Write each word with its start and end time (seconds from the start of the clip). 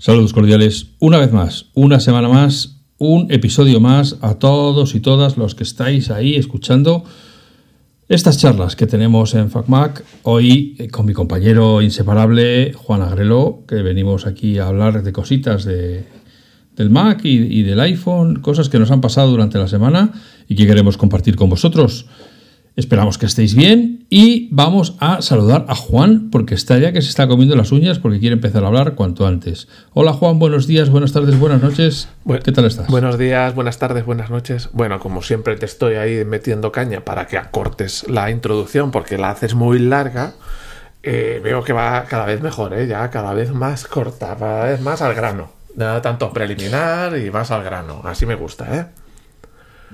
Saludos 0.00 0.32
cordiales, 0.32 0.92
una 0.98 1.18
vez 1.18 1.30
más, 1.30 1.66
una 1.74 2.00
semana 2.00 2.26
más, 2.30 2.80
un 2.96 3.30
episodio 3.30 3.80
más 3.80 4.16
a 4.22 4.38
todos 4.38 4.94
y 4.94 5.00
todas 5.00 5.36
los 5.36 5.54
que 5.54 5.62
estáis 5.62 6.10
ahí 6.10 6.36
escuchando 6.36 7.04
estas 8.08 8.38
charlas 8.38 8.76
que 8.76 8.86
tenemos 8.86 9.34
en 9.34 9.50
FacMac. 9.50 10.02
Hoy 10.22 10.74
eh, 10.78 10.88
con 10.88 11.04
mi 11.04 11.12
compañero 11.12 11.82
inseparable 11.82 12.72
Juan 12.72 13.02
Agrelo, 13.02 13.64
que 13.68 13.82
venimos 13.82 14.24
aquí 14.24 14.56
a 14.56 14.68
hablar 14.68 15.02
de 15.02 15.12
cositas 15.12 15.66
de, 15.66 16.06
del 16.76 16.88
Mac 16.88 17.20
y, 17.24 17.36
y 17.36 17.62
del 17.62 17.80
iPhone, 17.80 18.40
cosas 18.40 18.70
que 18.70 18.78
nos 18.78 18.90
han 18.90 19.02
pasado 19.02 19.30
durante 19.30 19.58
la 19.58 19.68
semana 19.68 20.12
y 20.48 20.54
que 20.54 20.66
queremos 20.66 20.96
compartir 20.96 21.36
con 21.36 21.50
vosotros. 21.50 22.06
Esperamos 22.76 23.18
que 23.18 23.26
estéis 23.26 23.54
bien 23.54 24.06
y 24.10 24.48
vamos 24.52 24.96
a 25.00 25.22
saludar 25.22 25.66
a 25.68 25.74
Juan 25.74 26.30
porque 26.30 26.54
está 26.54 26.78
ya 26.78 26.92
que 26.92 27.02
se 27.02 27.08
está 27.08 27.26
comiendo 27.26 27.56
las 27.56 27.72
uñas 27.72 27.98
porque 27.98 28.20
quiere 28.20 28.34
empezar 28.34 28.62
a 28.62 28.68
hablar 28.68 28.94
cuanto 28.94 29.26
antes. 29.26 29.66
Hola 29.92 30.12
Juan, 30.12 30.38
buenos 30.38 30.68
días, 30.68 30.88
buenas 30.88 31.12
tardes, 31.12 31.38
buenas 31.38 31.60
noches. 31.60 32.08
¿Qué 32.44 32.52
tal 32.52 32.66
estás? 32.66 32.86
Buenos 32.86 33.18
días, 33.18 33.54
buenas 33.56 33.78
tardes, 33.78 34.06
buenas 34.06 34.30
noches. 34.30 34.70
Bueno, 34.72 35.00
como 35.00 35.20
siempre 35.20 35.56
te 35.56 35.66
estoy 35.66 35.96
ahí 35.96 36.24
metiendo 36.24 36.70
caña 36.70 37.04
para 37.04 37.26
que 37.26 37.38
acortes 37.38 38.08
la 38.08 38.30
introducción 38.30 38.92
porque 38.92 39.18
la 39.18 39.30
haces 39.30 39.54
muy 39.54 39.80
larga. 39.80 40.34
Eh, 41.02 41.40
veo 41.42 41.64
que 41.64 41.72
va 41.72 42.04
cada 42.04 42.24
vez 42.26 42.40
mejor, 42.40 42.74
¿eh? 42.74 42.86
ya 42.86 43.10
cada 43.10 43.34
vez 43.34 43.52
más 43.52 43.86
corta, 43.86 44.36
cada 44.38 44.66
vez 44.66 44.80
más 44.80 45.02
al 45.02 45.14
grano. 45.14 45.50
Nada 45.74 46.02
tanto 46.02 46.32
preliminar 46.32 47.16
y 47.18 47.30
más 47.30 47.50
al 47.50 47.64
grano. 47.64 48.02
Así 48.04 48.26
me 48.26 48.36
gusta, 48.36 48.76
¿eh? 48.76 48.86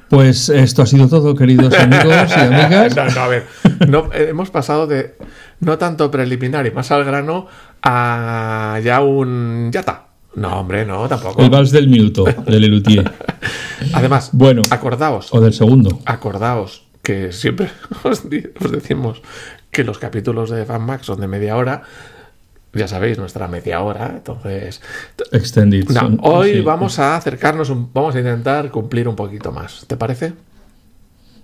Pues 0.08 0.48
esto 0.48 0.82
ha 0.82 0.86
sido 0.86 1.08
todo, 1.08 1.34
queridos 1.34 1.74
amigos 1.78 2.30
y 2.36 2.40
amigas. 2.40 2.94
no, 2.96 3.04
no, 3.06 3.20
a 3.20 3.28
ver, 3.28 3.46
no, 3.88 4.04
eh, 4.12 4.28
hemos 4.30 4.50
pasado 4.50 4.86
de 4.86 5.16
no 5.60 5.78
tanto 5.78 6.10
preliminar 6.10 6.66
y 6.66 6.70
más 6.70 6.90
al 6.92 7.04
grano 7.04 7.46
a 7.82 8.78
ya 8.84 9.00
un... 9.00 9.70
ya 9.72 9.80
está. 9.80 10.06
No, 10.34 10.60
hombre, 10.60 10.84
no, 10.84 11.08
tampoco. 11.08 11.42
El 11.42 11.48
vals 11.50 11.70
del 11.70 11.88
minuto, 11.88 12.24
del 12.24 12.64
Elutier. 12.64 13.10
Además, 13.94 14.30
Bueno, 14.32 14.62
acordaos, 14.70 15.32
o 15.32 15.40
del 15.40 15.54
segundo. 15.54 15.98
acordaos 16.04 16.84
que 17.02 17.32
siempre 17.32 17.70
os 18.04 18.28
decimos 18.28 19.22
que 19.70 19.82
los 19.84 19.98
capítulos 19.98 20.50
de 20.50 20.64
FanMax 20.66 21.06
son 21.06 21.20
de 21.20 21.26
media 21.28 21.56
hora. 21.56 21.82
Ya 22.76 22.88
sabéis, 22.88 23.18
nuestra 23.18 23.48
media 23.48 23.80
hora. 23.80 24.12
Entonces, 24.16 24.80
Extended. 25.32 25.88
no, 25.88 26.18
hoy 26.22 26.54
sí. 26.54 26.60
vamos 26.60 26.98
a 26.98 27.16
acercarnos, 27.16 27.70
un- 27.70 27.90
vamos 27.92 28.14
a 28.14 28.18
intentar 28.18 28.70
cumplir 28.70 29.08
un 29.08 29.16
poquito 29.16 29.52
más. 29.52 29.84
¿Te 29.86 29.96
parece? 29.96 30.32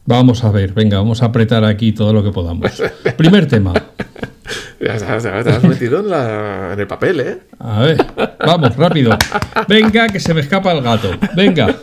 Vamos 0.05 0.43
a 0.45 0.51
ver, 0.51 0.73
venga, 0.73 0.99
vamos 0.99 1.23
a 1.23 1.27
apretar 1.27 1.65
aquí 1.65 1.93
todo 1.93 2.13
lo 2.13 2.25
que 2.25 2.33
podamos. 2.33 2.71
Primer 3.17 3.47
tema. 3.47 3.73
Ya 4.81 4.97
ya 4.97 5.43
te 5.45 5.51
has 5.51 5.63
metido 5.63 6.01
en, 6.01 6.11
la- 6.11 6.73
en 6.73 6.81
el 6.81 6.87
papel, 6.89 7.21
¿eh? 7.21 7.39
A 7.61 7.81
ver, 7.83 8.05
vamos, 8.45 8.77
rápido. 8.77 9.17
Venga, 9.69 10.09
que 10.09 10.19
se 10.19 10.35
me 10.35 10.41
escapa 10.41 10.73
el 10.73 10.83
gato. 10.83 11.09
Venga. 11.37 11.77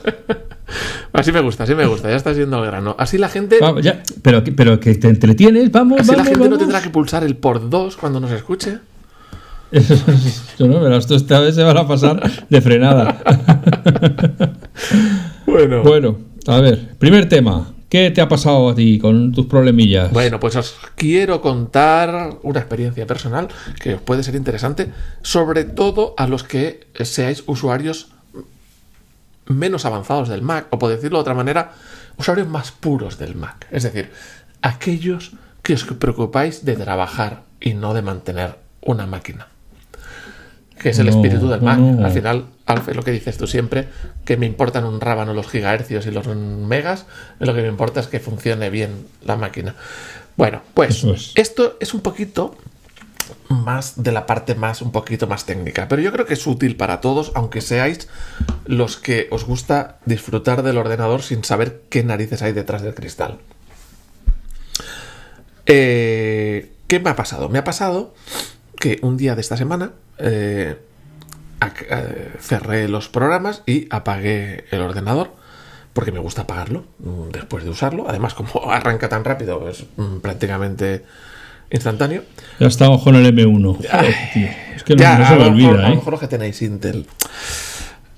Así 1.14 1.32
me 1.32 1.40
gusta, 1.40 1.64
así 1.64 1.74
me 1.74 1.86
gusta. 1.88 2.10
Ya 2.10 2.18
estás 2.18 2.36
yendo 2.36 2.58
al 2.58 2.66
grano. 2.66 2.96
Así 3.00 3.18
la 3.18 3.30
gente, 3.30 3.58
Vamos, 3.62 3.84
ya. 3.84 4.04
Pero, 4.22 4.44
que- 4.44 4.52
pero 4.52 4.80
que 4.82 4.94
te 4.96 5.08
entretienes, 5.08 5.72
vamos, 5.72 6.02
así 6.02 6.10
vamos. 6.12 6.26
la 6.26 6.30
gente 6.32 6.50
no 6.50 6.58
tendrá 6.58 6.82
que 6.82 6.90
pulsar 6.90 7.24
el 7.24 7.38
por 7.38 7.70
dos 7.70 7.96
cuando 7.96 8.20
nos 8.20 8.32
escuche. 8.32 8.80
Yo 10.60 10.68
no, 10.68 10.80
pero 10.80 10.98
esto 10.98 11.16
esta 11.16 11.40
vez 11.40 11.56
se 11.56 11.64
van 11.64 11.78
a 11.78 11.88
pasar 11.88 12.48
de 12.50 12.62
frenada. 12.62 13.18
Bueno. 15.46 15.82
Bueno, 15.82 16.18
a 16.46 16.60
ver, 16.60 16.96
primer 17.00 17.28
tema. 17.28 17.74
¿Qué 17.90 18.12
te 18.12 18.22
ha 18.22 18.30
pasado 18.30 18.70
a 18.70 18.76
ti 18.76 19.00
con 19.00 19.32
tus 19.32 19.48
problemillas? 19.48 20.12
Bueno, 20.12 20.40
pues 20.40 20.56
os 20.56 20.78
quiero 20.96 21.42
contar 21.42 22.38
una 22.44 22.60
experiencia 22.60 23.08
personal 23.08 23.48
que 23.82 23.96
os 23.96 24.02
puede 24.02 24.22
ser 24.22 24.36
interesante, 24.36 24.92
sobre 25.24 25.64
todo 25.66 26.14
a 26.18 26.28
los 26.28 26.44
que 26.44 26.88
seáis 26.94 27.44
usuarios 27.48 28.10
menos 29.48 29.86
avanzados 29.86 30.30
del 30.30 30.44
Mac, 30.44 30.68
o 30.70 30.78
por 30.78 30.92
decirlo 30.92 31.18
de 31.18 31.22
otra 31.22 31.34
manera, 31.34 31.72
usuarios 32.18 32.48
más 32.48 32.72
puros 32.72 33.18
del 33.18 33.36
Mac. 33.36 33.68
Es 33.72 33.82
decir, 33.84 34.12
aquellos 34.62 35.32
que 35.64 35.74
os 35.74 35.84
preocupáis 35.84 36.64
de 36.64 36.76
trabajar 36.76 37.42
y 37.60 37.74
no 37.74 37.96
de 37.96 38.04
mantener 38.04 38.56
una 38.82 39.08
máquina. 39.08 39.48
Que 40.82 40.90
es 40.90 41.00
el 41.00 41.08
No, 41.08 41.12
espíritu 41.12 41.50
del 41.50 41.62
Mac. 41.62 41.78
no. 41.78 42.06
Al 42.06 42.12
final, 42.12 42.46
Alf, 42.66 42.88
es 42.90 42.96
lo 42.96 43.04
que 43.04 43.12
dices 43.12 43.38
tú 43.38 43.48
siempre, 43.48 43.88
que 44.26 44.38
me 44.38 44.46
importan 44.46 44.86
un 44.86 45.02
rábano 45.02 45.34
los 45.34 45.48
gigahercios 45.50 46.06
y 46.06 46.12
los 46.12 46.26
megas, 46.28 47.06
lo 47.40 47.54
que 47.54 47.62
me 47.62 47.68
importa 47.68 48.00
es 48.00 48.08
que 48.08 48.20
funcione 48.20 48.70
bien 48.70 49.06
la 49.26 49.36
máquina. 49.36 49.76
Bueno, 50.38 50.62
pues 50.74 51.04
es. 51.04 51.32
esto 51.36 51.76
es 51.82 51.94
un 51.94 52.00
poquito 52.02 52.56
más 53.50 54.02
de 54.02 54.12
la 54.12 54.26
parte 54.26 54.56
más 54.56 54.82
un 54.82 54.92
poquito 54.92 55.28
más 55.28 55.46
técnica, 55.46 55.88
pero 55.88 56.02
yo 56.02 56.12
creo 56.12 56.26
que 56.26 56.34
es 56.34 56.48
útil 56.48 56.76
para 56.78 57.02
todos, 57.02 57.32
aunque 57.36 57.62
seáis 57.62 58.08
los 58.66 58.98
que 58.98 59.28
os 59.32 59.44
gusta 59.44 59.98
disfrutar 60.06 60.64
del 60.64 60.78
ordenador 60.78 61.22
sin 61.24 61.44
saber 61.44 61.82
qué 61.90 62.04
narices 62.04 62.42
hay 62.42 62.54
detrás 62.54 62.82
del 62.82 62.94
cristal. 62.96 63.38
Eh, 65.66 66.72
¿Qué 66.88 67.00
me 67.00 67.10
ha 67.10 67.16
pasado? 67.16 67.50
Me 67.50 67.60
ha 67.60 67.64
pasado 67.64 68.14
que 68.80 68.98
un 69.02 69.18
día 69.18 69.36
de 69.36 69.42
esta 69.42 69.58
semana 69.58 69.92
eh, 70.20 70.78
eh, 71.90 72.32
cerré 72.40 72.88
los 72.88 73.10
programas 73.10 73.64
y 73.66 73.88
apagué 73.90 74.66
el 74.72 74.82
ordenador 74.82 75.34
porque 75.94 76.12
me 76.12 76.20
gusta 76.20 76.44
apagarlo 76.44 76.86
mm, 77.00 77.32
después 77.32 77.64
de 77.64 77.70
usarlo. 77.70 78.06
Además, 78.08 78.34
como 78.34 78.72
arranca 78.72 79.10
tan 79.10 79.24
rápido, 79.24 79.68
es 79.70 79.86
mm, 79.98 80.18
prácticamente 80.20 81.04
instantáneo. 81.72 82.24
Ya 82.60 82.68
estamos 82.68 83.04
con 83.04 83.16
el 83.16 83.26
M1. 83.36 83.76
Joder, 83.76 84.16
tío. 84.34 84.48
Es 84.76 84.84
que 84.84 84.96
no, 84.96 85.02
Ya, 85.02 85.18
no 85.20 85.28
se 85.28 85.36
me 85.36 85.46
olvida, 85.46 85.70
a 85.70 85.74
lo 85.74 85.88
¿eh? 85.88 85.96
mejor 85.96 86.12
los 86.12 86.20
que 86.20 86.28
tenéis 86.28 86.62
Intel 86.62 87.06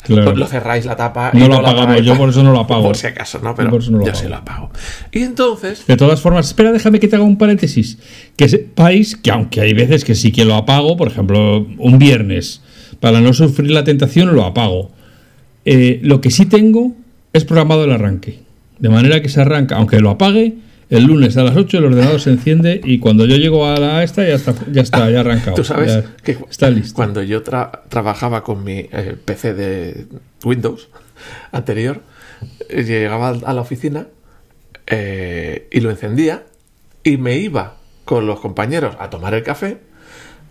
Claro. 0.04 0.36
lo 0.36 0.48
cerráis 0.48 0.86
la 0.86 0.96
tapa 0.96 1.30
No 1.34 1.46
y 1.46 1.48
lo 1.48 1.56
apagamos, 1.56 1.82
apagáis. 1.84 2.06
yo 2.06 2.18
por 2.18 2.30
eso 2.30 2.42
no 2.44 2.52
lo 2.52 2.60
apago. 2.62 2.84
Por 2.84 2.98
si 2.98 3.08
acaso, 3.08 3.40
¿no? 3.44 3.54
Pero 3.56 3.70
Por 3.70 3.82
eso 3.82 3.92
no 3.92 4.00
lo 4.00 4.06
yo 4.06 4.10
apago. 4.12 4.24
sí 4.24 4.30
lo 4.30 4.36
apago. 4.36 4.70
Y 5.12 5.20
entonces, 5.24 5.86
De 5.86 5.96
todas 5.98 6.20
formas, 6.22 6.48
espera, 6.48 6.72
déjame 6.72 7.00
que 7.00 7.08
te 7.08 7.16
haga 7.16 7.26
un 7.26 7.38
paréntesis. 7.38 8.00
Que 8.36 8.50
sepáis 8.50 9.16
que 9.16 9.30
aunque 9.32 9.62
hay 9.62 9.74
veces 9.74 10.04
que 10.04 10.16
sí 10.16 10.32
que 10.32 10.44
lo 10.46 10.56
apago, 10.56 10.98
por 10.98 11.08
ejemplo, 11.08 11.68
un 11.78 12.00
viernes, 12.00 12.62
para 13.00 13.22
no 13.22 13.34
sufrir 13.34 13.70
la 13.72 13.84
tentación 13.84 14.34
lo 14.36 14.44
apago. 14.46 14.92
Eh, 15.66 16.00
lo 16.04 16.20
que 16.22 16.32
sí 16.32 16.46
tengo 16.48 16.94
es 17.34 17.46
programado 17.46 17.84
el 17.86 17.92
arranque. 17.92 18.40
De 18.80 18.90
manera 18.90 19.22
que 19.22 19.30
se 19.30 19.40
arranca, 19.42 19.76
aunque 19.76 20.00
lo 20.00 20.10
apague, 20.10 20.56
el 20.92 21.06
lunes 21.06 21.36
a 21.38 21.44
las 21.44 21.58
8 21.58 21.78
el 21.80 21.86
ordenador 21.86 22.20
se 22.22 22.30
enciende 22.30 22.80
y 22.84 23.00
cuando 23.00 23.26
yo 23.26 23.38
llego 23.38 23.66
a 23.66 23.78
la 23.80 24.04
esta 24.04 24.24
ya 24.28 24.36
está, 24.36 24.54
ya 24.72 24.82
está, 24.84 25.10
ya 25.10 25.22
arrancado. 25.22 25.56
Tú 25.56 25.64
sabes 25.64 25.92
Ya 25.94 26.16
que 26.24 26.38
está 26.50 26.70
listo. 26.70 26.94
cuando 26.96 27.24
yo 27.24 27.44
tra- 27.44 27.82
trabajaba 27.90 28.44
con 28.44 28.64
mi 28.64 28.88
eh, 28.92 29.16
PC 29.26 29.54
de 29.56 30.06
Windows 30.44 30.90
anterior, 31.52 32.02
eh, 32.70 32.84
llegaba 32.84 33.30
a 33.30 33.54
la 33.54 33.62
oficina 33.62 34.06
eh, 34.88 35.68
y 35.72 35.80
lo 35.80 35.90
encendía 35.90 36.44
y 37.04 37.18
me 37.18 37.38
iba 37.38 37.78
con 38.06 38.28
los 38.28 38.40
compañeros 38.40 38.96
a 39.00 39.10
tomar 39.10 39.34
el 39.34 39.44
café 39.44 39.78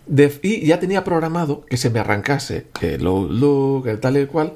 de- 0.07 0.39
y 0.41 0.65
ya 0.65 0.79
tenía 0.79 1.03
programado 1.03 1.65
que 1.69 1.77
se 1.77 1.89
me 1.89 1.99
arrancase 1.99 2.65
el 2.81 3.05
Outlook, 3.05 3.87
el 3.87 3.99
tal 3.99 4.15
y 4.17 4.19
el 4.21 4.27
cual, 4.27 4.53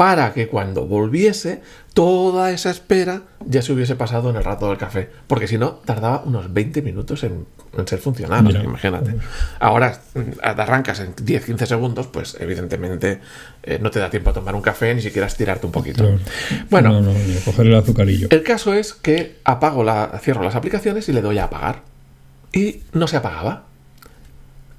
para 0.00 0.32
que 0.32 0.48
cuando 0.48 0.86
volviese, 0.86 1.60
toda 1.92 2.52
esa 2.52 2.70
espera 2.70 3.24
ya 3.44 3.60
se 3.60 3.70
hubiese 3.74 3.96
pasado 3.96 4.30
en 4.30 4.36
el 4.36 4.44
rato 4.44 4.66
del 4.70 4.78
café. 4.78 5.10
Porque 5.26 5.46
si 5.46 5.58
no, 5.58 5.72
tardaba 5.84 6.22
unos 6.24 6.54
20 6.54 6.80
minutos 6.80 7.22
en, 7.22 7.44
en 7.76 7.86
ser 7.86 7.98
funcional, 7.98 8.42
Mira. 8.44 8.64
imagínate. 8.64 9.16
Ahora 9.58 10.00
mm, 10.14 10.20
arrancas 10.42 11.00
en 11.00 11.14
10-15 11.14 11.66
segundos, 11.66 12.06
pues 12.06 12.34
evidentemente 12.40 13.20
eh, 13.62 13.78
no 13.78 13.90
te 13.90 13.98
da 14.00 14.08
tiempo 14.08 14.30
a 14.30 14.32
tomar 14.32 14.54
un 14.54 14.62
café, 14.62 14.94
ni 14.94 15.02
siquiera 15.02 15.26
estirarte 15.26 15.66
un 15.66 15.72
poquito. 15.72 16.02
Claro. 16.04 16.18
Bueno, 16.70 16.92
No, 16.92 17.00
no, 17.02 17.10
a 17.10 17.44
coger 17.44 17.66
el 17.66 17.74
azucarillo. 17.74 18.28
el 18.30 18.42
caso 18.42 18.72
es 18.72 18.94
que 18.94 19.36
apago 19.44 19.84
la, 19.84 20.18
cierro 20.22 20.42
las 20.42 20.54
aplicaciones 20.54 21.10
y 21.10 21.12
le 21.12 21.20
doy 21.20 21.36
a 21.36 21.44
apagar. 21.44 21.82
Y 22.54 22.84
no 22.94 23.06
se 23.06 23.18
apagaba. 23.18 23.64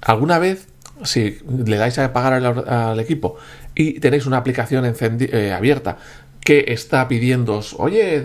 Alguna 0.02 0.40
vez, 0.40 0.66
si 1.04 1.38
le 1.66 1.78
dais 1.78 1.98
a 1.98 2.06
apagar 2.06 2.34
al, 2.34 3.00
equipo 3.00 3.38
y 3.76 4.00
tenéis 4.00 4.26
una 4.26 4.38
aplicación 4.38 4.86
eh, 4.86 5.52
abierta 5.52 5.98
que 6.42 6.66
está 6.70 7.08
pidiéndoos, 7.08 7.76
oye, 7.78 8.24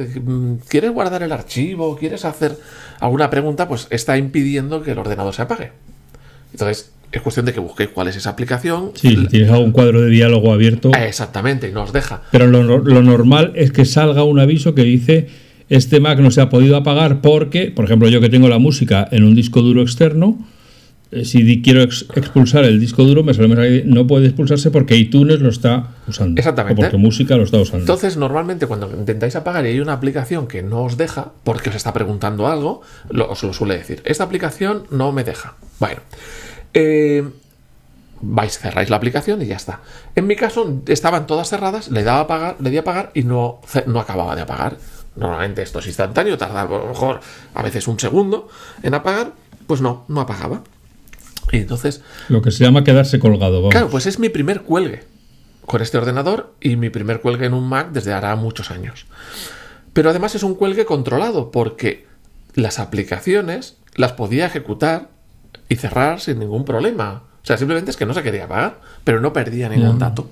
¿quieres 0.69 0.91
guardar 0.91 1.23
el 1.23 1.33
archivo? 1.33 1.97
¿Quieres 1.97 2.25
hacer 2.25 2.57
alguna 3.01 3.29
pregunta? 3.29 3.69
Pues 3.69 3.89
está 3.91 4.17
impidiendo 4.17 4.83
que 4.83 4.93
el 4.93 4.99
ordenador 4.99 5.35
se 5.35 5.43
apague. 5.43 5.73
Entonces, 6.53 6.93
es 7.13 7.21
cuestión 7.21 7.45
de 7.45 7.53
que 7.53 7.61
busquéis 7.61 7.91
cuál 7.91 8.09
es 8.09 8.17
esa 8.17 8.31
aplicación. 8.31 8.93
Sí, 8.95 9.15
si 9.15 9.27
tienes 9.27 9.51
algún 9.51 9.73
cuadro 9.73 10.01
de 10.01 10.09
diálogo 10.09 10.53
abierto. 10.53 10.93
Eh, 10.95 11.09
Exactamente, 11.09 11.69
y 11.69 11.73
no 11.73 11.83
os 11.83 11.93
deja. 11.93 12.23
Pero 12.33 12.47
lo, 12.47 12.63
lo 12.63 13.03
normal 13.03 13.53
es 13.55 13.71
que 13.71 13.85
salga 13.85 14.25
un 14.25 14.41
aviso 14.41 14.75
que 14.75 14.83
dice 14.83 15.29
este 15.69 15.99
Mac 15.99 16.19
no 16.21 16.31
se 16.31 16.41
ha 16.41 16.49
podido 16.49 16.77
apagar 16.77 17.21
porque, 17.21 17.71
por 17.71 17.85
ejemplo, 17.85 18.09
yo 18.09 18.21
que 18.21 18.29
tengo 18.29 18.49
la 18.49 18.59
música 18.59 19.09
en 19.11 19.25
un 19.25 19.35
disco 19.35 19.63
duro 19.63 19.83
externo, 19.83 20.39
si 21.23 21.43
di- 21.43 21.63
quiero 21.63 21.83
ex- 21.83 22.07
expulsar 22.15 22.65
el 22.65 22.81
disco 22.81 23.05
duro, 23.05 23.23
me 23.23 23.33
sale 23.33 23.49
mensaje, 23.49 23.83
no 23.87 24.07
puede 24.07 24.27
expulsarse 24.27 24.71
porque 24.71 24.97
iTunes 24.97 25.41
lo 25.41 25.49
está 25.49 25.95
usando. 26.09 26.39
Exactamente. 26.39 26.81
O 26.81 26.85
porque 26.85 26.97
música 26.97 27.37
lo 27.37 27.45
está 27.45 27.59
usando. 27.59 27.79
Entonces, 27.81 28.17
normalmente 28.17 28.67
cuando 28.67 28.91
intentáis 28.91 29.37
apagar 29.37 29.65
y 29.67 29.69
hay 29.71 29.81
una 29.81 29.93
aplicación 29.93 30.47
que 30.49 30.63
no 30.63 30.83
os 30.83 30.97
deja, 30.97 31.33
porque 31.45 31.71
os 31.71 31.77
está 31.77 31.93
preguntando 31.93 32.49
algo, 32.49 32.83
lo- 33.11 33.31
os 33.31 33.43
lo 33.43 33.53
suele 33.53 33.79
decir. 33.79 34.03
Esta 34.05 34.25
aplicación 34.25 34.85
no 34.91 35.13
me 35.13 35.23
deja. 35.25 35.55
Bueno, 35.79 36.01
eh, 36.75 37.23
vais, 38.21 38.59
cerráis 38.59 38.91
la 38.91 38.97
aplicación 38.97 39.43
y 39.43 39.47
ya 39.47 39.57
está. 39.57 39.81
En 40.17 40.27
mi 40.27 40.37
caso, 40.37 40.83
estaban 40.89 41.27
todas 41.27 41.49
cerradas, 41.49 41.91
le 41.91 42.03
daba 42.03 42.21
a 42.21 42.27
pagar, 42.27 42.57
le 42.61 42.71
di 42.71 42.79
a 42.79 42.85
pagar 42.85 43.11
y 43.15 43.23
no, 43.23 43.61
no 43.87 44.01
acababa 44.01 44.35
de 44.35 44.43
apagar. 44.43 44.77
Normalmente 45.15 45.63
esto 45.63 45.79
es 45.79 45.87
instantáneo, 45.87 46.37
tarda 46.37 46.63
a 46.63 46.65
lo 46.65 46.89
mejor 46.89 47.21
a 47.55 47.63
veces 47.63 47.87
un 47.89 47.99
segundo 48.01 48.49
en 48.83 48.93
apagar, 48.95 49.33
pues 49.67 49.81
no, 49.81 50.05
no 50.09 50.21
apagaba. 50.21 50.63
Y 51.53 51.59
entonces. 51.59 52.03
Lo 52.29 52.43
que 52.43 52.51
se 52.51 52.65
llama 52.65 52.85
quedarse 52.85 53.19
colgado. 53.19 53.59
Vamos. 53.61 53.73
Claro, 53.73 53.89
pues 53.89 54.07
es 54.07 54.19
mi 54.19 54.29
primer 54.29 54.63
cuelgue 54.63 55.05
con 55.65 55.83
este 55.83 55.99
ordenador 55.99 56.55
y 56.61 56.77
mi 56.77 56.91
primer 56.91 57.21
cuelgue 57.21 57.47
en 57.47 57.55
un 57.55 57.69
Mac 57.69 57.91
desde 57.93 58.13
hará 58.13 58.35
muchos 58.37 58.71
años. 58.71 59.07
Pero 59.93 60.11
además 60.11 60.35
es 60.35 60.43
un 60.43 60.55
cuelgue 60.55 60.85
controlado 60.85 61.51
porque 61.51 62.07
las 62.55 62.79
aplicaciones 62.79 63.77
las 63.95 64.13
podía 64.13 64.47
ejecutar 64.47 65.11
y 65.69 65.77
cerrar 65.77 66.21
sin 66.21 66.39
ningún 66.39 66.65
problema. 66.65 67.23
O 67.43 67.47
sea, 67.47 67.57
simplemente 67.57 67.91
es 67.91 67.97
que 67.97 68.07
no 68.07 68.15
se 68.15 68.23
quería 68.23 68.45
apagar, 68.45 68.81
pero 69.05 69.21
no 69.21 69.33
perdía 69.33 69.69
ningún 69.69 69.99
dato. 69.99 70.31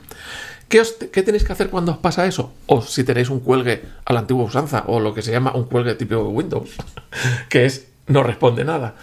¿Qué, 0.69 0.83
¿Qué, 1.13 1.23
tenéis 1.23 1.45
que 1.45 1.53
hacer 1.53 1.71
cuando 1.71 1.93
os 1.93 1.99
pasa 1.99 2.27
eso? 2.27 2.53
O 2.67 2.83
si 2.83 3.05
tenéis 3.05 3.31
un 3.31 3.41
cuelgue 3.41 3.83
a 4.05 4.13
la 4.13 4.21
antigua 4.21 4.45
usanza, 4.45 4.85
o 4.87 4.99
lo 4.99 5.15
que 5.15 5.23
se 5.23 5.31
llama 5.31 5.55
un 5.55 5.65
cuelgue 5.65 5.95
típico 5.95 6.23
de 6.23 6.29
Windows, 6.29 6.71
que 7.49 7.67
es 7.67 7.89
no 8.07 8.23
responde 8.23 8.65
nada. 8.65 8.95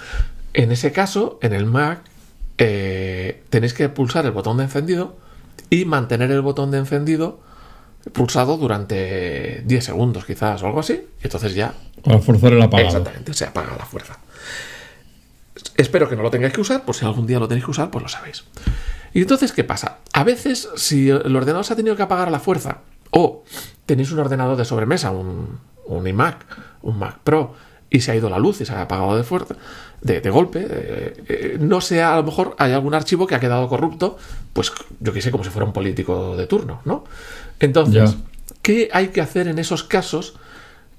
En 0.54 0.72
ese 0.72 0.92
caso, 0.92 1.40
en 1.42 1.54
el 1.54 1.66
Mac, 1.66 2.02
eh, 2.58 3.44
tenéis 3.50 3.74
que 3.74 3.90
pulsar 3.90 4.26
el 4.26 4.32
botón 4.32 4.58
de 4.58 4.64
encendido 4.64 5.16
y 5.70 5.86
mantener 5.86 6.32
el 6.32 6.42
botón 6.42 6.72
de 6.72 6.80
encendido 6.80 7.40
pulsado 8.14 8.58
durante 8.58 9.62
10 9.66 9.86
segundos 9.86 10.26
quizás 10.26 10.62
o 10.64 10.68
algo 10.68 10.80
así. 10.80 11.08
Y 11.22 11.26
entonces 11.26 11.54
ya... 11.54 11.74
Para 12.04 12.20
forzar 12.20 12.54
el 12.54 12.62
apagado. 12.62 12.90
Exactamente, 12.90 13.34
se 13.34 13.46
apaga 13.46 13.76
la 13.78 13.86
fuerza. 13.86 14.18
Espero 15.78 16.10
que 16.10 16.16
no 16.16 16.24
lo 16.24 16.32
tengáis 16.32 16.54
que 16.54 16.62
usar, 16.62 16.84
por 16.84 16.96
si 16.96 17.06
algún 17.06 17.28
día 17.28 17.40
lo 17.40 17.48
tenéis 17.48 17.66
que 17.66 17.72
usar, 17.72 17.92
pues 17.92 18.02
lo 18.02 18.10
sabéis. 18.10 18.44
Y 19.14 19.22
entonces, 19.22 19.52
¿qué 19.52 19.64
pasa? 19.64 20.00
A 20.14 20.24
veces, 20.24 20.70
si 20.76 21.10
el 21.10 21.36
ordenador 21.36 21.66
se 21.66 21.74
ha 21.74 21.76
tenido 21.76 21.96
que 21.96 22.04
apagar 22.04 22.28
a 22.28 22.32
la 22.32 22.40
fuerza, 22.40 22.80
o 23.12 23.44
tenéis 23.86 24.12
un 24.12 24.20
ordenador 24.20 24.58
de 24.58 24.66
sobremesa, 24.66 25.12
un, 25.12 25.60
un 25.86 26.08
iMac, 26.08 26.46
un 26.82 26.98
Mac 26.98 27.20
Pro, 27.24 27.54
y 27.92 28.00
se 28.00 28.12
ha 28.12 28.16
ido 28.16 28.30
la 28.30 28.40
luz 28.40 28.62
y 28.62 28.66
se 28.66 28.74
ha 28.74 28.82
apagado 28.82 29.18
de 29.18 29.24
fuerza, 29.24 29.56
de, 30.02 30.30
golpe, 30.32 30.66
eh, 30.68 31.24
eh, 31.28 31.58
no 31.60 31.82
sea, 31.82 32.14
a 32.14 32.18
lo 32.18 32.24
mejor 32.24 32.56
hay 32.58 32.72
algún 32.72 32.96
archivo 32.96 33.28
que 33.28 33.36
ha 33.36 33.40
quedado 33.40 33.68
corrupto, 33.68 34.18
pues 34.54 34.72
yo 35.02 35.14
qué 35.14 35.22
sé, 35.22 35.30
como 35.30 35.44
si 35.44 35.50
fuera 35.50 35.66
un 35.66 35.74
político 35.74 36.36
de 36.38 36.48
turno, 36.48 36.82
¿no? 36.86 37.04
Entonces, 37.60 38.16
¿qué 38.62 38.90
hay 38.94 39.10
que 39.10 39.22
hacer 39.22 39.50
en 39.50 39.60
esos 39.60 39.84
casos? 39.84 40.36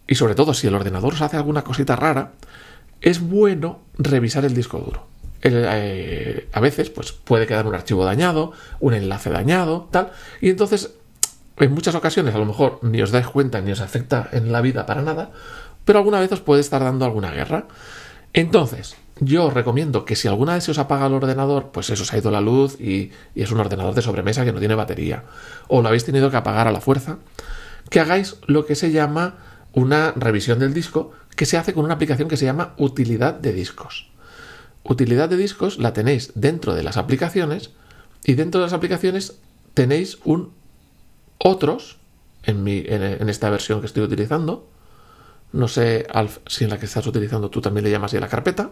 Y 0.07 0.15
sobre 0.15 0.35
todo, 0.35 0.53
si 0.53 0.67
el 0.67 0.75
ordenador 0.75 1.15
os 1.15 1.23
hace 1.23 1.39
alguna 1.39 1.65
cosita 1.65 1.97
rara, 1.97 2.33
es 3.01 3.21
bueno 3.21 3.81
revisar 3.97 4.45
el 4.45 4.55
disco 4.55 4.79
duro. 4.79 5.07
Eh, 5.41 6.49
a 6.53 6.61
veces, 6.61 6.91
pues 6.91 7.13
puede 7.13 7.47
quedar 7.47 7.67
un 7.67 7.75
archivo 7.75 8.05
dañado, 8.05 8.53
un 8.81 8.93
enlace 8.93 9.31
dañado, 9.31 9.89
tal, 9.91 10.13
y 10.43 10.51
entonces, 10.51 10.93
en 11.57 11.73
muchas 11.73 11.95
ocasiones, 11.95 12.35
a 12.35 12.39
lo 12.39 12.45
mejor 12.45 12.79
ni 12.83 13.01
os 13.01 13.11
dais 13.11 13.27
cuenta 13.27 13.63
ni 13.63 13.73
os 13.73 13.81
afecta 13.81 14.29
en 14.33 14.53
la 14.53 14.61
vida 14.61 14.87
para 14.87 15.03
nada, 15.03 15.33
pero 15.85 15.99
alguna 15.99 16.21
vez 16.21 16.33
os 16.33 16.41
puede 16.41 16.61
estar 16.61 16.83
dando 16.83 17.05
alguna 17.05 17.31
guerra. 17.31 17.67
Entonces, 18.33 18.97
yo 19.21 19.47
os 19.47 19.55
recomiendo 19.55 20.05
que 20.05 20.17
si 20.17 20.29
alguna 20.29 20.55
vez 20.55 20.65
se 20.65 20.71
os 20.71 20.79
apaga 20.79 21.07
el 21.07 21.15
ordenador, 21.15 21.71
pues 21.73 21.91
eso, 21.91 22.05
se 22.05 22.17
ha 22.17 22.19
ido 22.19 22.31
la 22.31 22.41
luz 22.41 22.81
y, 22.81 23.13
es 23.35 23.51
un 23.51 23.61
ordenador 23.61 23.95
de 23.95 24.03
sobremesa 24.03 24.45
que 24.45 24.53
no 24.53 24.59
tiene 24.59 24.75
batería, 24.75 25.25
o 25.69 25.83
lo 25.83 25.89
habéis 25.89 26.05
tenido 26.05 26.31
que 26.31 26.37
apagar 26.37 26.67
a 26.67 26.73
la 26.73 26.81
fuerza, 26.81 27.19
que 27.91 28.01
hagáis 28.01 28.37
lo 28.47 28.67
que 28.67 28.75
se 28.75 28.91
llama 28.91 29.37
una 29.75 30.13
revisión 30.13 30.59
del 30.59 30.75
disco, 30.75 31.13
que 31.37 31.47
se 31.47 31.57
hace 31.57 31.73
con 31.73 31.85
una 31.85 31.95
aplicación 31.95 32.29
que 32.29 32.37
se 32.37 32.45
llama 32.45 32.75
utilidad 32.79 33.35
de 33.35 33.53
discos. 33.53 34.11
Utilidad 34.83 35.29
de 35.29 35.37
discos 35.37 35.79
la 35.79 35.93
tenéis 35.93 36.33
dentro 36.35 36.75
de 36.75 36.83
las 36.83 36.97
aplicaciones 36.97 37.71
y 38.25 38.35
dentro 38.35 38.61
de 38.61 38.67
las 38.67 38.73
aplicaciones 38.73 39.37
tenéis 39.75 40.19
un 40.25 40.53
otros 41.39 41.99
en, 42.43 42.65
mi, 42.65 42.83
en 42.87 43.29
esta 43.29 43.51
versión 43.51 43.81
que 43.81 43.87
estoy 43.87 44.03
utilizando, 44.03 44.69
no 45.53 45.69
sé, 45.69 46.07
Alf, 46.13 46.39
si 46.47 46.65
en 46.65 46.71
la 46.71 46.79
que 46.79 46.87
estás 46.87 47.07
utilizando 47.07 47.51
tú 47.51 47.61
también 47.61 47.85
le 47.85 47.91
llamas 47.91 48.15
a 48.15 48.21
la 48.21 48.29
carpeta. 48.29 48.71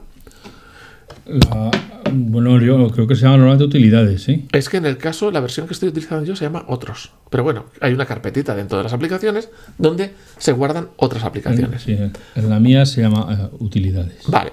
bueno, 2.13 2.61
yo 2.61 2.91
creo 2.91 3.07
que 3.07 3.15
se 3.15 3.23
llama 3.23 3.37
normalmente 3.37 3.65
utilidades, 3.65 4.23
¿sí? 4.23 4.49
Es 4.53 4.69
que 4.69 4.79
en 4.79 4.87
el 4.87 4.97
caso, 4.97 5.31
la 5.31 5.41
versión 5.41 5.67
que 5.67 5.75
estoy 5.75 5.91
utilizando 5.91 6.25
yo 6.25 6.35
se 6.37 6.45
llama 6.45 6.65
otros. 6.69 7.13
Pero 7.29 7.45
bueno, 7.45 7.67
hay 7.81 7.93
una 7.93 8.07
carpetita 8.07 8.55
dentro 8.55 8.79
de 8.79 8.85
las 8.85 8.93
aplicaciones 8.93 9.51
donde 9.77 10.15
se 10.39 10.53
guardan 10.53 10.89
otras 10.97 11.25
aplicaciones. 11.25 11.83
Sí, 11.83 11.97
en 12.35 12.49
la 12.51 12.59
mía 12.59 12.87
se 12.87 13.03
llama 13.03 13.51
uh, 13.53 13.65
utilidades. 13.65 14.25
Vale. 14.27 14.53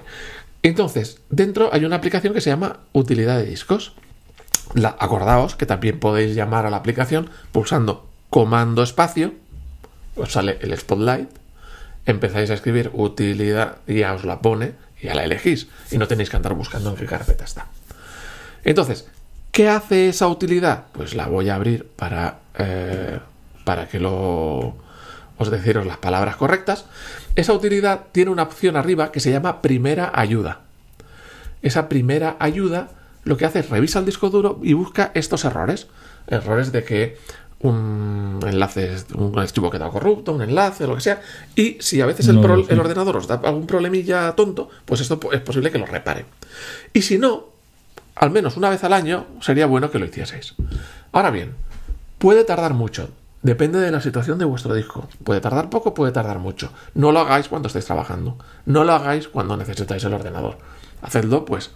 Entonces, 0.62 1.20
dentro 1.30 1.70
hay 1.72 1.84
una 1.84 1.96
aplicación 1.96 2.34
que 2.34 2.40
se 2.40 2.50
llama 2.50 2.80
utilidad 2.92 3.38
de 3.38 3.46
discos. 3.46 3.94
La, 4.74 4.94
acordaos 4.98 5.54
que 5.54 5.64
también 5.64 5.98
podéis 5.98 6.34
llamar 6.34 6.66
a 6.66 6.70
la 6.70 6.76
aplicación 6.76 7.30
pulsando 7.52 8.06
comando 8.28 8.82
espacio, 8.82 9.32
os 10.14 10.32
sale 10.32 10.58
el 10.60 10.76
spotlight 10.76 11.30
empezáis 12.08 12.50
a 12.50 12.54
escribir 12.54 12.90
utilidad 12.94 13.76
y 13.86 13.98
ya 13.98 14.14
os 14.14 14.24
la 14.24 14.40
pone 14.40 14.72
y 15.00 15.06
ya 15.06 15.14
la 15.14 15.24
elegís 15.24 15.68
y 15.90 15.98
no 15.98 16.08
tenéis 16.08 16.30
que 16.30 16.36
andar 16.36 16.54
buscando 16.54 16.90
en 16.90 16.96
qué 16.96 17.04
carpeta 17.04 17.44
está. 17.44 17.66
Entonces, 18.64 19.06
¿qué 19.52 19.68
hace 19.68 20.08
esa 20.08 20.26
utilidad? 20.26 20.86
Pues 20.92 21.14
la 21.14 21.26
voy 21.26 21.50
a 21.50 21.54
abrir 21.54 21.86
para, 21.86 22.38
eh, 22.58 23.18
para 23.64 23.88
que 23.88 24.00
lo 24.00 24.74
os 25.36 25.50
deciros 25.50 25.86
las 25.86 25.98
palabras 25.98 26.36
correctas. 26.36 26.86
Esa 27.36 27.52
utilidad 27.52 28.06
tiene 28.10 28.30
una 28.30 28.42
opción 28.44 28.76
arriba 28.76 29.12
que 29.12 29.20
se 29.20 29.30
llama 29.30 29.60
primera 29.62 30.10
ayuda. 30.14 30.62
Esa 31.62 31.88
primera 31.88 32.36
ayuda 32.40 32.88
lo 33.24 33.36
que 33.36 33.44
hace 33.44 33.58
es 33.58 33.68
revisa 33.68 33.98
el 33.98 34.06
disco 34.06 34.30
duro 34.30 34.58
y 34.62 34.72
busca 34.72 35.12
estos 35.14 35.44
errores. 35.44 35.86
Errores 36.26 36.72
de 36.72 36.84
que 36.84 37.18
un 37.60 38.40
enlace, 38.46 38.96
un 39.14 39.36
archivo 39.38 39.70
queda 39.70 39.88
corrupto, 39.88 40.32
un 40.32 40.42
enlace, 40.42 40.86
lo 40.86 40.94
que 40.94 41.00
sea. 41.00 41.20
Y 41.56 41.76
si 41.80 42.00
a 42.00 42.06
veces 42.06 42.28
el, 42.28 42.38
el, 42.38 42.80
ordenador 42.80 43.16
os 43.16 43.26
da 43.26 43.40
algún 43.44 43.66
problemilla 43.66 44.32
tonto, 44.36 44.68
pues 44.84 45.00
esto 45.00 45.18
es 45.32 45.40
posible 45.40 45.70
que 45.70 45.78
lo 45.78 45.86
repare. 45.86 46.24
Y 46.92 47.02
si 47.02 47.18
no, 47.18 47.46
al 48.14 48.30
menos 48.30 48.56
una 48.56 48.70
vez 48.70 48.84
al 48.84 48.92
año 48.92 49.26
sería 49.40 49.66
bueno 49.66 49.90
que 49.90 49.98
lo 49.98 50.06
hicieseis. 50.06 50.54
Ahora 51.12 51.30
bien, 51.30 51.54
puede 52.18 52.44
tardar 52.44 52.74
mucho. 52.74 53.10
Depende 53.42 53.78
de 53.78 53.90
la 53.90 54.00
situación 54.00 54.38
de 54.38 54.44
vuestro 54.44 54.74
disco. 54.74 55.08
Puede 55.22 55.40
tardar 55.40 55.70
poco, 55.70 55.94
puede 55.94 56.12
tardar 56.12 56.38
mucho. 56.38 56.72
No 56.94 57.12
lo 57.12 57.20
hagáis 57.20 57.48
cuando 57.48 57.68
estéis 57.68 57.84
trabajando. 57.84 58.36
No 58.66 58.84
lo 58.84 58.92
hagáis 58.92 59.28
cuando 59.28 59.56
necesitáis 59.56 60.02
el 60.04 60.14
ordenador. 60.14 60.58
Hacedlo, 61.02 61.44
pues, 61.44 61.70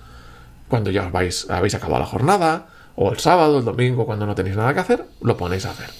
cuando 0.68 0.90
ya 0.90 1.06
os 1.06 1.12
vais, 1.12 1.48
habéis 1.50 1.76
acabado 1.76 2.00
la 2.00 2.06
jornada, 2.06 2.66
o 2.96 3.12
el 3.12 3.18
sábado, 3.18 3.58
el 3.58 3.64
domingo, 3.64 4.06
cuando 4.06 4.26
no 4.26 4.34
tenéis 4.34 4.56
nada 4.56 4.74
que 4.74 4.80
hacer, 4.80 5.04
lo 5.22 5.36
ponéis 5.36 5.66
a 5.66 5.70
hacer. 5.70 5.90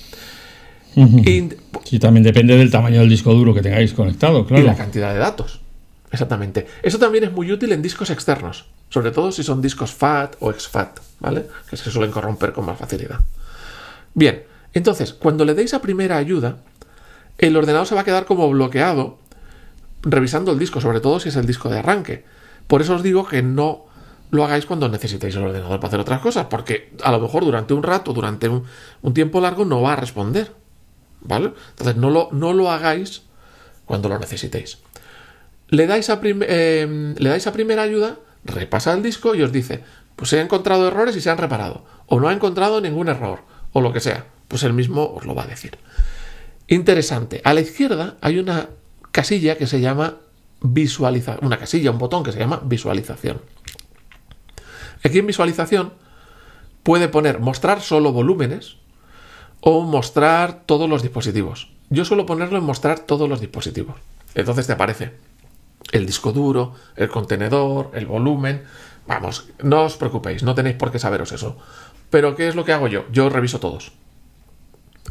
y, 0.95 1.99
también 1.99 2.23
depende 2.23 2.57
del 2.57 2.71
tamaño 2.71 3.01
del 3.01 3.09
disco 3.09 3.33
duro 3.33 3.55
que 3.55 3.63
tengáis 3.63 3.93
conectado, 3.93 4.45
claro. 4.47 4.63
Y 4.63 4.67
la 4.67 4.77
cantidad 4.77 5.13
de 5.13 5.19
datos. 5.19 5.61
Exactamente. 6.11 6.67
Eso 6.83 6.99
también 6.99 7.25
es 7.25 7.33
muy 7.33 7.51
útil 7.51 7.73
en 7.73 7.81
discos 7.81 8.11
externos, 8.11 8.67
sobre 8.91 9.11
todo 9.11 9.33
si 9.33 9.43
son 9.43 9.63
discos 9.63 9.93
FAT 9.93 10.37
o 10.41 10.51
exFAT, 10.51 11.01
¿vale? 11.21 11.47
Que 11.71 11.77
se 11.79 11.91
suelen 11.91 12.11
corromper 12.11 12.53
con 12.53 12.67
más 12.67 12.79
facilidad. 12.79 13.21
Bien, 14.15 14.43
entonces, 14.75 15.15
cuando 15.15 15.47
le 15.47 15.55
deis 15.55 15.73
a 15.73 15.81
primera 15.81 16.19
ayuda, 16.19 16.59
el 17.39 17.57
ordenador 17.57 17.87
se 17.87 17.95
va 17.95 18.03
a 18.03 18.05
quedar 18.05 18.27
como 18.27 18.49
bloqueado 18.51 19.19
revisando 20.03 20.53
el 20.53 20.59
disco, 20.59 20.81
sobre 20.81 21.01
todo 21.01 21.21
si 21.21 21.31
es 21.31 21.37
el 21.37 21.47
disco 21.47 21.69
de 21.71 21.79
arranque. 21.79 22.25
Por 22.67 22.83
eso 22.83 22.95
os 22.95 23.03
digo 23.03 23.27
que 23.27 23.43
no 23.43 23.87
lo 24.33 24.45
hagáis 24.45 24.65
cuando 24.65 24.89
necesitéis 24.89 25.37
el 25.37 25.45
ordenador 25.45 25.79
para 25.79 25.89
hacer 25.89 26.01
otras 26.01 26.21
cosas, 26.21 26.47
porque 26.47 26.91
a 27.05 27.13
lo 27.13 27.21
mejor 27.21 27.45
durante 27.45 27.75
un 27.75 27.83
rato, 27.83 28.15
durante 28.15 28.49
un, 28.49 28.65
tiempo 29.13 29.43
largo, 29.43 29.67
no 29.67 29.83
va 29.83 29.93
a 29.93 29.97
responder. 29.97 30.53
¿Vale? 31.21 31.53
Entonces 31.69 31.97
no 31.97 32.09
lo, 32.09 32.31
no 32.33 32.55
lo 32.55 32.71
hagáis 32.71 33.23
cuando 33.85 34.09
lo 34.09 34.19
necesitéis. 34.19 34.79
Le 35.69 35.87
dais, 35.87 36.09
a 36.09 36.19
eh, 36.23 37.15
le 37.17 37.29
dais 37.29 37.47
a 37.47 37.53
primera 37.53 37.83
ayuda, 37.83 38.17
repasa 38.45 38.95
el 38.95 39.03
disco 39.03 39.35
y 39.35 39.43
os 39.43 39.53
dice, 39.53 39.85
pues 40.17 40.33
han 40.33 40.41
encontrado 40.41 40.89
errores 40.89 41.15
y 41.15 41.21
se 41.21 41.29
han 41.29 41.37
reparado, 41.37 41.85
o 42.07 42.19
no 42.19 42.29
ha 42.29 42.33
encontrado 42.33 42.81
ningún 42.81 43.09
error, 43.09 43.41
o 43.73 43.83
lo 43.83 43.93
que 43.93 44.01
sea, 44.01 44.25
pues 44.49 44.63
él 44.63 44.73
mismo 44.73 45.13
os 45.15 45.27
lo 45.27 45.35
va 45.35 45.45
a 45.45 45.47
decir. 45.47 45.79
Interesante, 46.69 47.43
a 47.45 47.53
la 47.53 47.61
izquierda 47.61 48.17
hay 48.23 48.39
una 48.39 48.71
casilla 49.11 49.59
que 49.59 49.67
se 49.67 49.81
llama 49.81 50.17
visualización, 50.63 51.45
una 51.45 51.59
casilla, 51.59 51.91
un 51.91 51.99
botón 51.99 52.23
que 52.23 52.33
se 52.33 52.39
llama 52.39 52.63
visualización. 52.65 53.52
Aquí 55.05 55.19
en 55.19 55.27
visualización 55.27 55.93
puede 56.83 57.09
poner 57.09 57.41
mostrar 57.41 57.81
solo 57.81 58.13
volúmenes 58.13 58.77
o 59.61 59.83
mostrar 59.83 60.63
todos 60.67 60.89
los 60.89 61.03
dispositivos. 61.03 61.69
Yo 61.91 62.05
suelo 62.05 62.27
ponerlo 62.27 62.59
en 62.59 62.65
mostrar 62.65 63.01
todos 63.01 63.29
los 63.29 63.41
dispositivos. 63.41 63.97
Entonces 64.35 64.67
te 64.67 64.73
aparece 64.73 65.13
el 65.93 66.07
disco 66.07 66.33
duro, 66.33 66.75
el 66.97 67.09
contenedor, 67.09 67.91
el 67.95 68.07
volumen. 68.07 68.63
Vamos, 69.07 69.49
no 69.63 69.83
os 69.83 69.97
preocupéis, 69.97 70.43
no 70.43 70.55
tenéis 70.55 70.77
por 70.77 70.91
qué 70.91 70.99
saberos 70.99 71.33
eso. 71.33 71.57
Pero 72.11 72.35
¿qué 72.35 72.49
es 72.49 72.55
lo 72.55 72.65
que 72.65 72.73
hago 72.73 72.89
yo? 72.89 73.05
Yo 73.13 73.29
reviso 73.29 73.61
todos. 73.61 73.93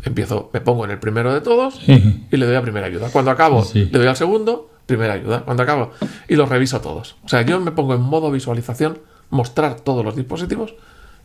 Empiezo, 0.03 0.49
me 0.53 0.61
pongo 0.61 0.85
en 0.85 0.91
el 0.91 0.99
primero 0.99 1.33
de 1.33 1.41
todos 1.41 1.79
y 1.87 2.37
le 2.37 2.45
doy 2.45 2.55
a 2.55 2.61
primera 2.61 2.87
ayuda. 2.87 3.09
Cuando 3.11 3.31
acabo, 3.31 3.65
le 3.73 3.89
doy 3.89 4.07
al 4.07 4.15
segundo, 4.15 4.71
primera 4.85 5.13
ayuda. 5.13 5.43
Cuando 5.43 5.63
acabo, 5.63 5.91
y 6.27 6.35
los 6.35 6.49
reviso 6.49 6.81
todos. 6.81 7.17
O 7.23 7.29
sea, 7.29 7.43
yo 7.43 7.59
me 7.59 7.71
pongo 7.71 7.93
en 7.93 8.01
modo 8.01 8.31
visualización 8.31 8.99
mostrar 9.31 9.81
todos 9.81 10.05
los 10.05 10.15
dispositivos 10.15 10.75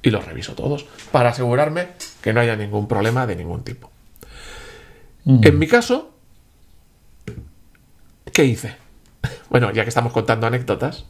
y 0.02 0.10
los 0.10 0.24
reviso 0.24 0.54
todos 0.54 0.86
para 1.12 1.30
asegurarme 1.30 1.88
que 2.22 2.32
no 2.32 2.40
haya 2.40 2.56
ningún 2.56 2.88
problema 2.88 3.26
de 3.26 3.36
ningún 3.36 3.62
tipo. 3.62 3.90
En 5.26 5.58
mi 5.58 5.66
caso, 5.66 6.12
¿qué 8.32 8.44
hice? 8.44 8.76
Bueno, 9.50 9.72
ya 9.72 9.82
que 9.82 9.88
estamos 9.88 10.12
contando 10.12 10.46
anécdotas, 10.46 11.06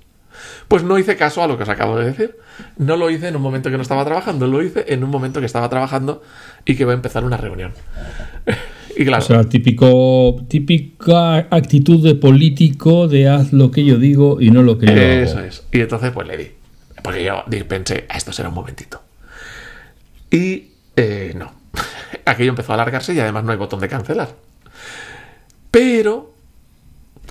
pues 0.68 0.82
no 0.82 0.98
hice 0.98 1.16
caso 1.16 1.42
a 1.42 1.46
lo 1.46 1.56
que 1.56 1.64
os 1.64 1.68
acabo 1.68 1.98
de 1.98 2.06
decir. 2.06 2.36
No 2.78 2.96
lo 2.96 3.10
hice 3.10 3.28
en 3.28 3.36
un 3.36 3.42
momento 3.42 3.70
que 3.70 3.76
no 3.76 3.82
estaba 3.82 4.04
trabajando, 4.04 4.46
lo 4.46 4.62
hice 4.62 4.84
en 4.88 5.04
un 5.04 5.10
momento 5.10 5.40
que 5.40 5.46
estaba 5.46 5.68
trabajando 5.68 6.22
y 6.64 6.76
que 6.76 6.84
voy 6.84 6.92
a 6.92 6.96
empezar 6.96 7.24
una 7.24 7.36
reunión. 7.36 7.72
y 8.96 9.04
claro. 9.04 9.22
O 9.22 9.26
sea, 9.26 9.44
típico, 9.44 10.44
típica 10.48 11.38
actitud 11.50 12.02
de 12.02 12.14
político 12.14 13.08
de 13.08 13.28
haz 13.28 13.52
lo 13.52 13.70
que 13.70 13.84
yo 13.84 13.98
digo 13.98 14.40
y 14.40 14.50
no 14.50 14.62
lo 14.62 14.78
que 14.78 14.86
yo 14.86 14.92
Eso 14.92 15.40
es. 15.40 15.66
Y 15.72 15.80
entonces 15.80 16.10
pues 16.12 16.26
le 16.26 16.36
di. 16.36 16.50
Porque 17.06 17.22
yo 17.22 17.44
pensé, 17.68 18.04
esto 18.12 18.32
será 18.32 18.48
un 18.48 18.56
momentito. 18.56 19.00
Y 20.28 20.72
eh, 20.96 21.34
no. 21.36 21.52
Aquello 22.24 22.50
empezó 22.50 22.72
a 22.72 22.74
alargarse 22.74 23.14
y 23.14 23.20
además 23.20 23.44
no 23.44 23.52
hay 23.52 23.58
botón 23.58 23.78
de 23.78 23.88
cancelar. 23.88 24.30
Pero 25.70 26.34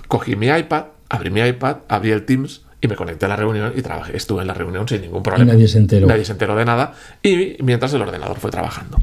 cogí 0.08 0.34
mi 0.34 0.46
iPad, 0.46 0.84
abrí 1.10 1.28
mi 1.28 1.42
iPad, 1.42 1.76
abrí 1.88 2.10
el 2.10 2.24
Teams 2.24 2.62
y 2.80 2.88
me 2.88 2.96
conecté 2.96 3.26
a 3.26 3.28
la 3.28 3.36
reunión 3.36 3.74
y 3.76 3.82
trabajé. 3.82 4.16
Estuve 4.16 4.40
en 4.40 4.46
la 4.46 4.54
reunión 4.54 4.88
sin 4.88 5.02
ningún 5.02 5.22
problema. 5.22 5.52
nadie 5.52 5.68
se 5.68 5.76
enteró. 5.76 6.06
Nadie 6.06 6.24
se 6.24 6.32
enteró 6.32 6.56
de 6.56 6.64
nada. 6.64 6.94
Y 7.22 7.58
mientras 7.62 7.92
el 7.92 8.00
ordenador 8.00 8.38
fue 8.38 8.50
trabajando. 8.50 8.98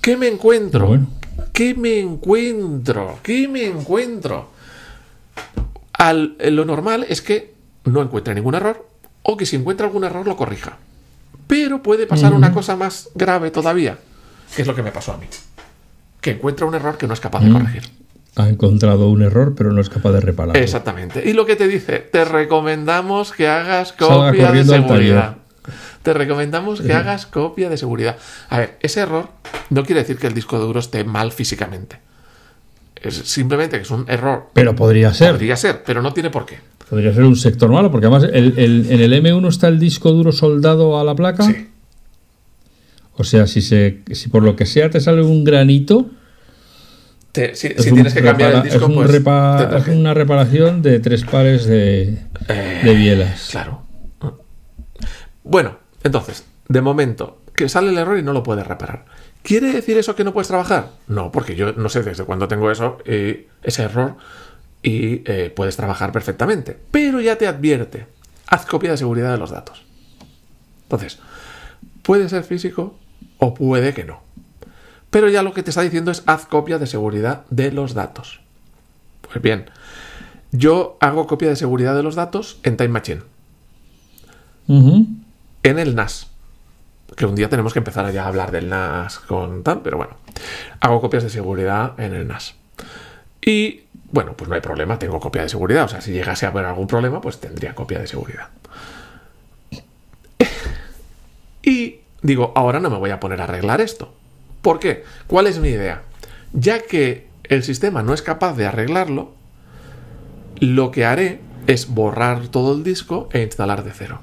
¿Qué 0.00 0.16
me 0.16 0.28
encuentro? 0.28 0.98
¿Qué 1.52 1.74
me 1.74 2.00
encuentro? 2.00 3.18
¿Qué 3.22 3.48
me 3.48 3.66
encuentro? 3.66 4.48
Al, 5.92 6.38
lo 6.38 6.64
normal 6.64 7.04
es 7.06 7.20
que 7.20 7.52
no 7.84 8.00
encuentre 8.00 8.34
ningún 8.34 8.54
error 8.54 8.95
o 9.26 9.36
que 9.36 9.46
si 9.46 9.56
encuentra 9.56 9.86
algún 9.86 10.04
error 10.04 10.26
lo 10.26 10.36
corrija. 10.36 10.78
Pero 11.46 11.82
puede 11.82 12.06
pasar 12.06 12.32
una 12.32 12.52
cosa 12.52 12.76
más 12.76 13.10
grave 13.14 13.50
todavía, 13.50 13.98
que 14.54 14.62
es 14.62 14.68
lo 14.68 14.74
que 14.74 14.82
me 14.82 14.92
pasó 14.92 15.12
a 15.12 15.16
mí. 15.16 15.26
Que 16.20 16.32
encuentra 16.32 16.66
un 16.66 16.74
error 16.74 16.96
que 16.96 17.06
no 17.06 17.14
es 17.14 17.20
capaz 17.20 17.42
de 17.44 17.52
corregir 17.52 17.82
ha 18.36 18.48
encontrado 18.48 19.08
un 19.08 19.22
error, 19.22 19.54
pero 19.56 19.72
no 19.72 19.80
es 19.80 19.88
capaz 19.88 20.12
de 20.12 20.20
repararlo. 20.20 20.60
Exactamente. 20.60 21.22
Y 21.28 21.32
lo 21.32 21.46
que 21.46 21.56
te 21.56 21.66
dice, 21.66 21.98
te 22.00 22.24
recomendamos 22.24 23.32
que 23.32 23.48
hagas 23.48 23.94
copia 23.94 24.52
de 24.52 24.64
seguridad. 24.64 25.38
Te 26.02 26.12
recomendamos 26.12 26.80
que 26.82 26.92
hagas 26.92 27.26
copia 27.26 27.70
de 27.70 27.78
seguridad. 27.78 28.18
A 28.50 28.58
ver, 28.58 28.76
ese 28.80 29.00
error 29.00 29.30
no 29.70 29.84
quiere 29.84 30.02
decir 30.02 30.18
que 30.18 30.26
el 30.26 30.34
disco 30.34 30.58
duro 30.58 30.80
esté 30.80 31.02
mal 31.02 31.32
físicamente. 31.32 31.98
Es 33.02 33.14
simplemente 33.14 33.76
que 33.76 33.82
es 33.82 33.90
un 33.90 34.04
error. 34.08 34.50
Pero 34.52 34.74
podría 34.74 35.12
ser. 35.12 35.32
Podría 35.32 35.56
ser, 35.56 35.82
pero 35.84 36.02
no 36.02 36.12
tiene 36.12 36.30
por 36.30 36.46
qué. 36.46 36.58
Podría 36.88 37.12
ser 37.12 37.24
un 37.24 37.36
sector 37.36 37.70
malo, 37.70 37.90
porque 37.90 38.06
además 38.06 38.28
en 38.32 38.54
el 38.58 39.12
M1 39.12 39.48
está 39.48 39.68
el 39.68 39.78
disco 39.78 40.12
duro 40.12 40.32
soldado 40.32 40.98
a 40.98 41.04
la 41.04 41.14
placa. 41.14 41.42
Sí. 41.44 41.68
O 43.16 43.24
sea, 43.24 43.46
si, 43.46 43.62
se, 43.62 44.02
si 44.12 44.28
por 44.28 44.42
lo 44.42 44.56
que 44.56 44.66
sea 44.66 44.90
te 44.90 45.00
sale 45.00 45.22
un 45.22 45.42
granito, 45.42 46.10
si, 47.54 47.74
tienes 47.74 48.14
que 48.14 48.22
cambiar 48.22 48.54
el 48.56 48.62
disco, 48.62 48.86
pues, 48.92 49.10
es, 49.10 49.88
una 49.88 50.14
reparación 50.14 50.82
de 50.82 51.00
tres 51.00 51.24
pares 51.24 51.66
de, 51.66 52.18
eh, 52.48 52.80
de 52.84 52.94
bielas. 52.94 53.48
Claro. 53.50 53.82
Bueno, 55.44 55.78
entonces, 56.02 56.44
de 56.68 56.80
momento, 56.80 57.42
que 57.54 57.68
sale 57.68 57.90
el 57.90 57.98
error 57.98 58.18
y 58.18 58.22
no 58.22 58.32
lo 58.32 58.42
puedes 58.42 58.66
reparar. 58.66 59.06
¿Quiere 59.46 59.72
decir 59.72 59.96
eso 59.96 60.16
que 60.16 60.24
no 60.24 60.32
puedes 60.32 60.48
trabajar? 60.48 60.90
No, 61.06 61.30
porque 61.30 61.54
yo 61.54 61.72
no 61.72 61.88
sé 61.88 62.02
desde 62.02 62.24
cuándo 62.24 62.48
tengo 62.48 62.68
eso, 62.72 62.98
ese 63.04 63.82
error, 63.84 64.16
y 64.82 65.22
eh, 65.24 65.52
puedes 65.54 65.76
trabajar 65.76 66.10
perfectamente. 66.10 66.76
Pero 66.90 67.20
ya 67.20 67.38
te 67.38 67.46
advierte, 67.46 68.08
haz 68.48 68.66
copia 68.66 68.90
de 68.90 68.96
seguridad 68.96 69.30
de 69.30 69.38
los 69.38 69.52
datos. 69.52 69.84
Entonces, 70.82 71.20
puede 72.02 72.28
ser 72.28 72.42
físico 72.42 72.98
o 73.38 73.54
puede 73.54 73.94
que 73.94 74.02
no. 74.02 74.20
Pero 75.10 75.28
ya 75.28 75.44
lo 75.44 75.54
que 75.54 75.62
te 75.62 75.70
está 75.70 75.82
diciendo 75.82 76.10
es 76.10 76.24
haz 76.26 76.46
copia 76.46 76.80
de 76.80 76.88
seguridad 76.88 77.44
de 77.48 77.70
los 77.70 77.94
datos. 77.94 78.40
Pues 79.20 79.40
bien, 79.40 79.70
yo 80.50 80.96
hago 80.98 81.28
copia 81.28 81.50
de 81.50 81.56
seguridad 81.56 81.94
de 81.94 82.02
los 82.02 82.16
datos 82.16 82.58
en 82.64 82.76
Time 82.76 82.88
Machine. 82.88 83.22
En 85.62 85.78
el 85.78 85.94
NAS. 85.94 86.32
Que 87.14 87.26
un 87.26 87.34
día 87.34 87.48
tenemos 87.48 87.72
que 87.72 87.78
empezar 87.78 88.10
ya 88.12 88.24
a 88.24 88.28
hablar 88.28 88.50
del 88.50 88.68
NAS 88.68 89.18
con 89.20 89.62
tal, 89.62 89.82
pero 89.82 89.96
bueno. 89.96 90.16
Hago 90.80 91.00
copias 91.00 91.22
de 91.22 91.30
seguridad 91.30 91.98
en 91.98 92.14
el 92.14 92.26
NAS. 92.26 92.54
Y 93.44 93.82
bueno, 94.10 94.34
pues 94.36 94.48
no 94.48 94.54
hay 94.54 94.60
problema, 94.60 94.98
tengo 94.98 95.20
copia 95.20 95.42
de 95.42 95.48
seguridad. 95.48 95.84
O 95.84 95.88
sea, 95.88 96.00
si 96.00 96.12
llegase 96.12 96.46
a 96.46 96.50
haber 96.50 96.64
algún 96.64 96.86
problema, 96.86 97.20
pues 97.20 97.38
tendría 97.38 97.74
copia 97.74 97.98
de 97.98 98.06
seguridad. 98.06 98.48
y 101.62 102.00
digo, 102.22 102.52
ahora 102.56 102.80
no 102.80 102.90
me 102.90 102.98
voy 102.98 103.10
a 103.10 103.20
poner 103.20 103.40
a 103.40 103.44
arreglar 103.44 103.80
esto. 103.80 104.12
¿Por 104.62 104.80
qué? 104.80 105.04
¿Cuál 105.26 105.46
es 105.46 105.58
mi 105.58 105.68
idea? 105.68 106.02
Ya 106.52 106.80
que 106.82 107.28
el 107.44 107.62
sistema 107.62 108.02
no 108.02 108.14
es 108.14 108.22
capaz 108.22 108.54
de 108.56 108.66
arreglarlo, 108.66 109.32
lo 110.58 110.90
que 110.90 111.04
haré 111.04 111.40
es 111.66 111.88
borrar 111.88 112.48
todo 112.48 112.74
el 112.74 112.82
disco 112.82 113.28
e 113.32 113.42
instalar 113.42 113.84
de 113.84 113.92
cero. 113.92 114.20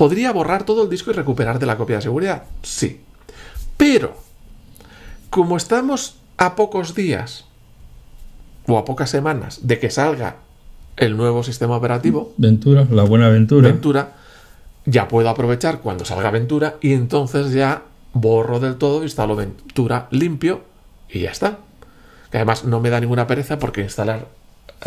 ¿Podría 0.00 0.32
borrar 0.32 0.64
todo 0.64 0.84
el 0.84 0.88
disco 0.88 1.10
y 1.10 1.12
recuperar 1.12 1.58
de 1.58 1.66
la 1.66 1.76
copia 1.76 1.96
de 1.96 2.00
seguridad? 2.00 2.44
Sí. 2.62 3.02
Pero, 3.76 4.16
como 5.28 5.58
estamos 5.58 6.16
a 6.38 6.56
pocos 6.56 6.94
días 6.94 7.44
o 8.66 8.78
a 8.78 8.86
pocas 8.86 9.10
semanas 9.10 9.66
de 9.68 9.78
que 9.78 9.90
salga 9.90 10.36
el 10.96 11.18
nuevo 11.18 11.42
sistema 11.42 11.76
operativo, 11.76 12.32
Ventura, 12.38 12.86
la 12.90 13.02
buena 13.02 13.28
Ventura. 13.28 13.68
Ventura, 13.68 14.12
ya 14.86 15.06
puedo 15.06 15.28
aprovechar 15.28 15.80
cuando 15.80 16.06
salga 16.06 16.30
Ventura 16.30 16.76
y 16.80 16.94
entonces 16.94 17.52
ya 17.52 17.82
borro 18.14 18.58
del 18.58 18.76
todo, 18.76 19.02
instalo 19.02 19.36
Ventura 19.36 20.08
limpio 20.10 20.62
y 21.10 21.20
ya 21.20 21.30
está. 21.30 21.58
Que 22.30 22.38
además 22.38 22.64
no 22.64 22.80
me 22.80 22.88
da 22.88 23.00
ninguna 23.00 23.26
pereza 23.26 23.58
porque 23.58 23.82
instalar 23.82 24.28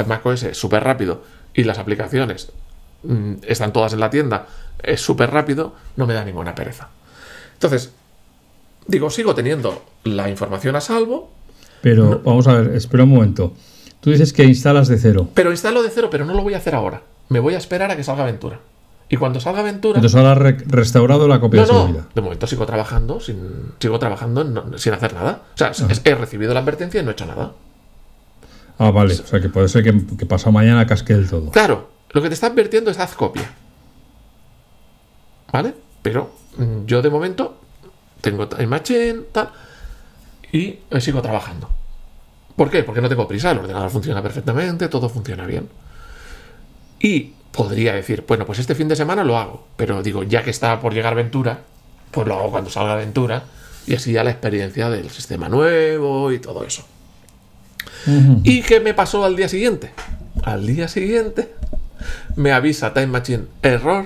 macOS 0.08 0.42
es 0.42 0.58
súper 0.58 0.84
rápido 0.84 1.22
y 1.54 1.66
las 1.66 1.78
aplicaciones 1.78 2.52
mm, 3.04 3.34
están 3.48 3.74
todas 3.74 3.94
en 3.94 4.00
la 4.00 4.10
tienda, 4.10 4.48
es 4.82 5.02
súper 5.02 5.32
rápido, 5.32 5.74
no 5.96 6.06
me 6.06 6.14
da 6.14 6.24
ninguna 6.26 6.56
pereza. 6.56 6.90
Entonces, 7.54 7.92
digo, 8.88 9.10
sigo 9.10 9.34
teniendo 9.34 9.84
la 10.04 10.30
información 10.30 10.76
a 10.76 10.82
salvo. 10.82 11.32
Pero 11.82 12.22
vamos 12.24 12.48
a 12.48 12.54
ver, 12.54 12.76
espera 12.76 13.04
un 13.04 13.10
momento. 13.10 13.54
Tú 14.00 14.12
dices 14.12 14.34
que 14.34 14.44
instalas 14.44 14.88
de 14.88 14.98
cero. 14.98 15.30
Pero 15.34 15.52
instalo 15.52 15.82
de 15.82 15.90
cero, 15.90 16.10
pero 16.12 16.26
no 16.26 16.34
lo 16.34 16.44
voy 16.44 16.54
a 16.54 16.58
hacer 16.58 16.76
ahora. 16.76 17.02
Me 17.30 17.40
voy 17.40 17.54
a 17.56 17.58
esperar 17.58 17.90
a 17.92 17.96
que 17.96 18.04
salga 18.04 18.26
Ventura. 18.26 18.60
Y 19.10 19.18
cuando 19.18 19.40
salga 19.40 19.62
Ventura. 19.62 20.00
Entonces 20.00 20.20
ahora 20.20 20.58
restaurado 20.66 21.28
la 21.28 21.40
copia 21.40 21.62
de 21.62 21.68
seguridad. 21.68 22.06
De 22.14 22.22
momento 22.22 22.48
sigo 22.48 22.66
trabajando 22.66 23.20
sin, 23.20 23.38
sigo 23.80 24.00
trabajando 24.00 24.78
sin 24.78 24.94
hacer 24.94 25.14
nada. 25.14 25.44
O 25.54 25.58
sea, 25.58 25.72
he 26.04 26.16
recibido 26.16 26.54
la 26.54 26.62
advertencia 26.62 27.00
y 27.00 27.04
no 27.04 27.12
he 27.12 27.14
hecho 27.14 27.26
nada. 27.26 27.54
Ah, 28.78 28.92
vale. 28.92 29.14
O 29.14 29.28
sea, 29.28 29.40
que 29.40 29.50
puede 29.50 29.70
ser 29.70 29.84
que, 29.84 29.94
que 30.18 30.26
pasado 30.26 30.52
mañana 30.52 30.86
casque 30.86 31.14
del 31.14 31.30
todo. 31.30 31.52
Claro. 31.52 31.90
Lo 32.14 32.22
que 32.22 32.30
te 32.30 32.36
está 32.36 32.48
advirtiendo 32.48 32.92
es 32.92 33.00
haz 33.00 33.16
copia. 33.16 33.52
¿Vale? 35.52 35.74
Pero 36.02 36.34
mm, 36.58 36.86
yo 36.86 37.02
de 37.02 37.10
momento 37.10 37.60
tengo 38.22 38.48
imagen, 38.60 39.26
tal. 39.32 39.52
Y 40.52 40.80
sigo 41.00 41.22
trabajando. 41.22 41.70
¿Por 42.56 42.70
qué? 42.70 42.84
Porque 42.84 43.02
no 43.02 43.10
tengo 43.10 43.28
prisa. 43.28 43.52
El 43.52 43.58
ordenador 43.58 43.90
funciona 43.90 44.22
perfectamente, 44.22 44.88
todo 44.88 45.10
funciona 45.10 45.46
bien. 45.46 45.68
Y 47.00 47.34
podría 47.52 47.94
decir, 47.94 48.24
bueno, 48.28 48.46
pues 48.46 48.60
este 48.60 48.76
fin 48.76 48.88
de 48.88 48.96
semana 48.96 49.24
lo 49.24 49.38
hago, 49.38 49.68
pero 49.76 50.02
digo, 50.02 50.24
ya 50.24 50.44
que 50.44 50.50
está 50.50 50.80
por 50.80 50.94
llegar 50.94 51.16
Ventura, 51.16 51.62
pues 52.12 52.28
lo 52.28 52.36
hago 52.36 52.52
cuando 52.52 52.70
salga 52.70 52.96
Ventura 52.96 53.44
y 53.86 53.96
así 53.96 54.14
ya 54.14 54.24
la 54.24 54.32
experiencia 54.32 54.90
del 54.90 55.10
sistema 55.10 55.50
nuevo 55.50 56.32
y 56.32 56.40
todo 56.40 56.64
eso. 56.64 56.86
¿Y 58.44 58.62
qué 58.62 58.80
me 58.80 58.94
pasó 58.94 59.24
al 59.24 59.36
día 59.36 59.48
siguiente? 59.48 59.92
Al 60.44 60.66
día 60.66 60.88
siguiente 60.88 61.54
me 62.36 62.52
avisa 62.52 62.94
Time 62.94 63.08
Machine, 63.08 63.44
error, 63.62 64.06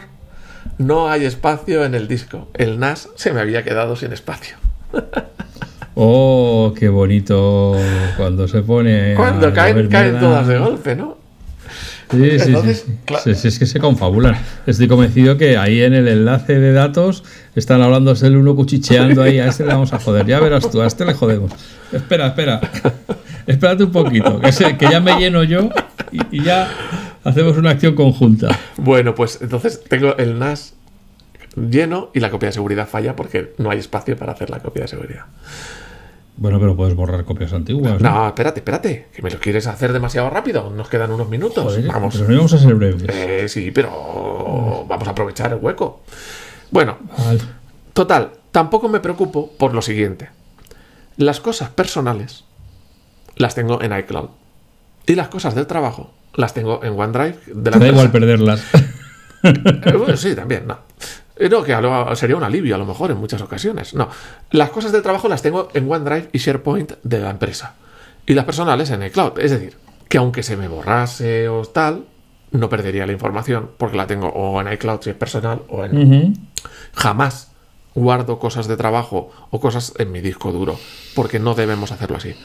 no 0.77 1.09
hay 1.09 1.25
espacio 1.25 1.85
en 1.85 1.95
el 1.95 2.07
disco. 2.07 2.49
El 2.53 2.79
NAS 2.79 3.09
se 3.15 3.31
me 3.33 3.41
había 3.41 3.63
quedado 3.63 3.95
sin 3.95 4.13
espacio. 4.13 4.57
oh, 5.95 6.73
qué 6.77 6.89
bonito 6.89 7.75
cuando 8.15 8.47
se 8.47 8.61
pone... 8.61 9.15
Cuando 9.15 9.53
caen, 9.53 9.87
caen 9.87 10.19
todas 10.19 10.47
de 10.47 10.57
golpe, 10.57 10.95
¿no? 10.95 11.17
Sí, 12.09 12.39
sí, 12.39 12.55
sí, 12.63 12.73
sí. 13.33 13.47
Es 13.47 13.59
que 13.59 13.65
se 13.65 13.79
confabulan. 13.79 14.37
Estoy 14.65 14.87
convencido 14.87 15.37
que 15.37 15.57
ahí 15.57 15.81
en 15.81 15.93
el 15.93 16.07
enlace 16.07 16.57
de 16.57 16.71
datos 16.71 17.23
están 17.53 17.81
hablándose 17.81 18.27
el 18.27 18.37
uno 18.37 18.55
cuchicheando 18.55 19.23
ahí. 19.23 19.39
A 19.39 19.47
este 19.47 19.65
le 19.65 19.73
vamos 19.73 19.91
a 19.91 19.99
joder. 19.99 20.25
Ya 20.25 20.39
verás 20.39 20.71
tú, 20.71 20.81
a 20.81 20.87
este 20.87 21.03
le 21.05 21.13
jodemos. 21.13 21.51
Espera, 21.91 22.27
espera. 22.27 22.61
Espérate 23.45 23.85
un 23.85 23.91
poquito, 23.91 24.41
que, 24.41 24.77
que 24.77 24.89
ya 24.89 24.99
me 24.99 25.17
lleno 25.17 25.41
yo 25.41 25.69
y, 26.11 26.43
ya 26.43 26.69
hacemos 27.23 27.57
una 27.57 27.71
acción 27.71 27.95
conjunta. 27.95 28.57
Bueno, 28.77 29.15
pues 29.15 29.39
entonces 29.41 29.83
tengo 29.87 30.15
el 30.17 30.37
NAS 30.39 30.73
lleno 31.55 32.09
y 32.13 32.19
la 32.19 32.29
copia 32.29 32.47
de 32.49 32.53
seguridad 32.53 32.87
falla 32.87 33.15
porque 33.15 33.53
no 33.57 33.69
hay 33.69 33.79
espacio 33.79 34.15
para 34.15 34.33
hacer 34.33 34.49
la 34.49 34.59
copia 34.59 34.83
de 34.83 34.87
seguridad. 34.87 35.25
Bueno, 36.37 36.59
pero 36.59 36.75
puedes 36.77 36.93
borrar 36.93 37.25
copias 37.25 37.51
antiguas. 37.51 37.99
No, 37.99 38.27
espérate, 38.27 38.59
espérate. 38.59 39.07
Que 39.11 39.23
me 39.23 39.31
lo 39.31 39.39
quieres 39.39 39.65
hacer 39.65 39.91
demasiado 39.91 40.29
rápido. 40.29 40.69
Nos 40.69 40.87
quedan 40.87 41.11
unos 41.11 41.27
minutos. 41.29 41.83
vamos. 41.87 42.15
Pero 42.15 42.29
no 42.29 42.35
vamos 42.37 42.53
a 42.53 42.59
ser 42.59 42.75
breves. 42.75 43.03
Eh, 43.07 43.49
sí, 43.49 43.71
pero 43.71 44.85
vamos 44.87 45.07
a 45.07 45.11
aprovechar 45.11 45.51
el 45.51 45.57
hueco. 45.59 46.01
Bueno, 46.69 46.97
Vale. 47.17 47.39
total, 47.93 48.31
tampoco 48.51 48.87
me 48.87 48.99
preocupo 48.99 49.51
por 49.57 49.73
lo 49.73 49.81
siguiente. 49.81 50.29
Las 51.17 51.39
cosas 51.39 51.69
personales 51.69 52.43
las 53.35 53.55
tengo 53.55 53.81
en 53.81 53.97
iCloud. 53.97 54.29
Y 55.07 55.15
las 55.15 55.29
cosas 55.29 55.55
del 55.55 55.65
trabajo 55.65 56.11
las 56.37 56.53
tengo 56.53 56.81
en 56.83 56.97
OneDrive 56.97 57.37
de 57.47 57.71
la 57.71 57.77
Te 57.77 57.83
da 57.85 57.91
igual 57.91 58.11
perderlas. 58.11 58.63
Eh, 59.43 59.93
bueno, 59.95 60.17
sí, 60.17 60.35
también, 60.35 60.65
no. 60.67 60.79
No, 61.49 61.63
que 61.63 61.71
lo- 61.79 62.15
sería 62.15 62.35
un 62.35 62.43
alivio 62.43 62.73
a 62.73 62.77
lo 62.79 62.85
mejor 62.87 63.11
en 63.11 63.17
muchas 63.17 63.39
ocasiones. 63.41 63.93
No. 63.93 64.09
Las 64.49 64.71
cosas 64.71 64.91
del 64.91 65.03
trabajo 65.03 65.29
las 65.29 65.43
tengo 65.43 65.69
en 65.75 65.89
OneDrive 65.89 66.29
y 66.33 66.39
SharePoint 66.39 66.93
de 67.03 67.19
la 67.19 67.29
empresa. 67.29 67.75
Y 68.25 68.33
las 68.33 68.45
personales 68.45 68.89
en 68.89 69.03
iCloud. 69.03 69.39
Es 69.39 69.51
decir, 69.51 69.77
que 70.09 70.17
aunque 70.17 70.41
se 70.41 70.57
me 70.57 70.67
borrase 70.67 71.47
o 71.49 71.61
tal, 71.65 72.05
no 72.51 72.67
perdería 72.67 73.05
la 73.05 73.11
información 73.13 73.69
porque 73.77 73.95
la 73.95 74.07
tengo 74.07 74.27
o 74.29 74.59
en 74.59 74.73
iCloud 74.73 75.01
si 75.01 75.11
es 75.11 75.15
personal 75.15 75.61
o 75.69 75.85
en... 75.85 76.49
Jamás 76.93 77.51
guardo 77.93 78.39
cosas 78.39 78.67
de 78.67 78.75
trabajo 78.75 79.31
o 79.51 79.59
cosas 79.59 79.93
en 79.99 80.11
mi 80.11 80.19
disco 80.19 80.51
duro 80.51 80.79
porque 81.15 81.39
no 81.39 81.53
debemos 81.53 81.91
hacerlo 81.91 82.17
así. 82.17 82.35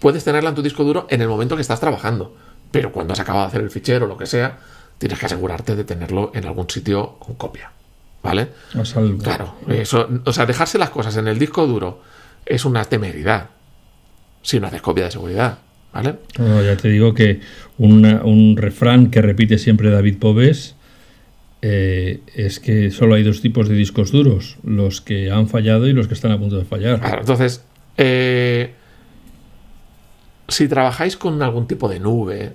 Puedes 0.00 0.24
tenerla 0.24 0.48
en 0.48 0.54
tu 0.56 0.62
disco 0.62 0.82
duro 0.82 1.06
en 1.10 1.20
el 1.20 1.28
momento 1.28 1.56
que 1.56 1.62
estás 1.62 1.78
trabajando, 1.80 2.34
pero 2.70 2.92
cuando 2.92 3.12
has 3.12 3.20
acabado 3.20 3.44
de 3.44 3.48
hacer 3.48 3.60
el 3.62 3.70
fichero 3.70 4.06
o 4.06 4.08
lo 4.08 4.16
que 4.16 4.26
sea, 4.26 4.58
tienes 4.98 5.18
que 5.18 5.26
asegurarte 5.26 5.76
de 5.76 5.84
tenerlo 5.84 6.30
en 6.34 6.44
algún 6.46 6.68
sitio 6.68 7.16
con 7.18 7.34
copia. 7.36 7.72
¿Vale? 8.22 8.48
A 8.78 8.84
salvo. 8.84 9.22
Claro, 9.22 9.54
eso, 9.68 10.06
o 10.26 10.32
sea, 10.32 10.44
dejarse 10.44 10.76
las 10.78 10.90
cosas 10.90 11.16
en 11.16 11.26
el 11.26 11.38
disco 11.38 11.66
duro 11.66 12.02
es 12.44 12.64
una 12.66 12.84
temeridad 12.84 13.48
si 14.42 14.60
no 14.60 14.66
haces 14.66 14.82
copia 14.82 15.04
de 15.04 15.10
seguridad. 15.10 15.58
¿Vale? 15.92 16.16
No, 16.38 16.62
ya 16.62 16.76
te 16.76 16.88
digo 16.88 17.14
que 17.14 17.40
una- 17.78 18.22
un 18.22 18.56
refrán 18.56 19.10
que 19.10 19.20
repite 19.22 19.58
siempre 19.58 19.90
David 19.90 20.18
Pobes 20.18 20.76
eh, 21.62 22.20
es 22.34 22.60
que 22.60 22.90
solo 22.90 23.14
hay 23.16 23.22
dos 23.22 23.40
tipos 23.40 23.68
de 23.68 23.74
discos 23.74 24.12
duros, 24.12 24.56
los 24.64 25.00
que 25.00 25.30
han 25.30 25.48
fallado 25.48 25.88
y 25.88 25.92
los 25.92 26.06
que 26.08 26.14
están 26.14 26.30
a 26.32 26.38
punto 26.38 26.56
de 26.56 26.64
fallar. 26.64 27.00
Claro, 27.00 27.20
entonces, 27.20 27.64
eh, 27.98 28.74
si 30.50 30.68
trabajáis 30.68 31.16
con 31.16 31.42
algún 31.42 31.66
tipo 31.66 31.88
de 31.88 32.00
nube, 32.00 32.52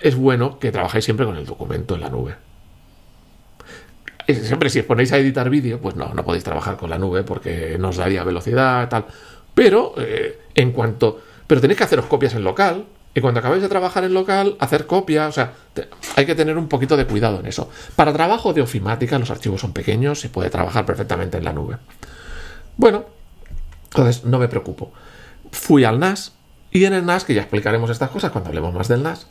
es 0.00 0.16
bueno 0.16 0.58
que 0.58 0.72
trabajáis 0.72 1.04
siempre 1.04 1.26
con 1.26 1.36
el 1.36 1.46
documento 1.46 1.94
en 1.94 2.00
la 2.00 2.08
nube. 2.08 2.34
Siempre 4.26 4.70
si 4.70 4.80
os 4.80 4.86
ponéis 4.86 5.12
a 5.12 5.18
editar 5.18 5.50
vídeo, 5.50 5.80
pues 5.80 5.96
no, 5.96 6.14
no 6.14 6.24
podéis 6.24 6.44
trabajar 6.44 6.76
con 6.76 6.88
la 6.88 6.98
nube 6.98 7.22
porque 7.22 7.76
nos 7.78 7.98
daría 7.98 8.24
velocidad, 8.24 8.88
tal. 8.88 9.04
Pero 9.54 9.94
eh, 9.98 10.40
en 10.54 10.72
cuanto... 10.72 11.20
Pero 11.46 11.60
tenéis 11.60 11.76
que 11.76 11.84
haceros 11.84 12.06
copias 12.06 12.34
en 12.34 12.42
local. 12.42 12.86
Y 13.14 13.20
cuando 13.20 13.40
acabáis 13.40 13.62
de 13.62 13.68
trabajar 13.68 14.02
en 14.04 14.14
local, 14.14 14.56
hacer 14.58 14.86
copias. 14.86 15.28
O 15.28 15.32
sea, 15.32 15.52
hay 16.16 16.24
que 16.24 16.34
tener 16.34 16.56
un 16.56 16.68
poquito 16.68 16.96
de 16.96 17.06
cuidado 17.06 17.38
en 17.40 17.46
eso. 17.46 17.68
Para 17.94 18.12
trabajo 18.14 18.54
de 18.54 18.62
ofimática, 18.62 19.18
los 19.18 19.30
archivos 19.30 19.60
son 19.60 19.72
pequeños, 19.72 20.20
se 20.20 20.30
puede 20.30 20.48
trabajar 20.48 20.86
perfectamente 20.86 21.36
en 21.36 21.44
la 21.44 21.52
nube. 21.52 21.76
Bueno, 22.78 23.04
entonces 23.84 24.24
no 24.24 24.38
me 24.38 24.48
preocupo. 24.48 24.92
Fui 25.52 25.84
al 25.84 26.00
NAS 26.00 26.32
y 26.74 26.86
en 26.86 26.92
el 26.92 27.06
NAS, 27.06 27.24
que 27.24 27.34
ya 27.34 27.42
explicaremos 27.42 27.88
estas 27.88 28.10
cosas 28.10 28.32
cuando 28.32 28.48
hablemos 28.48 28.74
más 28.74 28.88
del 28.88 29.04
NAS, 29.04 29.28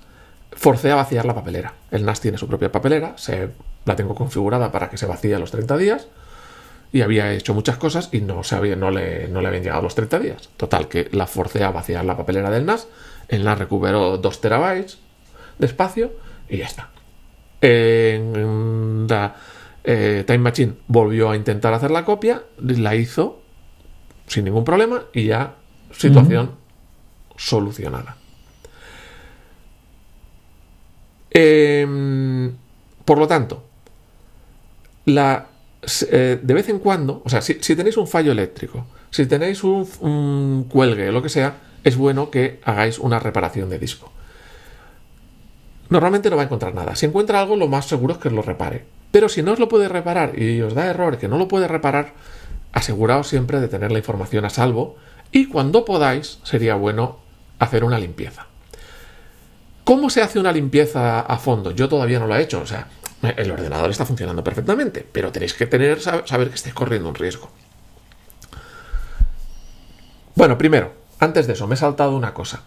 forcé 0.53 0.91
a 0.91 0.95
vaciar 0.95 1.25
la 1.25 1.35
papelera. 1.35 1.73
El 1.91 2.05
NAS 2.05 2.21
tiene 2.21 2.37
su 2.37 2.47
propia 2.47 2.71
papelera, 2.71 3.17
se, 3.17 3.49
la 3.83 3.97
tengo 3.97 4.15
configurada 4.15 4.71
para 4.71 4.89
que 4.89 4.95
se 4.95 5.05
vacíe 5.05 5.35
a 5.35 5.39
los 5.39 5.51
30 5.51 5.75
días 5.75 6.07
y 6.93 7.01
había 7.01 7.33
hecho 7.33 7.53
muchas 7.53 7.75
cosas 7.75 8.07
y 8.13 8.21
no, 8.21 8.45
se 8.45 8.55
había, 8.55 8.77
no, 8.77 8.91
le, 8.91 9.27
no 9.27 9.41
le 9.41 9.49
habían 9.49 9.63
llegado 9.63 9.81
los 9.81 9.93
30 9.93 10.19
días. 10.19 10.49
Total, 10.55 10.87
que 10.87 11.09
la 11.11 11.27
forcé 11.27 11.65
a 11.65 11.71
vaciar 11.71 12.05
la 12.05 12.15
papelera 12.15 12.49
del 12.49 12.65
NAS. 12.65 12.87
El 13.27 13.43
NAS 13.43 13.59
recuperó 13.59 14.17
2 14.17 14.41
terabytes 14.41 14.99
de 15.59 15.65
espacio 15.65 16.13
y 16.47 16.59
ya 16.59 16.65
está. 16.65 16.91
En 17.59 19.05
la 19.09 19.35
eh, 19.83 20.23
Time 20.25 20.39
Machine 20.39 20.75
volvió 20.87 21.31
a 21.31 21.35
intentar 21.35 21.73
hacer 21.73 21.91
la 21.91 22.05
copia, 22.05 22.43
la 22.57 22.95
hizo 22.95 23.41
sin 24.27 24.45
ningún 24.45 24.63
problema 24.63 25.03
y 25.11 25.25
ya 25.25 25.55
situación 25.91 26.62
solucionada. 27.35 28.17
Em, 31.29 32.51
por 33.05 33.17
lo 33.17 33.27
tanto, 33.27 33.63
la, 35.05 35.47
eh, 36.11 36.39
de 36.41 36.53
vez 36.53 36.69
en 36.69 36.79
cuando, 36.79 37.21
o 37.25 37.29
sea, 37.29 37.41
si, 37.41 37.55
tenéis 37.55 37.97
un 37.97 38.07
fallo 38.07 38.31
eléctrico, 38.31 38.85
si 39.09 39.25
tenéis 39.25 39.63
un, 39.63 40.67
cuelgue, 40.69 41.11
lo 41.11 41.21
que 41.21 41.29
sea, 41.29 41.57
es 41.83 41.97
bueno 41.97 42.29
que 42.29 42.59
hagáis 42.63 42.99
una 42.99 43.19
reparación 43.19 43.69
de 43.69 43.79
disco. 43.79 44.11
Normalmente 45.89 46.29
no 46.29 46.37
va 46.37 46.43
a 46.43 46.45
encontrar 46.45 46.73
nada. 46.73 46.95
Si 46.95 47.05
encuentra 47.05 47.41
algo, 47.41 47.55
lo 47.55 47.67
más 47.67 47.85
seguro 47.87 48.13
es 48.13 48.19
que 48.19 48.29
lo 48.29 48.41
repare. 48.41 48.85
Pero 49.11 49.29
si 49.29 49.43
no 49.43 49.51
os 49.51 49.59
lo 49.59 49.69
puede 49.69 49.89
reparar 49.89 50.39
y 50.39 50.61
os 50.61 50.73
da 50.73 50.87
error 50.87 51.17
que 51.17 51.27
no 51.27 51.37
lo 51.37 51.47
puede 51.47 51.67
reparar, 51.67 52.13
aseguraos 52.71 53.27
siempre 53.27 53.59
de 53.59 53.67
tener 53.67 53.91
la 53.91 53.99
información 53.99 54.45
a 54.45 54.49
salvo 54.49 54.95
y 55.31 55.47
cuando 55.47 55.85
podáis 55.85 56.39
sería 56.43 56.75
bueno 56.75 57.22
hacer 57.59 57.83
una 57.83 57.99
limpieza. 57.99 58.47
¿Cómo 59.83 60.09
se 60.09 60.21
hace 60.21 60.39
una 60.39 60.51
limpieza 60.51 61.19
a 61.21 61.37
fondo? 61.37 61.71
Yo 61.71 61.89
todavía 61.89 62.19
no 62.19 62.27
lo 62.27 62.35
he 62.35 62.41
hecho, 62.41 62.61
o 62.61 62.65
sea, 62.65 62.87
el 63.21 63.51
ordenador 63.51 63.89
está 63.89 64.05
funcionando 64.05 64.43
perfectamente, 64.43 65.05
pero 65.11 65.31
tenéis 65.31 65.53
que 65.53 65.65
tener 65.65 65.99
sab- 65.99 66.25
saber 66.25 66.49
que 66.49 66.55
estáis 66.55 66.73
corriendo 66.73 67.09
un 67.09 67.15
riesgo. 67.15 67.49
Bueno, 70.35 70.57
primero, 70.57 70.93
antes 71.19 71.47
de 71.47 71.53
eso, 71.53 71.67
me 71.67 71.75
he 71.75 71.77
saltado 71.77 72.15
una 72.15 72.33
cosa. 72.33 72.61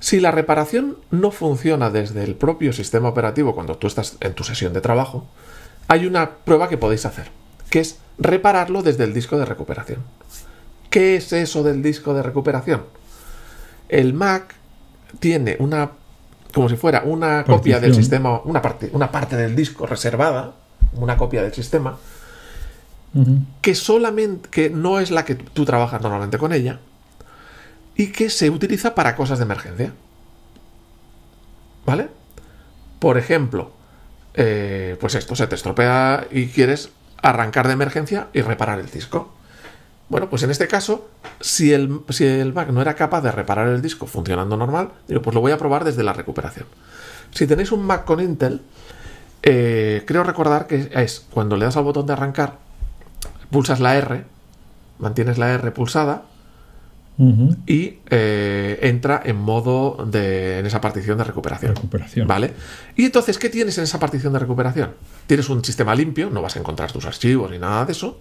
Si 0.00 0.20
la 0.20 0.30
reparación 0.30 0.98
no 1.10 1.30
funciona 1.30 1.90
desde 1.90 2.22
el 2.22 2.34
propio 2.34 2.72
sistema 2.72 3.08
operativo 3.08 3.54
cuando 3.54 3.76
tú 3.76 3.86
estás 3.86 4.16
en 4.20 4.34
tu 4.34 4.44
sesión 4.44 4.72
de 4.72 4.80
trabajo, 4.80 5.26
hay 5.88 6.06
una 6.06 6.30
prueba 6.36 6.68
que 6.68 6.76
podéis 6.78 7.06
hacer, 7.06 7.30
que 7.70 7.80
es 7.80 7.98
repararlo 8.18 8.82
desde 8.82 9.04
el 9.04 9.14
disco 9.14 9.38
de 9.38 9.44
recuperación. 9.46 10.02
¿Qué 10.90 11.16
es 11.16 11.32
eso 11.32 11.62
del 11.62 11.82
disco 11.82 12.14
de 12.14 12.22
recuperación? 12.22 12.84
El 13.88 14.14
Mac 14.14 14.54
tiene 15.20 15.56
una, 15.58 15.90
como 16.52 16.68
si 16.68 16.76
fuera 16.76 17.02
una 17.04 17.44
copia 17.44 17.80
del 17.80 17.94
sistema, 17.94 18.40
una 18.44 18.60
parte, 18.62 18.90
una 18.92 19.10
parte 19.10 19.36
del 19.36 19.56
disco 19.56 19.86
reservada, 19.86 20.54
una 20.94 21.16
copia 21.16 21.42
del 21.42 21.52
sistema, 21.54 21.98
que 23.62 23.74
solamente, 23.74 24.48
que 24.50 24.70
no 24.70 25.00
es 25.00 25.10
la 25.10 25.24
que 25.24 25.34
tú 25.34 25.64
trabajas 25.64 26.00
normalmente 26.02 26.38
con 26.38 26.52
ella, 26.52 26.80
y 27.96 28.12
que 28.12 28.30
se 28.30 28.50
utiliza 28.50 28.94
para 28.94 29.16
cosas 29.16 29.38
de 29.38 29.44
emergencia. 29.44 29.92
¿Vale? 31.84 32.08
Por 32.98 33.18
ejemplo, 33.18 33.72
eh, 34.34 34.96
pues 35.00 35.14
esto 35.14 35.34
se 35.34 35.46
te 35.46 35.54
estropea 35.54 36.26
y 36.30 36.46
quieres 36.46 36.90
arrancar 37.22 37.66
de 37.66 37.72
emergencia 37.72 38.28
y 38.32 38.42
reparar 38.42 38.78
el 38.78 38.90
disco. 38.90 39.34
Bueno, 40.08 40.30
pues 40.30 40.42
en 40.42 40.50
este 40.50 40.68
caso, 40.68 41.08
si 41.40 41.72
el, 41.72 42.00
si 42.08 42.24
el 42.24 42.54
Mac 42.54 42.70
no 42.70 42.80
era 42.80 42.94
capaz 42.94 43.20
de 43.20 43.30
reparar 43.30 43.68
el 43.68 43.82
disco 43.82 44.06
funcionando 44.06 44.56
normal, 44.56 44.90
digo, 45.06 45.20
pues 45.20 45.34
lo 45.34 45.40
voy 45.40 45.52
a 45.52 45.58
probar 45.58 45.84
desde 45.84 46.02
la 46.02 46.14
recuperación. 46.14 46.66
Si 47.32 47.46
tenéis 47.46 47.72
un 47.72 47.84
Mac 47.84 48.04
con 48.04 48.20
Intel, 48.20 48.62
eh, 49.42 50.02
creo 50.06 50.24
recordar 50.24 50.66
que 50.66 50.90
es 50.94 51.26
cuando 51.30 51.56
le 51.56 51.66
das 51.66 51.76
al 51.76 51.84
botón 51.84 52.06
de 52.06 52.14
arrancar, 52.14 52.58
pulsas 53.50 53.80
la 53.80 53.96
R, 53.96 54.24
mantienes 54.98 55.38
la 55.38 55.52
R 55.52 55.70
pulsada 55.72 56.24
y 57.66 57.98
eh, 58.10 58.78
entra 58.82 59.20
en 59.24 59.36
modo 59.36 60.06
de 60.08 60.60
en 60.60 60.66
esa 60.66 60.80
partición 60.80 61.18
de 61.18 61.24
recuperación. 61.24 61.74
Recuperación. 61.74 62.28
¿Vale? 62.28 62.54
Y 62.94 63.06
entonces, 63.06 63.38
¿qué 63.38 63.48
tienes 63.48 63.76
en 63.78 63.84
esa 63.84 63.98
partición 63.98 64.32
de 64.32 64.38
recuperación? 64.38 64.92
Tienes 65.26 65.48
un 65.48 65.64
sistema 65.64 65.96
limpio, 65.96 66.30
no 66.30 66.42
vas 66.42 66.54
a 66.54 66.60
encontrar 66.60 66.92
tus 66.92 67.06
archivos 67.06 67.50
ni 67.50 67.58
nada 67.58 67.84
de 67.84 67.92
eso. 67.92 68.20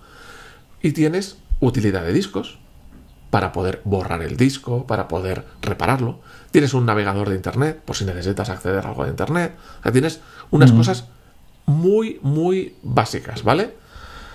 Y 0.81 0.93
tienes 0.93 1.37
utilidad 1.59 2.03
de 2.03 2.13
discos 2.13 2.59
para 3.29 3.51
poder 3.51 3.81
borrar 3.83 4.21
el 4.23 4.37
disco, 4.37 4.87
para 4.87 5.07
poder 5.07 5.43
repararlo. 5.61 6.19
Tienes 6.51 6.73
un 6.73 6.85
navegador 6.85 7.29
de 7.29 7.35
internet 7.35 7.81
por 7.83 7.95
si 7.95 8.05
necesitas 8.05 8.49
acceder 8.49 8.85
a 8.85 8.89
algo 8.89 9.03
de 9.03 9.09
internet. 9.09 9.53
O 9.79 9.83
sea, 9.83 9.91
tienes 9.91 10.21
unas 10.51 10.71
cosas 10.71 11.05
muy, 11.65 12.19
muy 12.21 12.75
básicas, 12.83 13.43
¿vale? 13.43 13.71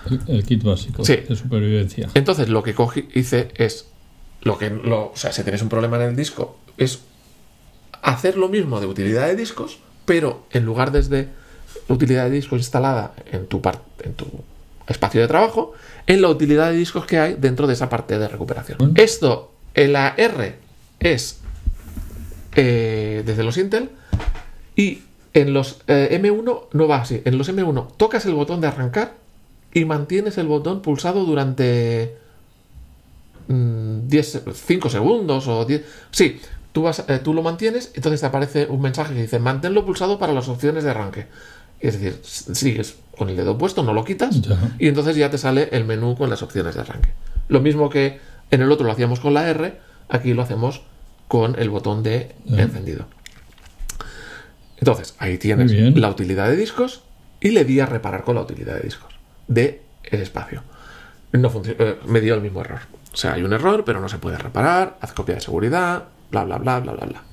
El, 0.09 0.21
el 0.27 0.43
kit 0.45 0.63
básico 0.63 1.03
Sí. 1.03 1.15
de 1.27 1.35
supervivencia. 1.35 2.09
Entonces 2.13 2.49
lo 2.49 2.61
que 2.61 2.75
cogí, 2.75 3.09
hice 3.13 3.49
es 3.55 3.87
lo 4.41 4.57
que 4.57 4.69
lo, 4.69 5.11
o 5.11 5.15
sea, 5.15 5.31
si 5.31 5.41
tienes 5.43 5.61
un 5.61 5.69
problema 5.69 5.95
en 5.97 6.09
el 6.09 6.15
disco, 6.15 6.57
es 6.77 6.99
hacer 8.01 8.37
lo 8.37 8.49
mismo 8.49 8.79
de 8.79 8.85
utilidad 8.87 9.27
de 9.27 9.35
discos, 9.35 9.79
pero 10.05 10.45
en 10.51 10.65
lugar 10.65 10.91
desde 10.91 11.29
utilidad 11.87 12.25
de 12.25 12.31
discos 12.31 12.59
instalada 12.59 13.13
en 13.31 13.47
tu 13.47 13.61
par- 13.61 13.81
en 14.03 14.13
tu 14.13 14.25
espacio 14.87 15.21
de 15.21 15.27
trabajo, 15.27 15.71
en 16.07 16.21
la 16.21 16.29
utilidad 16.29 16.71
de 16.71 16.77
discos 16.77 17.05
que 17.05 17.19
hay 17.19 17.35
dentro 17.35 17.67
de 17.67 17.73
esa 17.73 17.89
parte 17.89 18.17
de 18.17 18.27
recuperación. 18.27 18.93
Esto 18.95 19.53
en 19.73 19.93
la 19.93 20.13
R 20.17 20.55
es 20.99 21.39
eh, 22.55 23.23
desde 23.25 23.43
los 23.43 23.57
Intel 23.57 23.89
y 24.75 25.01
en 25.33 25.53
los 25.53 25.81
eh, 25.87 26.19
M1 26.21 26.67
no 26.71 26.87
va 26.87 26.97
así. 26.97 27.21
En 27.25 27.37
los 27.37 27.49
M1 27.49 27.87
tocas 27.97 28.25
el 28.25 28.33
botón 28.33 28.61
de 28.61 28.67
arrancar 28.67 29.15
y 29.73 29.85
mantienes 29.85 30.37
el 30.37 30.47
botón 30.47 30.81
pulsado 30.81 31.25
durante 31.25 32.17
5 33.47 34.89
segundos 34.89 35.47
o 35.47 35.65
10. 35.65 35.83
Sí, 36.11 36.39
tú, 36.71 36.83
vas, 36.83 37.03
eh, 37.07 37.19
tú 37.23 37.33
lo 37.33 37.41
mantienes, 37.41 37.91
entonces 37.95 38.21
te 38.21 38.27
aparece 38.27 38.67
un 38.67 38.81
mensaje 38.81 39.13
que 39.13 39.21
dice 39.21 39.39
manténlo 39.39 39.85
pulsado 39.85 40.19
para 40.19 40.33
las 40.33 40.47
opciones 40.47 40.83
de 40.83 40.91
arranque. 40.91 41.27
Es 41.83 41.99
decir, 41.99 42.19
sigues 42.23 42.95
con 43.17 43.29
el 43.29 43.35
dedo 43.35 43.57
puesto, 43.57 43.83
no 43.83 43.93
lo 43.93 44.05
quitas, 44.05 44.41
Ya. 44.41 44.57
y 44.79 44.87
entonces 44.87 45.17
ya 45.17 45.29
te 45.29 45.37
sale 45.37 45.67
el 45.73 45.83
menú 45.83 46.15
con 46.15 46.29
las 46.29 46.41
opciones 46.41 46.75
de 46.75 46.81
arranque. 46.81 47.09
Lo 47.49 47.59
mismo 47.59 47.89
que 47.89 48.19
en 48.51 48.61
el 48.61 48.71
otro 48.71 48.85
lo 48.85 48.93
hacíamos 48.93 49.19
con 49.19 49.33
la 49.33 49.49
R, 49.49 49.77
aquí 50.07 50.33
lo 50.33 50.41
hacemos 50.41 50.81
con 51.27 51.59
el 51.59 51.69
botón 51.69 52.01
de 52.01 52.33
Ya. 52.45 52.61
encendido. 52.61 53.05
Entonces, 54.77 55.13
ahí 55.19 55.37
tienes 55.37 55.71
la 55.97 56.09
utilidad 56.09 56.47
de 56.49 56.55
discos 56.55 57.03
y 57.41 57.49
le 57.49 57.65
di 57.65 57.81
a 57.81 57.85
reparar 57.85 58.23
con 58.23 58.35
la 58.35 58.41
utilidad 58.41 58.75
de 58.75 58.81
discos 58.81 59.13
de 59.49 59.81
el 60.05 60.21
espacio. 60.21 60.63
No 61.33 61.51
eh, 61.65 61.97
me 62.07 62.21
dio 62.21 62.35
el 62.35 62.41
mismo 62.41 62.61
error. 62.61 62.79
O 63.11 63.17
sea, 63.17 63.33
hay 63.33 63.43
un 63.43 63.51
error, 63.51 63.83
pero 63.85 63.99
no 63.99 64.07
se 64.07 64.19
puede 64.19 64.37
reparar, 64.37 64.97
haz 65.01 65.11
copia 65.11 65.35
de 65.35 65.41
seguridad, 65.41 66.05
bla, 66.31 66.45
bla, 66.45 66.57
bla, 66.59 66.79
bla, 66.79 66.93
bla, 66.93 67.05
bla. 67.05 67.23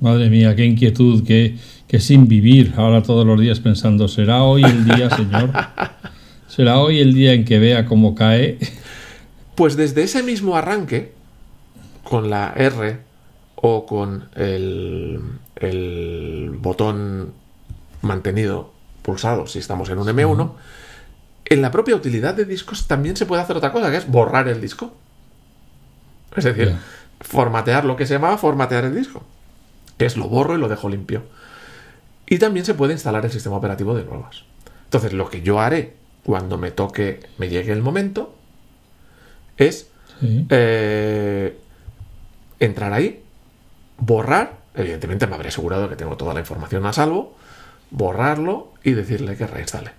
Madre 0.00 0.28
mía, 0.28 0.54
qué 0.54 0.64
inquietud, 0.66 1.24
qué, 1.26 1.56
qué 1.94 2.00
sin 2.00 2.26
vivir 2.26 2.74
ahora 2.76 3.04
todos 3.04 3.24
los 3.24 3.40
días 3.40 3.60
pensando, 3.60 4.08
¿será 4.08 4.42
hoy 4.42 4.64
el 4.64 4.84
día, 4.84 5.08
señor? 5.10 5.50
¿Será 6.48 6.80
hoy 6.80 6.98
el 6.98 7.14
día 7.14 7.34
en 7.34 7.44
que 7.44 7.60
vea 7.60 7.86
cómo 7.86 8.16
cae? 8.16 8.58
Pues 9.54 9.76
desde 9.76 10.02
ese 10.02 10.24
mismo 10.24 10.56
arranque, 10.56 11.12
con 12.02 12.30
la 12.30 12.52
R 12.56 12.98
o 13.54 13.86
con 13.86 14.28
el, 14.34 15.20
el 15.54 16.50
botón 16.58 17.32
mantenido 18.02 18.72
pulsado 19.02 19.46
si 19.46 19.60
estamos 19.60 19.88
en 19.88 19.98
un 19.98 20.08
M1, 20.08 20.50
en 21.44 21.62
la 21.62 21.70
propia 21.70 21.94
utilidad 21.94 22.34
de 22.34 22.44
discos 22.44 22.88
también 22.88 23.16
se 23.16 23.24
puede 23.24 23.42
hacer 23.42 23.56
otra 23.56 23.70
cosa, 23.70 23.92
que 23.92 23.98
es 23.98 24.10
borrar 24.10 24.48
el 24.48 24.60
disco. 24.60 24.92
Es 26.34 26.42
decir, 26.42 26.74
formatear 27.20 27.84
lo 27.84 27.94
que 27.94 28.04
se 28.04 28.14
llamaba 28.14 28.36
formatear 28.36 28.84
el 28.84 28.96
disco, 28.96 29.22
que 29.96 30.06
es 30.06 30.16
lo 30.16 30.28
borro 30.28 30.56
y 30.56 30.58
lo 30.58 30.68
dejo 30.68 30.88
limpio. 30.88 31.22
Y 32.26 32.38
también 32.38 32.64
se 32.64 32.74
puede 32.74 32.92
instalar 32.92 33.24
el 33.24 33.30
sistema 33.30 33.56
operativo 33.56 33.94
de 33.94 34.04
nuevas. 34.04 34.44
Entonces, 34.84 35.12
lo 35.12 35.28
que 35.28 35.42
yo 35.42 35.60
haré 35.60 35.94
cuando 36.24 36.56
me 36.56 36.70
toque, 36.70 37.20
me 37.38 37.48
llegue 37.48 37.72
el 37.72 37.82
momento, 37.82 38.34
es 39.56 39.88
Sí. 40.20 40.46
eh, 40.48 41.58
entrar 42.60 42.92
ahí, 42.92 43.22
borrar, 43.98 44.58
evidentemente 44.74 45.26
me 45.26 45.34
habré 45.34 45.48
asegurado 45.48 45.88
que 45.88 45.96
tengo 45.96 46.16
toda 46.16 46.32
la 46.34 46.40
información 46.40 46.86
a 46.86 46.92
salvo, 46.92 47.36
borrarlo 47.90 48.72
y 48.82 48.92
decirle 48.92 49.36
que 49.36 49.46
reinstale. 49.46 49.90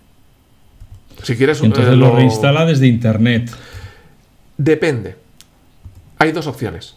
Si 1.23 1.35
quieres, 1.37 1.61
Entonces 1.61 1.93
eh, 1.93 1.97
lo 1.97 2.15
reinstala 2.15 2.65
desde 2.65 2.87
internet. 2.87 3.51
Depende. 4.57 5.15
Hay 6.17 6.31
dos 6.31 6.47
opciones. 6.47 6.94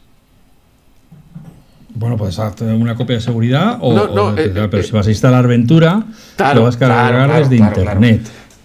Bueno, 1.98 2.16
puedes 2.16 2.38
hacer 2.38 2.72
una 2.74 2.94
copia 2.94 3.16
de 3.16 3.22
seguridad 3.22 3.78
o, 3.80 3.92
No, 3.92 4.02
o- 4.04 4.14
no, 4.32 4.38
eh, 4.38 4.50
pero 4.54 4.78
eh, 4.78 4.82
si 4.84 4.92
vas 4.92 5.06
a 5.06 5.10
instalar 5.10 5.48
Ventura, 5.48 6.04
Claro, 6.36 6.60
lo 6.60 6.64
vas 6.66 6.76
a 6.76 6.78
cargar 6.78 7.12
claro, 7.26 7.34
desde 7.42 7.56
claro, 7.56 7.80
internet. 7.80 8.20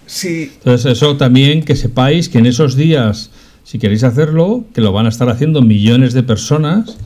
Si 0.05 0.51
Entonces 0.57 0.91
eso 0.91 1.17
también 1.17 1.63
que 1.63 1.75
sepáis 1.75 2.29
que 2.29 2.37
en 2.37 2.45
esos 2.45 2.75
días, 2.75 3.31
si 3.63 3.79
queréis 3.79 4.03
hacerlo, 4.03 4.65
que 4.75 4.81
lo 4.81 4.91
van 4.91 5.07
a 5.07 5.09
estar 5.09 5.29
haciendo 5.29 5.61
millones 5.63 6.13
de 6.13 6.21
personas, 6.21 6.97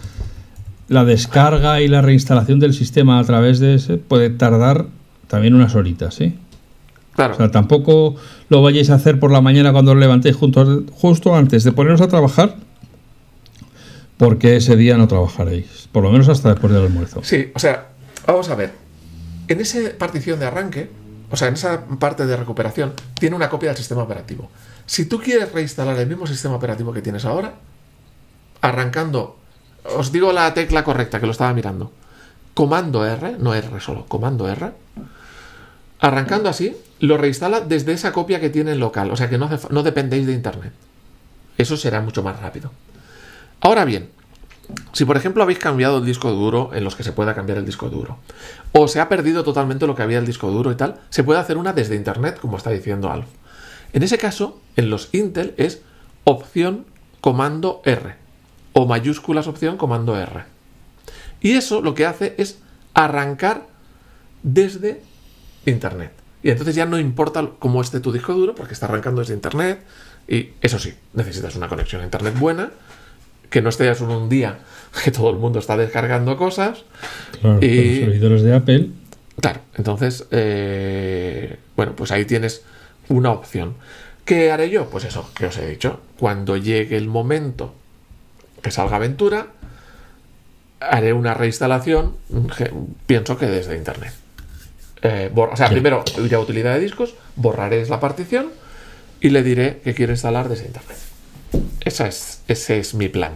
la 0.89 1.05
descarga 1.05 1.79
y 1.81 1.87
la 1.87 2.01
reinstalación 2.01 2.59
del 2.59 2.73
sistema 2.73 3.19
a 3.19 3.23
través 3.23 3.59
de 3.59 3.75
ese 3.75 3.97
puede 3.97 4.29
tardar 4.29 4.85
también 5.27 5.53
unas 5.55 5.75
horitas, 5.75 6.15
¿sí? 6.15 6.33
Claro. 7.15 7.33
O 7.35 7.37
sea, 7.37 7.51
tampoco 7.51 8.15
lo 8.49 8.61
vayáis 8.61 8.89
a 8.89 8.95
hacer 8.95 9.19
por 9.19 9.31
la 9.31 9.41
mañana 9.41 9.71
cuando 9.71 9.91
os 9.93 9.97
levantéis 9.97 10.35
junto- 10.35 10.83
justo 10.91 11.35
antes 11.35 11.63
de 11.63 11.71
poneros 11.71 12.01
a 12.01 12.07
trabajar, 12.07 12.55
porque 14.17 14.57
ese 14.57 14.75
día 14.75 14.97
no 14.97 15.07
trabajaréis, 15.07 15.87
por 15.91 16.03
lo 16.03 16.11
menos 16.11 16.27
hasta 16.29 16.49
después 16.49 16.73
del 16.73 16.83
almuerzo. 16.83 17.21
Sí, 17.23 17.51
o 17.55 17.59
sea, 17.59 17.89
vamos 18.25 18.49
a 18.49 18.55
ver. 18.55 18.71
En 19.47 19.61
esa 19.61 19.79
partición 19.97 20.39
de 20.39 20.45
arranque, 20.45 20.89
o 21.29 21.37
sea, 21.37 21.47
en 21.47 21.53
esa 21.53 21.85
parte 21.85 22.25
de 22.25 22.35
recuperación, 22.35 22.93
tiene 23.19 23.35
una 23.35 23.49
copia 23.49 23.69
del 23.69 23.77
sistema 23.77 24.03
operativo. 24.03 24.49
Si 24.85 25.05
tú 25.05 25.19
quieres 25.19 25.51
reinstalar 25.51 25.97
el 25.99 26.07
mismo 26.07 26.25
sistema 26.27 26.55
operativo 26.55 26.93
que 26.93 27.01
tienes 27.01 27.25
ahora, 27.25 27.55
arrancando, 28.61 29.37
os 29.95 30.11
digo 30.11 30.33
la 30.33 30.53
tecla 30.53 30.83
correcta 30.83 31.19
que 31.19 31.25
lo 31.25 31.31
estaba 31.31 31.53
mirando. 31.53 31.91
Comando 32.53 33.05
R, 33.05 33.35
no 33.37 33.53
R 33.53 33.79
solo, 33.79 34.05
comando 34.07 34.49
R. 34.49 34.71
Arrancando 35.99 36.49
así, 36.49 36.75
lo 36.99 37.17
reinstala 37.17 37.61
desde 37.61 37.93
esa 37.93 38.11
copia 38.11 38.39
que 38.39 38.49
tiene 38.49 38.71
en 38.71 38.79
local. 38.79 39.11
O 39.11 39.15
sea 39.15 39.29
que 39.29 39.37
no, 39.37 39.83
dependéis 39.83 40.25
de 40.25 40.33
internet. 40.33 40.73
Eso 41.57 41.77
será 41.77 42.01
mucho 42.01 42.23
más 42.23 42.39
rápido. 42.39 42.71
Ahora 43.61 43.85
bien, 43.85 44.09
si 44.93 45.05
por 45.05 45.17
ejemplo 45.17 45.43
habéis 45.43 45.59
cambiado 45.59 45.97
el 45.97 46.05
disco 46.05 46.31
duro 46.31 46.71
en 46.73 46.83
los 46.83 46.95
que 46.95 47.03
se 47.03 47.13
pueda 47.13 47.33
cambiar 47.33 47.57
el 47.57 47.65
disco 47.65 47.89
duro, 47.89 48.17
o 48.71 48.87
se 48.87 48.99
ha 48.99 49.09
perdido 49.09 49.43
totalmente 49.43 49.87
lo 49.87 49.95
que 49.95 50.03
había 50.03 50.19
el 50.19 50.25
disco 50.25 50.51
duro 50.51 50.71
y 50.71 50.75
tal, 50.75 50.99
se 51.09 51.23
puede 51.23 51.39
hacer 51.39 51.57
una 51.57 51.73
desde 51.73 51.95
internet, 51.95 52.39
como 52.39 52.57
está 52.57 52.69
diciendo 52.69 53.11
Alf. 53.11 53.27
En 53.93 54.03
ese 54.03 54.17
caso, 54.17 54.59
en 54.75 54.89
los 54.89 55.09
Intel 55.13 55.53
es 55.57 55.81
opción 56.23 56.85
comando 57.21 57.81
R 57.85 58.15
o 58.73 58.85
mayúsculas 58.85 59.47
opción 59.47 59.77
comando 59.77 60.17
R. 60.17 60.43
Y 61.41 61.53
eso 61.53 61.81
lo 61.81 61.93
que 61.93 62.05
hace 62.05 62.35
es 62.37 62.59
arrancar 62.93 63.65
desde 64.43 65.01
internet. 65.65 66.11
Y 66.43 66.51
entonces 66.51 66.75
ya 66.75 66.85
no 66.85 66.99
importa 66.99 67.49
cómo 67.59 67.81
esté 67.81 67.99
tu 67.99 68.11
disco 68.11 68.33
duro, 68.33 68.55
porque 68.55 68.73
está 68.73 68.85
arrancando 68.85 69.21
desde 69.21 69.33
internet. 69.33 69.83
Y 70.27 70.51
eso 70.61 70.77
sí, 70.79 70.93
necesitas 71.13 71.55
una 71.55 71.67
conexión 71.67 72.01
a 72.01 72.05
internet 72.05 72.37
buena, 72.37 72.71
que 73.49 73.61
no 73.61 73.69
estés 73.69 74.01
en 74.01 74.09
un 74.09 74.29
día 74.29 74.59
que 75.03 75.11
todo 75.11 75.29
el 75.29 75.37
mundo 75.37 75.59
está 75.59 75.77
descargando 75.77 76.37
cosas. 76.37 76.83
Claro, 77.41 77.59
Y- 77.61 77.99
los 78.01 78.09
servidores 78.09 78.41
de 78.43 78.55
Apple. 78.55 78.89
Claro, 79.39 79.59
entonces, 79.75 80.25
eh, 80.31 81.57
bueno, 81.75 81.95
pues 81.95 82.11
ahí 82.11 82.25
tienes 82.25 82.63
una 83.09 83.31
opción. 83.31 83.75
¿Qué 84.25 84.51
haré 84.51 84.69
yo? 84.69 84.89
Pues 84.89 85.05
eso, 85.05 85.29
que 85.35 85.45
os 85.45 85.57
he 85.57 85.67
dicho. 85.69 86.01
Cuando 86.19 86.57
llegue 86.57 86.97
el 86.97 87.07
momento 87.07 87.73
que 88.61 88.71
salga 88.71 88.95
Aventura, 88.97 89.47
haré 90.79 91.13
una 91.13 91.33
reinstalación, 91.33 92.15
que- 92.57 92.71
pienso 93.05 93.37
que 93.37 93.45
desde 93.45 93.77
Internet. 93.77 94.13
Eh, 95.03 95.31
o 95.35 95.55
sea, 95.55 95.69
primero 95.69 96.03
iré 96.23 96.35
a 96.35 96.39
utilidad 96.39 96.73
de 96.73 96.79
discos, 96.79 97.13
borraré 97.35 97.85
la 97.85 97.99
partición 97.99 98.47
y 99.21 99.29
le 99.29 99.43
diré 99.43 99.79
que 99.83 99.93
quiero 99.93 100.11
instalar 100.11 100.49
desde 100.49 100.65
Internet. 100.65 100.97
Esa 101.83 102.07
es, 102.07 102.41
ese 102.47 102.79
es 102.79 102.93
mi 102.93 103.07
plan. 103.09 103.33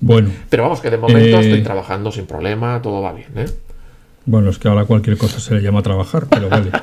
Bueno, 0.00 0.30
Pero 0.48 0.62
vamos, 0.62 0.80
que 0.80 0.90
de 0.90 0.98
momento 0.98 1.38
Eh, 1.38 1.40
estoy 1.40 1.62
trabajando 1.62 2.12
sin 2.12 2.26
problema, 2.26 2.80
todo 2.82 3.02
va 3.02 3.12
bien, 3.12 3.30
¿eh? 3.36 3.46
bueno, 4.26 4.50
es 4.50 4.58
que 4.58 4.68
ahora 4.68 4.84
cualquier 4.84 5.16
cosa 5.16 5.40
se 5.40 5.54
le 5.54 5.62
llama 5.62 5.82
trabajar, 5.82 6.26
pero 6.28 6.48
vale. 6.48 6.70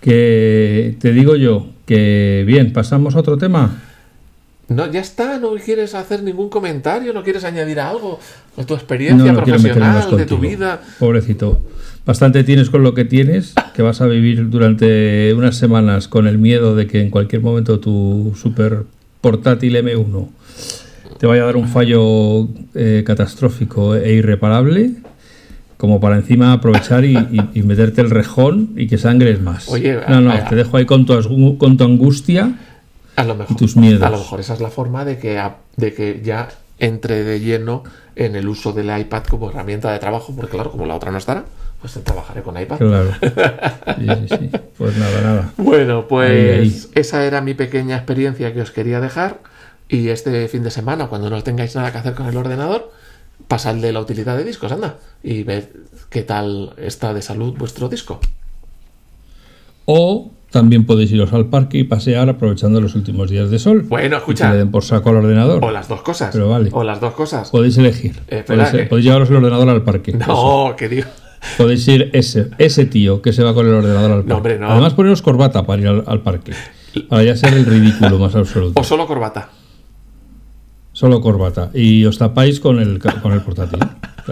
Que 0.00 0.96
te 1.00 1.12
digo 1.12 1.34
yo 1.34 1.66
que 1.84 2.44
bien, 2.46 2.72
pasamos 2.72 3.16
a 3.16 3.20
otro 3.20 3.36
tema. 3.36 3.82
No, 4.68 4.88
ya 4.90 5.00
está, 5.00 5.38
no 5.40 5.54
quieres 5.54 5.94
hacer 5.94 6.22
ningún 6.22 6.50
comentario, 6.50 7.12
no 7.12 7.24
quieres 7.24 7.42
añadir 7.42 7.80
algo 7.80 8.20
de 8.56 8.64
tu 8.64 8.74
experiencia 8.74 9.32
No, 9.32 9.40
no 9.40 9.44
profesional, 9.44 10.16
de 10.16 10.26
tu 10.26 10.38
vida. 10.38 10.80
Pobrecito. 11.00 11.60
Bastante 12.06 12.44
tienes 12.44 12.70
con 12.70 12.82
lo 12.82 12.94
que 12.94 13.04
tienes, 13.04 13.54
que 13.74 13.82
vas 13.82 14.00
a 14.00 14.06
vivir 14.06 14.50
durante 14.50 15.32
unas 15.34 15.56
semanas 15.56 16.06
con 16.06 16.26
el 16.26 16.38
miedo 16.38 16.76
de 16.76 16.86
que 16.86 17.00
en 17.00 17.10
cualquier 17.10 17.42
momento 17.42 17.80
tu 17.80 18.34
super 18.36 18.84
portátil 19.20 19.76
M1 19.76 20.28
te 21.18 21.26
vaya 21.26 21.42
a 21.42 21.46
dar 21.46 21.56
un 21.56 21.66
fallo 21.68 22.46
eh, 22.76 23.02
catastrófico 23.04 23.96
e 23.96 24.12
irreparable, 24.12 24.92
como 25.76 25.98
para 26.00 26.14
encima 26.16 26.52
aprovechar 26.52 27.04
y, 27.04 27.16
y- 27.16 27.50
y 27.54 27.62
meterte 27.64 28.00
el 28.02 28.10
rejón 28.10 28.70
y 28.76 28.86
que 28.86 28.98
sangres 28.98 29.40
más. 29.40 29.68
Oye, 29.68 29.98
no, 30.08 30.20
no, 30.20 30.30
a- 30.30 30.44
te 30.44 30.54
dejo 30.54 30.76
ahí 30.76 30.86
con 30.86 31.06
tu, 31.06 31.58
con 31.58 31.76
tu 31.76 31.82
angustia. 31.84 32.56
A 33.16 33.24
lo 33.24 33.34
mejor, 33.34 33.56
tus 33.56 33.76
miedos. 33.76 34.02
A 34.02 34.10
lo 34.10 34.18
mejor 34.18 34.38
esa 34.38 34.54
es 34.54 34.60
la 34.60 34.70
forma 34.70 35.04
de 35.04 35.18
que, 35.18 35.42
de 35.76 35.92
que 35.92 36.20
ya 36.24 36.48
entre 36.78 37.24
de 37.24 37.40
lleno 37.40 37.82
en 38.16 38.36
el 38.36 38.48
uso 38.48 38.72
del 38.72 38.96
iPad 38.98 39.24
como 39.24 39.50
herramienta 39.50 39.92
de 39.92 39.98
trabajo, 39.98 40.32
porque 40.34 40.52
claro, 40.52 40.70
como 40.70 40.86
la 40.86 40.94
otra 40.96 41.10
no 41.10 41.18
estará, 41.18 41.44
pues 41.80 41.92
trabajaré 42.04 42.42
con 42.42 42.60
iPad. 42.60 42.78
Claro. 42.78 43.10
Sí, 43.98 44.06
sí, 44.28 44.36
sí. 44.38 44.50
Pues 44.76 44.96
nada, 44.96 45.20
nada. 45.22 45.52
Bueno, 45.56 46.06
pues 46.06 46.30
Ahí, 46.30 46.60
ahí. 46.60 46.82
esa 46.94 47.24
era 47.24 47.40
mi 47.40 47.54
pequeña 47.54 47.96
experiencia 47.96 48.52
que 48.52 48.60
os 48.60 48.70
quería 48.70 49.00
dejar. 49.00 49.40
Y 49.88 50.08
este 50.08 50.46
fin 50.48 50.62
de 50.62 50.70
semana, 50.70 51.08
cuando 51.08 51.30
no 51.30 51.42
tengáis 51.42 51.74
nada 51.74 51.90
que 51.90 51.98
hacer 51.98 52.14
con 52.14 52.26
el 52.26 52.36
ordenador, 52.36 52.92
pasadle 53.48 53.92
la 53.92 54.00
utilidad 54.00 54.36
de 54.36 54.44
discos, 54.44 54.70
anda, 54.70 54.96
y 55.22 55.42
ved 55.44 55.64
qué 56.10 56.22
tal 56.22 56.74
está 56.76 57.14
de 57.14 57.22
salud 57.22 57.54
vuestro 57.56 57.88
disco. 57.88 58.20
O 59.86 60.30
también 60.50 60.86
podéis 60.86 61.12
iros 61.12 61.32
al 61.32 61.46
parque 61.46 61.78
y 61.78 61.84
pasear 61.84 62.28
aprovechando 62.28 62.80
los 62.80 62.94
últimos 62.94 63.30
días 63.30 63.50
de 63.50 63.58
sol. 63.58 63.82
Bueno, 63.88 64.06
Y 64.06 64.10
que 64.10 64.16
escucha, 64.16 64.50
le 64.52 64.58
den 64.58 64.70
por 64.70 64.82
saco 64.82 65.10
al 65.10 65.16
ordenador. 65.16 65.62
o 65.64 65.70
las 65.70 65.88
dos 65.88 66.02
cosas. 66.02 66.30
Pero 66.32 66.48
vale. 66.48 66.70
O 66.72 66.82
las 66.84 67.00
dos 67.00 67.12
cosas. 67.14 67.50
Podéis 67.50 67.76
elegir. 67.78 68.16
Eh, 68.28 68.38
espera, 68.38 68.64
podéis, 68.64 68.70
que- 68.84 68.88
podéis 68.88 69.04
llevaros 69.06 69.28
el 69.30 69.36
ordenador 69.36 69.68
al 69.68 69.82
parque. 69.82 70.12
No, 70.12 70.74
que 70.76 70.88
digo. 70.88 71.08
Podéis 71.56 71.86
ir 71.88 72.10
ese, 72.14 72.48
ese 72.58 72.86
tío 72.86 73.22
que 73.22 73.32
se 73.32 73.42
va 73.44 73.54
con 73.54 73.66
el 73.66 73.74
ordenador 73.74 74.10
al 74.10 74.16
parque. 74.18 74.28
No, 74.30 74.36
hombre, 74.38 74.58
no. 74.58 74.70
Además, 74.70 74.94
poneros 74.94 75.22
corbata 75.22 75.64
para 75.66 75.82
ir 75.82 75.88
al, 75.88 76.04
al 76.06 76.20
parque. 76.22 76.52
Para 77.08 77.22
ya 77.22 77.36
ser 77.36 77.54
el 77.54 77.64
ridículo 77.66 78.18
más 78.18 78.34
absoluto. 78.34 78.80
O 78.80 78.82
solo 78.84 79.06
corbata. 79.06 79.50
Solo 80.92 81.20
corbata. 81.20 81.70
Y 81.74 82.04
os 82.06 82.18
tapáis 82.18 82.58
con 82.58 82.80
el, 82.80 82.98
con 82.98 83.32
el 83.32 83.40
portátil. 83.42 83.78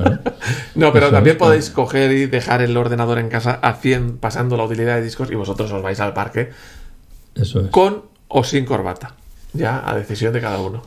no, 0.74 0.92
pero 0.92 1.06
Eso 1.06 1.14
también 1.14 1.38
podéis 1.38 1.70
coger 1.70 2.12
y 2.12 2.26
dejar 2.26 2.62
el 2.62 2.76
ordenador 2.76 3.18
en 3.18 3.28
casa 3.28 3.58
a 3.62 3.74
100 3.74 4.18
pasando 4.18 4.56
la 4.56 4.64
utilidad 4.64 4.96
de 4.96 5.02
discos 5.02 5.30
y 5.30 5.34
vosotros 5.34 5.70
os 5.72 5.82
vais 5.82 6.00
al 6.00 6.12
parque 6.14 6.50
Eso 7.34 7.60
es. 7.60 7.68
con 7.68 8.02
o 8.28 8.44
sin 8.44 8.64
corbata. 8.64 9.14
Ya 9.52 9.88
a 9.88 9.94
decisión 9.94 10.32
de 10.32 10.40
cada 10.40 10.58
uno. 10.58 10.82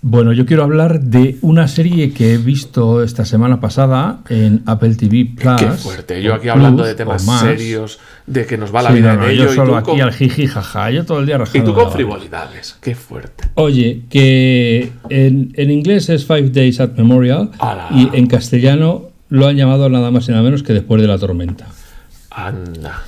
Bueno, 0.00 0.32
yo 0.32 0.46
quiero 0.46 0.62
hablar 0.62 1.00
de 1.00 1.38
una 1.42 1.66
serie 1.66 2.12
que 2.12 2.34
he 2.34 2.38
visto 2.38 3.02
esta 3.02 3.24
semana 3.24 3.60
pasada 3.60 4.20
en 4.28 4.62
Apple 4.64 4.94
TV 4.94 5.28
Plus. 5.34 5.56
Qué 5.56 5.70
fuerte. 5.70 6.22
Yo 6.22 6.34
aquí 6.34 6.48
hablando 6.48 6.84
Plus, 6.84 6.88
de 6.88 6.94
temas 6.94 7.22
serios, 7.40 7.98
de 8.24 8.46
que 8.46 8.56
nos 8.56 8.72
va 8.72 8.82
la 8.82 8.90
Sí, 8.90 8.96
vida 8.96 9.14
no, 9.16 9.24
en 9.28 9.36
yo 9.36 9.42
ello 9.42 9.52
y 9.52 9.56
solo 9.56 9.72
tú, 9.72 9.76
aquí 9.76 9.90
con, 9.90 10.00
al 10.02 10.12
jiji 10.12 10.46
jaja, 10.46 10.90
yo 10.92 11.04
todo 11.04 11.18
el 11.18 11.26
día 11.26 11.40
y 11.52 11.60
tú 11.62 11.74
con 11.74 11.90
frivolidades. 11.90 12.76
Qué 12.80 12.94
fuerte. 12.94 13.48
Oye, 13.54 14.02
que 14.08 14.92
en, 15.08 15.52
en 15.54 15.70
inglés 15.72 16.08
es 16.10 16.24
Five 16.24 16.50
Days 16.50 16.78
at 16.78 16.90
Memorial 16.96 17.50
Ala. 17.58 17.88
y 17.90 18.08
en 18.16 18.28
castellano 18.28 19.08
lo 19.30 19.48
han 19.48 19.56
llamado 19.56 19.88
nada 19.88 20.12
más 20.12 20.28
y 20.28 20.30
nada 20.30 20.44
menos 20.44 20.62
que 20.62 20.74
Después 20.74 21.02
de 21.02 21.08
la 21.08 21.18
tormenta. 21.18 21.66
Anda. 22.30 23.02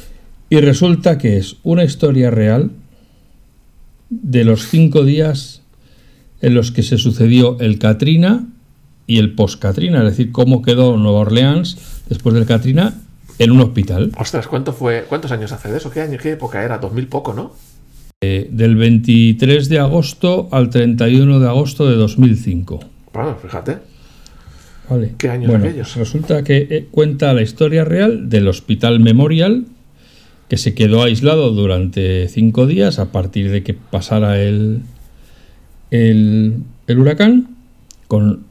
Y 0.48 0.58
resulta 0.60 1.18
que 1.18 1.36
es 1.36 1.56
una 1.62 1.84
historia 1.84 2.32
real 2.32 2.72
de 4.08 4.42
los 4.42 4.66
cinco 4.68 5.04
días 5.04 5.59
en 6.40 6.54
los 6.54 6.72
que 6.72 6.82
se 6.82 6.98
sucedió 6.98 7.58
el 7.60 7.78
Katrina 7.78 8.46
y 9.06 9.18
el 9.18 9.34
post-Katrina, 9.34 9.98
es 9.98 10.04
decir, 10.04 10.32
cómo 10.32 10.62
quedó 10.62 10.96
Nueva 10.96 11.20
Orleans 11.20 11.76
después 12.08 12.34
del 12.34 12.46
Katrina 12.46 12.94
en 13.38 13.50
un 13.50 13.60
hospital. 13.60 14.12
Ostras, 14.18 14.46
¿cuánto 14.46 14.72
fue, 14.72 15.04
¿cuántos 15.08 15.32
años 15.32 15.50
hace 15.52 15.70
de 15.70 15.78
eso? 15.78 15.90
¿Qué 15.90 16.00
año, 16.00 16.18
qué 16.22 16.32
época 16.32 16.62
era? 16.62 16.78
2000 16.78 17.08
poco, 17.08 17.34
¿no? 17.34 17.52
Eh, 18.22 18.48
del 18.52 18.76
23 18.76 19.68
de 19.68 19.78
agosto 19.78 20.48
al 20.52 20.68
31 20.68 21.40
de 21.40 21.48
agosto 21.48 21.88
de 21.88 21.96
2005. 21.96 22.80
Bueno, 23.12 23.36
fíjate. 23.42 23.78
Vale. 24.88 25.14
¿Qué 25.16 25.30
años 25.30 25.48
bueno, 25.48 25.64
aquellos? 25.64 25.88
pues 25.88 25.96
resulta 25.96 26.44
que 26.44 26.66
eh, 26.70 26.88
cuenta 26.90 27.32
la 27.32 27.42
historia 27.42 27.84
real 27.84 28.28
del 28.28 28.46
Hospital 28.46 29.00
Memorial, 29.00 29.64
que 30.48 30.58
se 30.58 30.74
quedó 30.74 31.02
aislado 31.02 31.52
durante 31.52 32.28
cinco 32.28 32.66
días 32.66 32.98
a 32.98 33.10
partir 33.10 33.50
de 33.50 33.62
que 33.62 33.72
pasara 33.72 34.42
el, 34.42 34.82
el, 35.90 36.62
huracán, 36.88 37.56
con 38.08 38.44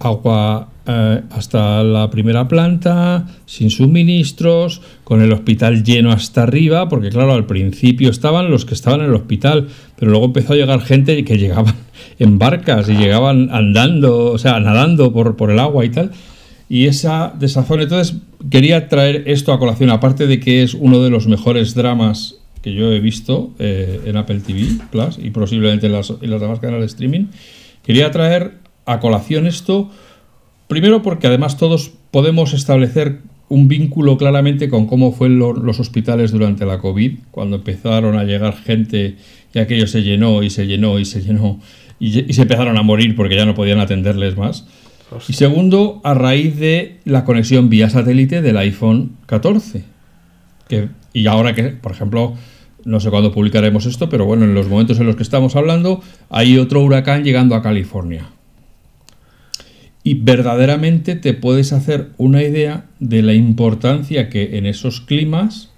agua 0.00 0.68
eh, 0.86 1.22
hasta 1.30 1.82
la 1.82 2.10
primera 2.10 2.48
planta, 2.48 3.26
sin 3.46 3.70
suministros, 3.70 4.80
con 5.04 5.22
el 5.22 5.32
hospital 5.32 5.84
lleno 5.84 6.12
hasta 6.12 6.44
arriba, 6.44 6.88
porque 6.88 7.10
claro, 7.10 7.32
al 7.32 7.46
principio 7.46 8.10
estaban 8.10 8.50
los 8.50 8.64
que 8.64 8.74
estaban 8.74 9.00
en 9.00 9.06
el 9.06 9.14
hospital, 9.14 9.68
pero 9.96 10.10
luego 10.10 10.26
empezó 10.26 10.54
a 10.54 10.56
llegar 10.56 10.80
gente 10.80 11.24
que 11.24 11.38
llegaban 11.38 11.74
en 12.18 12.38
barcas 12.38 12.88
y 12.88 12.94
llegaban 12.94 13.50
andando, 13.52 14.32
o 14.32 14.38
sea, 14.38 14.60
nadando 14.60 15.12
por, 15.12 15.36
por 15.36 15.50
el 15.50 15.58
agua 15.58 15.84
y 15.84 15.90
tal. 15.90 16.10
Y 16.70 16.86
esa 16.86 17.32
desazón, 17.38 17.80
entonces 17.80 18.16
quería 18.50 18.88
traer 18.88 19.24
esto 19.26 19.52
a 19.52 19.58
colación, 19.58 19.90
aparte 19.90 20.26
de 20.26 20.38
que 20.38 20.62
es 20.62 20.74
uno 20.74 21.02
de 21.02 21.08
los 21.10 21.26
mejores 21.26 21.74
dramas 21.74 22.37
que 22.68 22.74
yo 22.74 22.92
he 22.92 23.00
visto 23.00 23.52
eh, 23.58 24.00
en 24.04 24.16
Apple 24.16 24.40
TV 24.40 24.66
Plus 24.90 25.18
y 25.22 25.30
posiblemente 25.30 25.86
en 25.86 25.92
las, 25.92 26.10
en 26.10 26.30
las 26.30 26.40
demás 26.40 26.60
canales 26.60 26.82
de 26.82 26.86
streaming, 26.86 27.26
quería 27.82 28.10
traer 28.10 28.54
a 28.86 29.00
colación 29.00 29.46
esto, 29.46 29.90
primero 30.66 31.02
porque 31.02 31.26
además 31.26 31.56
todos 31.56 31.90
podemos 32.10 32.52
establecer 32.52 33.20
un 33.48 33.68
vínculo 33.68 34.18
claramente 34.18 34.68
con 34.68 34.86
cómo 34.86 35.12
fueron 35.12 35.38
lo- 35.38 35.52
los 35.54 35.80
hospitales 35.80 36.32
durante 36.32 36.66
la 36.66 36.78
COVID, 36.78 37.12
cuando 37.30 37.56
empezaron 37.56 38.16
a 38.18 38.24
llegar 38.24 38.54
gente 38.56 39.16
y 39.54 39.58
aquello 39.58 39.86
se 39.86 40.02
llenó 40.02 40.42
y 40.42 40.50
se 40.50 40.66
llenó 40.66 40.98
y 40.98 41.04
se 41.06 41.22
llenó 41.22 41.58
y, 41.98 42.32
se 42.32 42.42
empezaron 42.42 42.76
a 42.76 42.82
morir 42.82 43.16
porque 43.16 43.36
ya 43.36 43.46
no 43.46 43.54
podían 43.54 43.80
atenderles 43.80 44.36
más. 44.36 44.66
Y 45.26 45.32
segundo, 45.32 46.02
a 46.04 46.12
raíz 46.12 46.58
de 46.58 46.98
la 47.06 47.24
conexión 47.24 47.70
vía 47.70 47.88
satélite 47.88 48.42
del 48.42 48.58
iPhone 48.58 49.12
14. 49.26 49.82
Que, 50.68 50.88
y 51.14 51.26
ahora 51.26 51.54
que, 51.54 51.64
por 51.64 51.92
ejemplo, 51.92 52.34
no 52.88 53.00
sé 53.00 53.10
cuándo 53.10 53.32
publicaremos 53.32 53.84
esto, 53.84 54.08
pero 54.08 54.24
bueno, 54.24 54.46
en 54.46 54.54
los 54.54 54.66
momentos 54.66 54.98
en 54.98 55.06
los 55.06 55.14
que 55.14 55.22
estamos 55.22 55.56
hablando, 55.56 56.02
hay 56.30 56.56
otro 56.56 56.82
huracán 56.82 57.22
llegando 57.22 57.54
a 57.54 57.62
California. 57.62 58.30
Y 60.02 60.14
verdaderamente 60.14 61.14
te 61.14 61.34
puedes 61.34 61.74
hacer 61.74 62.08
una 62.16 62.42
idea 62.42 62.86
de 62.98 63.20
la 63.20 63.34
importancia 63.34 64.30
que 64.30 64.56
en 64.56 64.64
esos 64.64 65.02
climas 65.02 65.70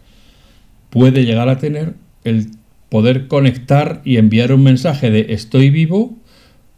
puede 0.88 1.24
llegar 1.24 1.48
a 1.48 1.58
tener 1.58 1.94
el 2.22 2.52
poder 2.88 3.26
conectar 3.26 4.02
y 4.04 4.16
enviar 4.16 4.52
un 4.52 4.62
mensaje 4.62 5.10
de 5.10 5.32
estoy 5.32 5.70
vivo 5.70 6.16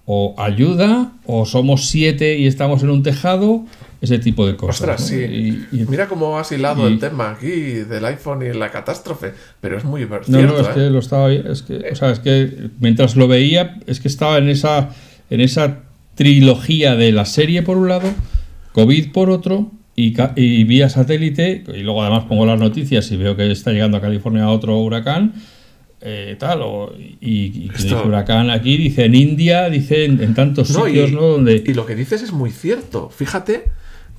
o 0.06 0.34
ayuda 0.38 1.12
o 1.26 1.44
somos 1.44 1.88
siete 1.88 2.38
y 2.38 2.46
estamos 2.46 2.82
en 2.82 2.88
un 2.88 3.02
tejado, 3.02 3.66
ese 4.02 4.18
tipo 4.18 4.46
de 4.46 4.56
cosas. 4.56 4.80
Ostras, 4.80 5.00
¿no? 5.00 5.06
sí. 5.06 5.14
Y- 5.16 5.76
y- 5.80 5.86
Mira 5.88 6.08
cómo 6.08 6.38
has 6.38 6.52
hilado 6.52 6.86
y- 6.88 6.92
el 6.92 6.98
tema 6.98 7.30
aquí 7.30 7.48
del 7.48 8.04
iPhone 8.04 8.42
y 8.42 8.52
la 8.52 8.70
catástrofe. 8.70 9.32
Pero 9.60 9.78
es 9.78 9.84
muy 9.84 10.04
ver- 10.04 10.28
No, 10.28 10.38
es 10.60 10.66
¿eh? 10.66 10.70
que 10.74 10.80
lo 10.90 10.98
estaba 10.98 11.32
es 11.32 11.62
que, 11.62 11.76
o 11.90 11.94
sea, 11.96 12.10
es 12.10 12.18
que 12.18 12.68
mientras 12.80 13.16
lo 13.16 13.28
veía, 13.28 13.78
es 13.86 14.00
que 14.00 14.08
estaba 14.08 14.36
en 14.38 14.48
esa, 14.50 14.90
en 15.30 15.40
esa 15.40 15.78
trilogía 16.16 16.96
de 16.96 17.12
la 17.12 17.24
serie 17.24 17.62
por 17.62 17.76
un 17.78 17.88
lado, 17.88 18.10
COVID 18.72 19.12
por 19.12 19.30
otro, 19.30 19.70
y, 19.94 20.14
y 20.36 20.64
vía 20.64 20.88
satélite, 20.88 21.64
y 21.74 21.78
luego 21.82 22.02
además 22.02 22.24
pongo 22.24 22.44
las 22.46 22.58
noticias 22.58 23.10
y 23.12 23.16
veo 23.16 23.36
que 23.36 23.50
está 23.52 23.70
llegando 23.72 23.98
a 23.98 24.00
California 24.00 24.48
otro 24.48 24.78
huracán, 24.78 25.34
eh, 26.00 26.34
tal, 26.38 26.60
o- 26.62 26.92
y, 26.98 27.16
y 27.20 27.68
dice 27.68 27.94
huracán 27.94 28.50
aquí, 28.50 28.76
dice 28.76 29.04
en 29.04 29.14
India, 29.14 29.70
dice 29.70 30.04
en, 30.06 30.20
en 30.22 30.34
tantos 30.34 30.70
No, 30.70 30.88
y, 30.88 30.90
sitios, 30.92 31.12
¿no? 31.12 31.20
Donde, 31.22 31.62
y 31.64 31.74
lo 31.74 31.86
que 31.86 31.94
dices 31.94 32.22
es 32.22 32.32
muy 32.32 32.50
cierto. 32.50 33.08
Fíjate 33.10 33.64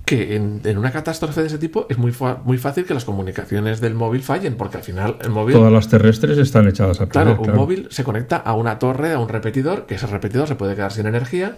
que 0.06 0.36
en, 0.36 0.62
en 0.66 0.78
una 0.78 0.92
catástrofe 0.92 1.42
de 1.42 1.48
ese 1.48 1.58
tipo 1.58 1.86
es 1.90 1.98
muy, 1.98 2.12
fa- 2.12 2.40
muy 2.44 2.58
fácil 2.58 2.84
que 2.86 2.94
las 2.94 3.06
comunicaciones 3.06 3.80
del 3.80 3.94
móvil 3.96 4.22
fallen, 4.22 4.56
porque 4.56 4.78
al 4.78 4.84
final 4.84 5.18
el 5.22 5.30
móvil, 5.30 5.56
todas 5.56 5.72
las 5.72 5.88
terrestres 5.88 6.38
están 6.38 6.68
echadas 6.68 6.98
a 7.00 7.06
perder. 7.06 7.12
claro, 7.12 7.32
un 7.40 7.46
claro. 7.46 7.60
móvil 7.60 7.88
se 7.90 8.04
conecta 8.04 8.36
a 8.38 8.54
una 8.54 8.80
torre, 8.80 9.14
a 9.14 9.20
un 9.20 9.30
repetidor, 9.30 9.86
que 9.86 9.96
ese 9.96 10.08
repetidor 10.08 10.48
se 10.48 10.56
puede 10.56 10.76
quedar 10.76 10.92
sin 10.92 11.06
energía. 11.06 11.56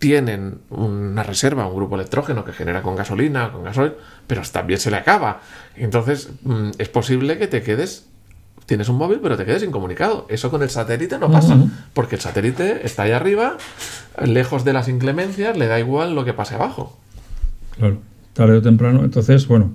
Tienen 0.00 0.58
una 0.70 1.22
reserva, 1.22 1.66
un 1.68 1.76
grupo 1.76 1.94
electrógeno 1.94 2.44
que 2.44 2.52
genera 2.52 2.82
con 2.82 2.96
gasolina, 2.96 3.52
con 3.52 3.62
gasoil, 3.62 3.92
pero 4.26 4.42
también 4.50 4.80
se 4.80 4.90
le 4.90 4.96
acaba. 4.96 5.40
Entonces, 5.76 6.30
mm, 6.42 6.70
es 6.78 6.88
posible 6.88 7.38
que 7.38 7.46
te 7.46 7.62
quedes. 7.62 8.06
Tienes 8.66 8.88
un 8.88 8.96
móvil, 8.96 9.20
pero 9.22 9.36
te 9.36 9.44
quedes 9.44 9.62
incomunicado. 9.62 10.26
Eso 10.28 10.50
con 10.50 10.62
el 10.62 10.70
satélite 10.70 11.18
no 11.18 11.30
pasa, 11.30 11.56
porque 11.92 12.16
el 12.16 12.20
satélite 12.20 12.84
está 12.84 13.04
ahí 13.04 13.12
arriba, 13.12 13.56
lejos 14.24 14.64
de 14.64 14.72
las 14.72 14.88
inclemencias, 14.88 15.56
le 15.56 15.68
da 15.68 15.78
igual 15.78 16.14
lo 16.14 16.24
que 16.24 16.32
pase 16.32 16.56
abajo. 16.56 16.98
Claro, 17.78 17.98
tarde 18.32 18.58
o 18.58 18.62
temprano. 18.62 19.04
Entonces, 19.04 19.46
bueno, 19.46 19.72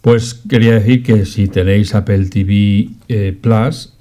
pues 0.00 0.34
quería 0.48 0.74
decir 0.74 1.02
que 1.02 1.24
si 1.26 1.48
tenéis 1.48 1.94
Apple 1.94 2.26
TV 2.26 2.90
eh, 3.08 3.36
Plus 3.40 3.94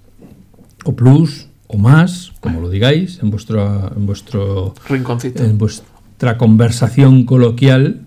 o 0.83 0.95
Plus 0.95 1.47
o 1.67 1.77
más, 1.77 2.33
como 2.39 2.59
lo 2.59 2.69
digáis, 2.69 3.19
en 3.21 3.29
vuestro, 3.29 3.91
en 3.95 4.05
vuestro 4.05 4.73
Rinconcito. 4.89 5.43
en 5.43 5.57
vuestra 5.57 6.37
conversación 6.37 7.25
coloquial, 7.25 8.01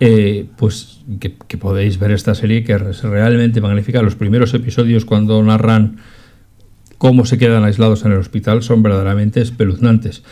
eh, 0.00 0.46
pues 0.56 1.00
que, 1.18 1.36
que 1.48 1.56
podéis 1.56 1.98
ver 1.98 2.10
esta 2.10 2.34
serie 2.34 2.64
que 2.64 2.74
es 2.74 3.02
realmente 3.02 3.60
magnífica. 3.60 4.02
Los 4.02 4.16
primeros 4.16 4.52
episodios 4.52 5.04
cuando 5.04 5.42
narran 5.42 5.98
cómo 6.98 7.24
se 7.24 7.38
quedan 7.38 7.64
aislados 7.64 8.04
en 8.04 8.12
el 8.12 8.18
hospital 8.18 8.62
son 8.62 8.82
verdaderamente 8.82 9.40
espeluznantes. 9.40 10.22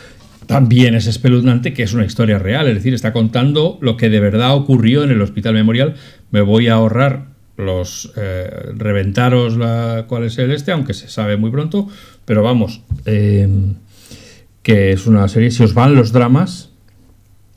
También 0.47 0.95
es 0.95 1.07
espeluznante 1.07 1.73
que 1.73 1.83
es 1.83 1.93
una 1.93 2.05
historia 2.05 2.37
real, 2.37 2.67
es 2.67 2.75
decir, 2.75 2.93
está 2.93 3.13
contando 3.13 3.77
lo 3.81 3.97
que 3.97 4.09
de 4.09 4.19
verdad 4.19 4.55
ocurrió 4.55 5.03
en 5.03 5.11
el 5.11 5.21
Hospital 5.21 5.53
Memorial. 5.53 5.95
Me 6.31 6.41
voy 6.41 6.67
a 6.67 6.75
ahorrar 6.75 7.27
los 7.57 8.11
eh, 8.15 8.49
reventaros 8.75 9.57
la, 9.57 10.05
cuál 10.07 10.25
es 10.25 10.37
el 10.37 10.51
este, 10.51 10.71
aunque 10.71 10.93
se 10.93 11.07
sabe 11.07 11.37
muy 11.37 11.51
pronto, 11.51 11.87
pero 12.25 12.43
vamos, 12.43 12.81
eh, 13.05 13.47
que 14.61 14.91
es 14.91 15.07
una 15.07 15.27
serie, 15.27 15.51
si 15.51 15.63
os 15.63 15.73
van 15.73 15.95
los 15.95 16.11
dramas 16.11 16.71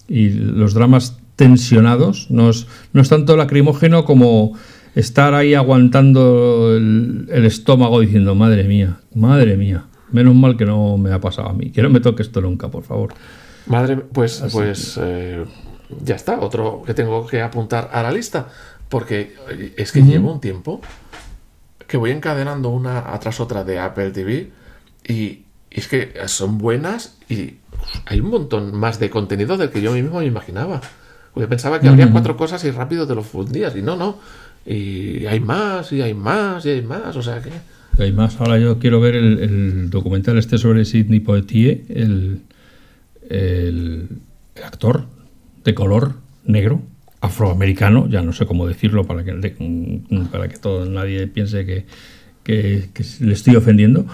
y 0.09 0.31
los 0.31 0.73
dramas 0.73 1.19
tensionados, 1.37 2.31
no 2.31 2.51
es, 2.51 2.67
no 2.93 3.03
es 3.03 3.09
tanto 3.09 3.37
lacrimógeno 3.37 4.05
como 4.05 4.57
estar 4.95 5.35
ahí 5.35 5.55
aguantando 5.55 6.75
el 6.77 7.45
estómago 7.45 8.01
diciendo, 8.01 8.35
madre 8.35 8.65
mía, 8.65 8.99
madre 9.15 9.57
mía, 9.57 9.85
menos 10.11 10.35
mal 10.35 10.57
que 10.57 10.65
no 10.65 10.97
me 10.97 11.13
ha 11.13 11.21
pasado 11.21 11.49
a 11.49 11.53
mí, 11.53 11.71
que 11.71 11.83
no 11.83 11.91
me 11.91 12.01
toque 12.01 12.23
esto 12.23 12.41
nunca, 12.41 12.69
por 12.69 12.85
favor. 12.85 13.15
Madre, 13.67 13.97
pues, 13.97 14.45
pues 14.53 14.99
eh, 15.01 15.45
ya 16.03 16.15
está, 16.15 16.41
otro 16.41 16.83
que 16.87 16.95
tengo 16.95 17.27
que 17.27 17.43
apuntar 17.43 17.91
a 17.93 18.03
la 18.03 18.11
lista, 18.11 18.49
porque 18.89 19.37
oye, 19.49 19.75
es 19.77 19.93
que 19.93 20.03
llevo 20.03 20.33
un 20.33 20.41
tiempo 20.41 20.81
que 21.87 21.97
voy 21.97 22.11
encadenando 22.11 22.71
una 22.71 23.13
atrás 23.13 23.41
otra 23.41 23.65
de 23.65 23.79
Apple 23.79 24.11
TV 24.11 24.51
y 25.07 25.45
es 25.71 25.89
que 25.89 26.15
son 26.27 26.59
buenas 26.59 27.17
y 27.29 27.57
hay 28.07 28.21
un 28.21 28.31
montón 28.31 28.75
más 28.75 28.99
de 28.99 29.11
contenido 29.11 29.57
del 29.57 29.71
que 29.71 29.81
yo 29.81 29.93
mismo 29.93 30.19
me 30.19 30.27
imaginaba. 30.27 30.81
Yo 31.37 31.49
pensaba 31.49 31.81
que 31.81 31.89
habría 31.89 32.11
cuatro 32.11 32.37
cosas 32.37 32.65
y 32.65 32.71
rápido 32.71 33.07
te 33.07 33.15
lo 33.15 33.23
fundías 33.23 33.77
y 33.77 33.83
no, 33.83 33.97
no. 33.97 34.19
Y 34.67 35.25
hay 35.27 35.41
más, 35.41 35.93
y 35.93 36.03
hay 36.03 36.13
más, 36.13 36.67
y 36.67 36.71
hay 36.71 36.83
más, 36.83 37.15
o 37.17 37.23
sea 37.23 37.41
que... 37.41 37.51
Hay 37.99 38.13
más, 38.13 38.41
ahora 38.41 38.59
yo 38.59 38.79
quiero 38.79 39.01
ver 39.01 39.17
el, 39.17 39.39
el 39.39 39.91
documental 39.91 40.39
este 40.39 40.57
sobre 40.59 40.85
Sidney 40.85 41.21
Poitier, 41.21 41.83
el, 41.89 42.41
el, 43.29 44.09
el 44.55 44.65
actor 44.65 45.05
de 45.65 45.75
color 45.75 46.15
negro, 46.45 46.81
afroamericano, 47.21 48.09
ya 48.09 48.23
no 48.23 48.33
sé 48.33 48.47
cómo 48.47 48.67
decirlo 48.67 49.05
para 49.05 49.25
que, 49.25 49.33
para 50.31 50.49
que 50.49 50.57
todo, 50.57 50.87
nadie 50.87 51.27
piense 51.27 51.67
que, 51.67 51.85
que, 52.45 52.89
le 53.21 53.33
estoy 53.33 53.57
ofendiendo, 53.57 54.07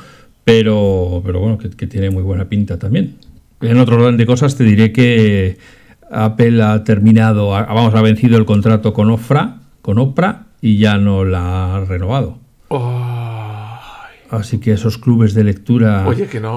pero, 0.44 1.22
pero 1.24 1.40
bueno, 1.40 1.58
que, 1.58 1.86
tiene 1.86 2.10
muy 2.10 2.22
buena 2.22 2.48
pinta 2.48 2.78
también. 2.78 3.16
En 3.60 3.78
otro 3.78 3.96
orden 3.96 4.16
de 4.16 4.26
cosas 4.26 4.56
te 4.56 4.64
diré 4.64 4.92
que 4.92 5.58
Apple 6.10 6.62
ha 6.62 6.84
terminado, 6.84 7.48
vamos, 7.50 7.94
ha 7.94 8.02
vencido 8.02 8.38
el 8.38 8.44
contrato 8.44 8.92
con 8.92 9.10
Ofra, 9.10 9.58
con 9.82 9.98
Oprah 9.98 10.46
y 10.60 10.78
ya 10.78 10.98
no 10.98 11.24
la 11.24 11.76
ha 11.76 11.84
renovado. 11.84 12.38
Así 14.36 14.58
que 14.58 14.72
esos 14.72 14.98
clubes 14.98 15.34
de 15.34 15.44
lectura 15.44 16.06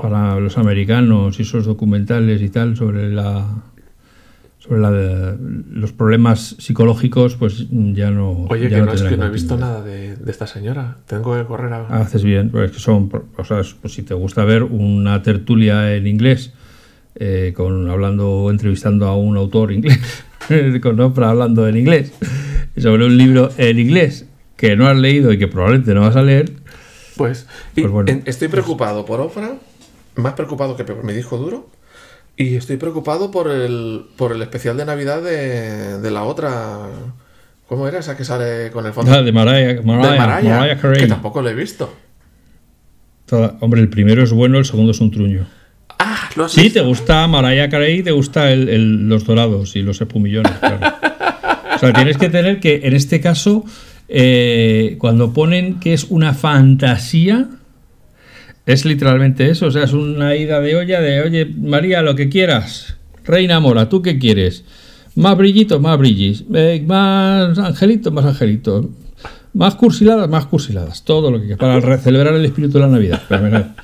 para 0.01 0.39
los 0.39 0.57
americanos 0.57 1.39
y 1.39 1.43
esos 1.43 1.65
documentales 1.65 2.41
y 2.41 2.49
tal 2.49 2.75
sobre 2.75 3.09
la 3.11 3.45
sobre 4.67 4.81
los 5.71 5.93
problemas 5.93 6.55
psicológicos, 6.59 7.35
pues 7.35 7.67
ya 7.69 8.11
no. 8.11 8.47
Oye, 8.49 8.67
que 8.67 8.81
no, 8.81 8.91
es 8.91 9.01
que 9.01 9.15
no 9.15 9.25
he 9.25 9.29
visto 9.29 9.55
nada 9.57 9.81
de, 9.81 10.17
esta 10.27 10.45
señora. 10.45 10.97
Tengo 11.05 11.35
que 11.37 11.45
correr 11.45 11.71
a. 11.71 12.01
Haces 12.01 12.23
bien, 12.23 12.49
pues 12.49 12.71
que 12.71 12.79
son. 12.79 13.09
O 13.37 13.43
sea, 13.45 13.61
pues 13.81 13.93
si 13.93 14.03
te 14.03 14.13
gusta 14.13 14.43
ver 14.43 14.63
una 14.63 15.21
tertulia 15.23 15.95
en 15.95 16.05
inglés, 16.05 16.53
eh, 17.15 17.53
con 17.55 17.89
hablando, 17.89 18.49
entrevistando 18.51 19.07
a 19.07 19.15
un 19.15 19.37
autor 19.37 19.71
inglés, 19.71 20.25
con 20.81 20.99
Oprah 20.99 21.29
hablando 21.29 21.67
en 21.67 21.77
inglés, 21.77 22.13
sobre 22.75 23.05
un 23.05 23.17
libro 23.17 23.49
en 23.57 23.79
inglés 23.79 24.27
que 24.57 24.75
no 24.75 24.87
has 24.87 24.97
leído 24.97 25.31
y 25.31 25.37
que 25.37 25.47
probablemente 25.47 25.93
no 25.93 26.01
vas 26.01 26.15
a 26.15 26.23
leer. 26.23 26.51
Pues, 27.17 27.47
pues 27.75 28.21
estoy 28.25 28.47
preocupado 28.47 29.05
por 29.05 29.19
Oprah, 29.19 29.55
más 30.15 30.33
preocupado 30.33 30.75
que 30.75 30.83
por 30.83 31.03
mi 31.03 31.13
disco 31.13 31.37
duro 31.37 31.69
y 32.37 32.55
estoy 32.55 32.77
preocupado 32.77 33.31
por 33.31 33.49
el, 33.49 34.05
por 34.15 34.31
el 34.31 34.41
especial 34.43 34.77
de 34.77 34.85
Navidad 34.85 35.23
de, 35.23 35.99
de 35.99 36.11
la 36.11 36.23
otra. 36.23 36.87
¿Cómo 37.67 37.87
era 37.87 37.99
esa 37.99 38.15
que 38.15 38.23
sale 38.23 38.69
con 38.71 38.85
el 38.85 38.93
fondo? 38.93 39.11
Ah, 39.11 39.23
de 39.23 39.31
Mariah, 39.31 39.81
Mariah, 39.81 40.77
Carey. 40.79 41.01
Que 41.01 41.07
tampoco 41.07 41.41
lo 41.41 41.49
he 41.49 41.55
visto. 41.55 41.91
hombre, 43.59 43.81
el 43.81 43.89
primero 43.89 44.23
es 44.23 44.31
bueno, 44.31 44.59
el 44.59 44.65
segundo 44.65 44.91
es 44.91 45.01
un 45.01 45.09
truño. 45.09 45.47
Ah, 45.97 46.29
¿lo 46.35 46.45
has 46.45 46.51
Sí, 46.51 46.69
te 46.69 46.81
gusta 46.81 47.27
Mariah 47.27 47.69
Carey, 47.69 48.03
te 48.03 48.11
gusta 48.11 48.51
el, 48.51 49.09
los 49.09 49.25
dorados 49.25 49.75
y 49.75 49.81
los 49.81 49.99
espumillones, 49.99 50.51
claro. 50.59 50.79
o 51.75 51.79
sea, 51.79 51.91
tienes 51.91 52.17
que 52.17 52.29
tener 52.29 52.59
que, 52.59 52.81
en 52.83 52.95
este 52.95 53.19
caso, 53.19 53.65
eh, 54.09 54.95
cuando 54.99 55.33
ponen 55.33 55.79
que 55.79 55.93
es 55.93 56.05
una 56.09 56.33
fantasía, 56.33 57.49
es 58.65 58.85
literalmente 58.85 59.49
eso, 59.49 59.67
o 59.67 59.71
sea, 59.71 59.83
es 59.83 59.93
una 59.93 60.35
ida 60.35 60.59
de 60.59 60.75
olla 60.75 61.01
de, 61.01 61.21
oye, 61.21 61.45
María, 61.45 62.01
lo 62.01 62.15
que 62.15 62.29
quieras. 62.29 62.97
Reina 63.23 63.59
Mora, 63.59 63.89
¿tú 63.89 64.01
qué 64.01 64.19
quieres? 64.19 64.63
Más 65.15 65.35
brillitos, 65.35 65.81
más 65.81 65.97
brillis. 65.97 66.45
Eh, 66.53 66.83
más 66.85 67.57
angelitos, 67.57 68.13
más 68.13 68.25
angelitos. 68.25 68.85
Más 69.53 69.75
cursiladas, 69.75 70.29
más 70.29 70.45
cursiladas. 70.45 71.03
Todo 71.03 71.31
lo 71.31 71.39
que 71.39 71.47
quieras. 71.47 71.81
Para 71.81 71.97
celebrar 71.97 72.35
el 72.35 72.45
espíritu 72.45 72.73
de 72.73 72.79
la 72.81 72.87
Navidad. 72.87 73.23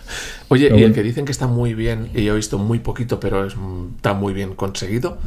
Oye, 0.50 0.72
y 0.78 0.84
el 0.84 0.94
que 0.94 1.02
dicen 1.02 1.26
que 1.26 1.32
está 1.32 1.48
muy 1.48 1.74
bien, 1.74 2.10
y 2.14 2.26
yo 2.26 2.34
he 2.34 2.36
visto 2.36 2.60
muy 2.60 2.80
poquito, 2.80 3.20
pero 3.20 3.48
está 3.48 4.14
muy 4.14 4.34
bien 4.34 4.54
conseguido, 4.54 5.18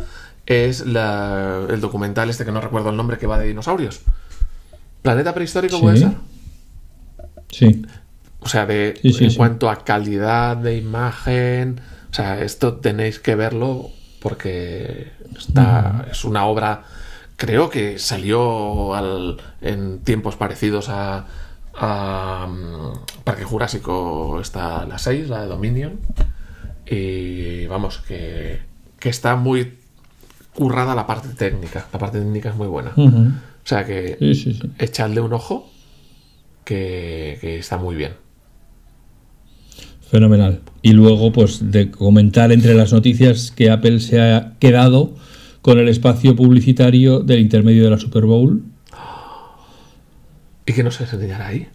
es 0.47 0.83
el 0.83 1.81
documental 1.81 2.31
este 2.31 2.45
que 2.45 2.53
no 2.53 2.61
recuerdo 2.61 2.91
el 2.91 2.97
nombre 2.97 3.19
que 3.19 3.27
va 3.27 3.39
de 3.39 3.49
dinosaurios. 3.49 4.03
¿Planeta 5.07 5.33
prehistórico 5.33 5.81
puede 5.81 5.99
ser? 5.99 6.11
Sí. 7.49 7.87
O 8.41 8.49
sea, 8.49 8.67
de, 8.67 8.99
en 9.05 9.35
cuanto 9.35 9.71
a 9.71 9.85
calidad 9.85 10.57
de 10.57 10.79
imagen, 10.79 11.81
o 12.11 12.13
sea, 12.13 12.43
esto 12.43 12.79
tenéis 12.79 13.21
que 13.21 13.37
verlo 13.37 13.91
porque 14.21 15.13
está, 15.39 16.09
es 16.11 16.25
una 16.25 16.47
obra, 16.47 16.83
creo 17.37 17.71
que 17.71 18.01
salió 18.01 18.91
en 19.61 20.01
tiempos 20.01 20.35
parecidos 20.35 20.89
a, 20.89 21.25
mm, 22.49 23.23
Parque 23.23 23.45
Jurásico, 23.45 24.41
está 24.41 24.87
la 24.87 24.99
6, 24.99 25.29
la 25.29 25.43
de 25.43 25.47
Dominion, 25.47 26.01
y 26.85 27.69
vamos, 27.69 27.99
que, 27.99 28.59
está 29.03 29.37
muy 29.37 29.79
currada 30.53 30.97
la 30.97 31.07
parte 31.07 31.29
técnica, 31.29 31.87
la 31.93 31.99
parte 32.01 32.19
técnica 32.19 32.49
es 32.49 32.57
muy 32.57 32.67
buena. 32.67 32.91
O 33.67 33.69
sea 33.69 33.85
que 33.85 34.17
echadle 34.79 35.21
un 35.21 35.35
ojo 35.35 35.71
que 36.65 37.59
está 37.59 37.77
muy 37.77 37.97
bien. 37.97 38.13
Fenomenal. 40.11 40.61
Y 40.83 40.93
luego, 40.93 41.33
pues, 41.33 41.73
de 41.73 41.91
comentar 41.91 42.53
entre 42.53 42.75
las 42.75 42.93
noticias 42.93 43.51
que 43.51 43.71
Apple 43.71 44.01
se 44.01 44.21
ha 44.21 44.55
quedado 44.61 45.15
con 45.63 45.79
el 45.81 45.89
espacio 45.89 46.37
publicitario 46.37 47.21
del 47.21 47.41
intermedio 47.41 47.85
de 47.85 47.91
la 47.91 47.99
Super 47.99 48.25
Bowl. 48.25 48.63
¿Y 50.65 50.73
qué 50.73 50.85
nos 50.85 51.01
enseñará 51.01 51.49
ahí? 51.49 51.67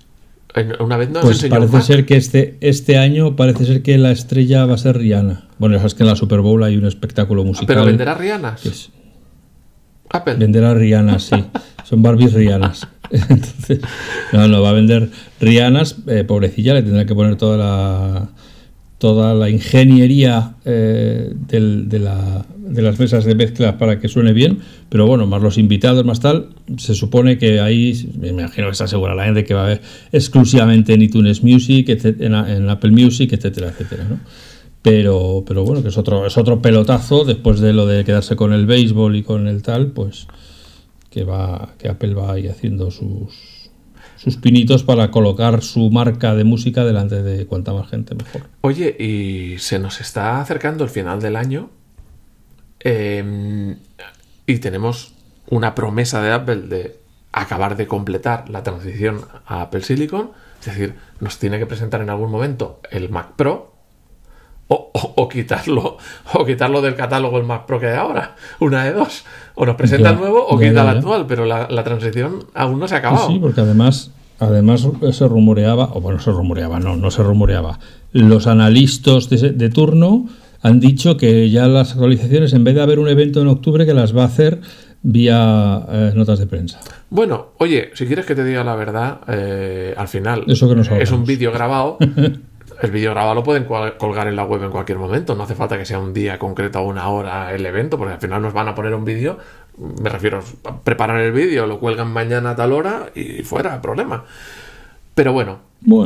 Una 0.80 0.98
vez 0.98 1.10
nos 1.10 1.24
pues 1.24 1.46
parece 1.46 1.82
ser 1.82 2.06
que 2.06 2.18
este, 2.18 2.58
este 2.60 2.98
año 2.98 3.38
parece 3.38 3.66
ser 3.66 3.84
que 3.84 3.98
la 3.98 4.12
estrella 4.12 4.66
va 4.66 4.76
a 4.76 4.78
ser 4.78 4.98
Rihanna. 4.98 5.48
Bueno, 5.60 5.78
sabes 5.78 5.94
que 5.94 6.04
en 6.04 6.10
la 6.10 6.16
Super 6.16 6.42
Bowl 6.42 6.62
hay 6.64 6.76
un 6.76 6.86
espectáculo 6.86 7.44
musical. 7.44 7.68
¿Pero 7.68 7.86
venderá 7.86 8.16
Rihanna? 8.16 8.58
Apple. 10.12 10.36
Venderá 10.36 10.74
Rihanna, 10.74 11.20
sí. 11.20 11.36
Son 11.84 12.02
Barbies 12.02 12.34
Rihannas. 12.34 12.88
Entonces, 13.12 13.80
no, 14.32 14.48
no, 14.48 14.62
va 14.62 14.70
a 14.70 14.74
vender 14.74 15.10
Rihannas, 15.40 15.98
eh, 16.08 16.24
pobrecilla, 16.24 16.74
le 16.74 16.84
tendrá 16.84 17.06
que 17.06 17.16
poner 17.16 17.36
toda 17.36 17.58
la 17.58 18.30
toda 19.02 19.34
la 19.34 19.50
ingeniería 19.50 20.54
eh, 20.64 21.34
de, 21.34 22.00
las 22.00 23.00
mesas 23.00 23.26
de 23.26 23.34
mezcla 23.34 23.80
para 23.80 24.00
que 24.00 24.08
suene 24.08 24.32
bien, 24.32 24.60
pero 24.90 25.08
bueno, 25.08 25.26
más 25.26 25.42
los 25.42 25.58
invitados, 25.58 26.06
más 26.06 26.20
tal, 26.20 26.50
se 26.78 26.94
supone 26.94 27.40
que 27.40 27.60
ahí, 27.60 28.12
me 28.20 28.28
imagino 28.28 28.68
que 28.68 28.74
está 28.74 28.88
segura 28.88 29.16
la 29.16 29.26
gente 29.26 29.44
que 29.44 29.56
va 29.56 29.64
a 29.64 29.70
ver 29.70 29.82
exclusivamente 30.12 30.94
en 30.94 31.02
iTunes 31.02 31.44
Music, 31.44 31.90
en, 31.90 32.70
Apple 32.70 32.92
Music, 32.92 33.34
etcétera, 33.34 33.70
etcétera, 33.70 34.04
¿no? 34.08 34.20
Pero, 34.82 35.44
pero 35.46 35.64
bueno, 35.64 35.84
que 35.84 35.90
es 35.90 35.98
otro, 35.98 36.26
es 36.26 36.38
otro 36.38 36.62
pelotazo 36.62 37.24
después 37.24 37.60
de 37.60 37.74
lo 37.74 37.86
de 37.86 38.04
quedarse 38.04 38.36
con 38.36 38.52
el 38.52 38.66
béisbol 38.66 39.16
y 39.16 39.24
con 39.24 39.48
el 39.48 39.62
tal, 39.62 39.92
pues 39.92 40.28
que 41.12 41.24
va 41.24 41.74
que 41.78 41.90
Apple 41.90 42.14
va 42.14 42.32
ahí 42.32 42.48
haciendo 42.48 42.90
sus 42.90 43.62
sus 44.22 44.38
pinitos 44.38 44.84
para 44.84 45.10
colocar 45.10 45.64
su 45.64 45.90
marca 45.90 46.36
de 46.36 46.44
música 46.44 46.86
delante 46.86 47.24
de 47.24 47.48
cuanta 47.48 47.74
más 47.74 47.90
gente 47.90 48.14
mejor. 48.14 48.44
Oye, 48.62 48.96
y 49.00 49.58
se 49.58 49.80
nos 49.80 50.00
está 50.00 50.40
acercando 50.40 50.84
el 50.84 50.92
final 50.92 51.20
del 51.22 51.36
año 51.36 51.72
em, 52.80 53.78
y 54.46 54.60
tenemos 54.60 55.16
una 55.50 55.74
promesa 55.74 56.22
de 56.22 56.32
Apple 56.32 56.62
de 56.68 57.00
acabar 57.32 57.76
de 57.76 57.88
completar 57.88 58.48
la 58.50 58.62
transición 58.62 59.22
a 59.48 59.64
Apple 59.64 59.82
Silicon, 59.82 60.32
es 60.60 60.68
decir, 60.68 60.96
nos 61.20 61.40
tiene 61.40 61.58
que 61.58 61.66
presentar 61.66 62.02
en 62.02 62.12
algún 62.12 62.30
momento 62.30 62.80
el 62.92 63.10
Mac 63.10 63.32
Pro 63.36 63.71
o, 64.72 65.28
quitarlo 65.28 65.98
o 66.34 66.46
quitarlo 66.46 66.82
del 66.82 66.96
catálogo 66.96 67.38
el 67.38 67.44
Mac 67.44 67.66
Pro 67.66 67.80
que 67.80 67.88
hay 67.88 67.98
ahora. 67.98 68.36
Una 68.60 68.86
de 68.86 68.94
dos. 68.94 69.24
O 69.56 69.66
nos 69.66 69.76
presenta 69.76 70.12
el 70.12 70.18
nuevo 70.18 70.46
o 70.48 70.58
quita 70.58 70.84
el 70.84 70.98
actual, 70.98 71.26
pero 71.28 71.46
la, 71.46 71.84
transición 71.84 72.46
aún 72.54 72.80
no 72.80 72.88
se 72.88 72.96
ha 72.96 73.00
acabado. 73.00 73.28
Sí, 73.28 73.38
porque 73.40 73.62
además, 73.62 74.12
además 74.40 74.88
se 75.12 75.28
rumoreaba, 75.28 75.90
o 75.94 76.02
bueno, 76.02 76.20
se 76.20 76.32
rumoreaba, 76.32 76.80
no, 76.80 76.96
no 76.96 77.12
se 77.12 77.22
rumoreaba. 77.22 77.80
Los 78.14 78.48
analistas 78.48 79.30
de, 79.30 79.70
turno 79.70 80.28
han 80.62 80.80
dicho 80.80 81.18
que 81.18 81.50
ya 81.50 81.68
las 81.68 81.92
actualizaciones, 81.92 82.54
en 82.54 82.64
vez 82.64 82.76
de 82.76 82.82
haber 82.82 83.00
un 83.00 83.10
evento 83.10 83.42
en 83.42 83.48
octubre, 83.48 83.86
que 83.86 83.94
las 83.94 84.16
va 84.16 84.24
a 84.24 84.28
hacer 84.28 84.62
vía 85.04 85.86
eh, 85.90 86.14
notas 86.16 86.40
de 86.40 86.48
prensa. 86.48 86.80
Bueno, 87.10 87.48
oye, 87.58 87.90
si 87.94 88.06
quieres 88.06 88.26
que 88.26 88.36
te 88.36 88.44
diga 88.44 88.64
la 88.64 88.76
verdad, 88.76 89.22
eh, 89.28 89.94
al 89.98 90.08
final 90.08 90.46
Eso 90.48 90.74
que 90.74 91.02
es 91.02 91.12
un 91.12 91.26
vídeo 91.26 91.52
grabado 91.52 91.98
el 92.82 92.92
vídeo 92.92 93.12
grabado 93.12 93.36
lo 93.36 93.44
pueden 93.44 93.66
colgar 93.66 94.28
en 94.28 94.36
la 94.36 94.44
web 94.44 94.64
en 94.64 94.72
cualquier 94.72 94.98
momento. 94.98 95.36
No 95.36 95.44
hace 95.44 95.54
falta 95.54 95.78
que 95.78 95.86
sea 95.86 96.00
un 96.00 96.14
día 96.14 96.40
concreto 96.40 96.80
o 96.80 96.88
una 96.88 97.08
hora 97.10 97.54
el 97.54 97.64
evento, 97.66 97.98
porque 97.98 98.16
al 98.16 98.20
final 98.20 98.42
nos 98.42 98.54
van 98.54 98.68
a 98.68 98.76
poner 98.76 98.96
un 98.96 99.06
vídeo. 99.06 99.38
Me 100.02 100.10
refiero 100.10 100.40
a 100.66 100.82
preparar 100.82 101.22
el 101.22 101.32
vídeo, 101.32 101.68
lo 101.68 101.80
cuelgan 101.80 102.12
mañana 102.12 102.52
a 102.52 102.56
tal 102.56 102.74
hora 102.74 103.12
y 103.14 103.44
fuera, 103.44 103.80
problema. 103.82 104.26
Pero 105.14 105.32
bueno, 105.32 105.60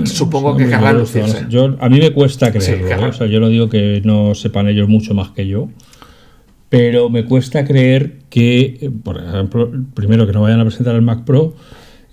supongo 0.04 0.58
que 0.58 0.68
querrán 0.68 0.98
lucirse. 0.98 1.46
Yo, 1.48 1.78
a 1.80 1.88
mí 1.88 2.00
me 2.00 2.12
cuesta 2.12 2.52
creerlo. 2.52 3.06
¿eh? 3.06 3.10
o 3.10 3.14
sea, 3.14 3.28
yo 3.28 3.40
no 3.40 3.48
digo 3.48 3.70
que 3.70 4.02
no 4.04 4.36
sepan 4.36 4.68
ellos 4.68 4.90
mucho 4.90 5.14
más 5.14 5.30
que 5.30 5.48
yo. 5.48 5.70
Pero 6.68 7.10
me 7.10 7.24
cuesta 7.24 7.64
creer 7.64 8.18
que, 8.30 8.92
por 9.04 9.18
ejemplo, 9.18 9.72
primero 9.94 10.28
que 10.28 10.34
no 10.34 10.42
vayan 10.42 10.60
a 10.60 10.66
presentar 10.66 10.96
el 10.96 11.04
Mac 11.04 11.24
Pro 11.24 11.54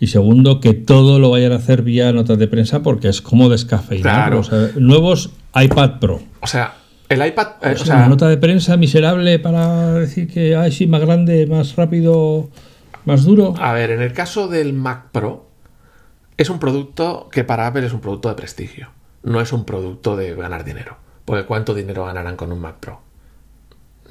y 0.02 0.08
segundo, 0.08 0.58
que 0.58 0.74
todo 0.74 1.20
lo 1.20 1.30
vayan 1.30 1.52
a 1.52 1.54
hacer 1.54 1.82
vía 1.82 2.12
notas 2.12 2.36
de 2.36 2.48
prensa 2.48 2.82
porque 2.82 3.06
es 3.06 3.22
como 3.22 3.48
descafeinar. 3.48 4.34
nuevos 4.74 5.30
iPad 5.54 6.00
Pro. 6.00 6.20
O 6.40 6.48
sea, 6.48 6.74
el 7.08 7.24
iPad. 7.24 7.50
Eh, 7.62 7.76
o, 7.80 7.84
sea, 7.84 7.98
una 7.98 8.08
nota 8.08 8.28
de 8.28 8.36
prensa 8.36 8.76
miserable 8.76 9.38
para 9.38 9.92
decir 9.92 10.26
que 10.26 10.56
ay, 10.56 10.72
sí, 10.72 10.88
más 10.88 11.02
grande, 11.02 11.46
más 11.46 11.76
rápido, 11.76 12.50
más 13.04 13.24
duro. 13.24 13.54
A 13.60 13.72
ver, 13.74 13.92
en 13.92 14.02
el 14.02 14.12
caso 14.12 14.48
del 14.48 14.72
Mac 14.72 15.10
Pro, 15.12 15.46
es 16.36 16.50
un 16.50 16.58
producto 16.58 17.28
que 17.30 17.44
para 17.44 17.68
Apple 17.68 17.86
es 17.86 17.92
un 17.92 18.00
producto 18.00 18.28
de 18.28 18.34
prestigio. 18.34 18.88
No 19.22 19.40
es 19.40 19.52
un 19.52 19.64
producto 19.64 20.16
de 20.16 20.34
ganar 20.34 20.64
dinero. 20.64 20.96
Porque 21.24 21.44
¿cuánto 21.44 21.74
dinero 21.74 22.06
ganarán 22.06 22.34
con 22.34 22.50
un 22.50 22.58
Mac 22.58 22.78
Pro? 22.80 23.02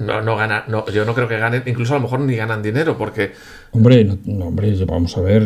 No, 0.04 0.20
no 0.22 0.36
gana, 0.36 0.64
no, 0.68 0.86
yo 0.90 1.04
no 1.04 1.14
creo 1.14 1.28
que 1.28 1.38
ganen, 1.38 1.62
incluso 1.66 1.94
a 1.94 1.96
lo 1.96 2.02
mejor 2.02 2.20
ni 2.20 2.36
ganan 2.36 2.62
dinero, 2.62 2.96
porque. 2.98 3.32
Hombre, 3.70 4.04
no, 4.04 4.18
no, 4.26 4.46
hombre, 4.46 4.74
vamos 4.86 5.16
a 5.16 5.20
ver. 5.22 5.42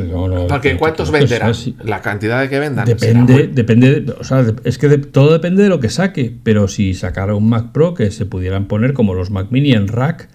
Porque 0.49 0.71
que- 0.73 0.77
¿cuántos 0.77 1.11
venderán? 1.11 1.53
La 1.85 2.03
cantidad 2.03 2.41
de 2.41 2.49
que 2.49 2.59
vendan. 2.59 2.85
Depende, 2.87 3.33
muy- 3.33 3.47
depende, 3.49 4.01
de- 4.01 4.13
o 4.13 4.25
sea, 4.25 4.45
es 4.65 4.79
que 4.79 4.89
de- 4.89 4.99
todo 4.99 5.33
depende 5.33 5.63
de 5.63 5.69
lo 5.69 5.79
que 5.81 5.91
saque, 5.91 6.35
pero 6.43 6.67
si 6.69 6.95
sacara 6.95 7.35
un 7.35 7.49
Mac 7.49 7.73
Pro 7.73 7.95
que 7.95 8.11
se 8.11 8.27
pudieran 8.27 8.67
poner 8.67 8.93
como 8.95 9.15
los 9.15 9.31
Mac 9.31 9.49
Mini 9.51 9.73
en 9.73 9.89
rack 9.89 10.29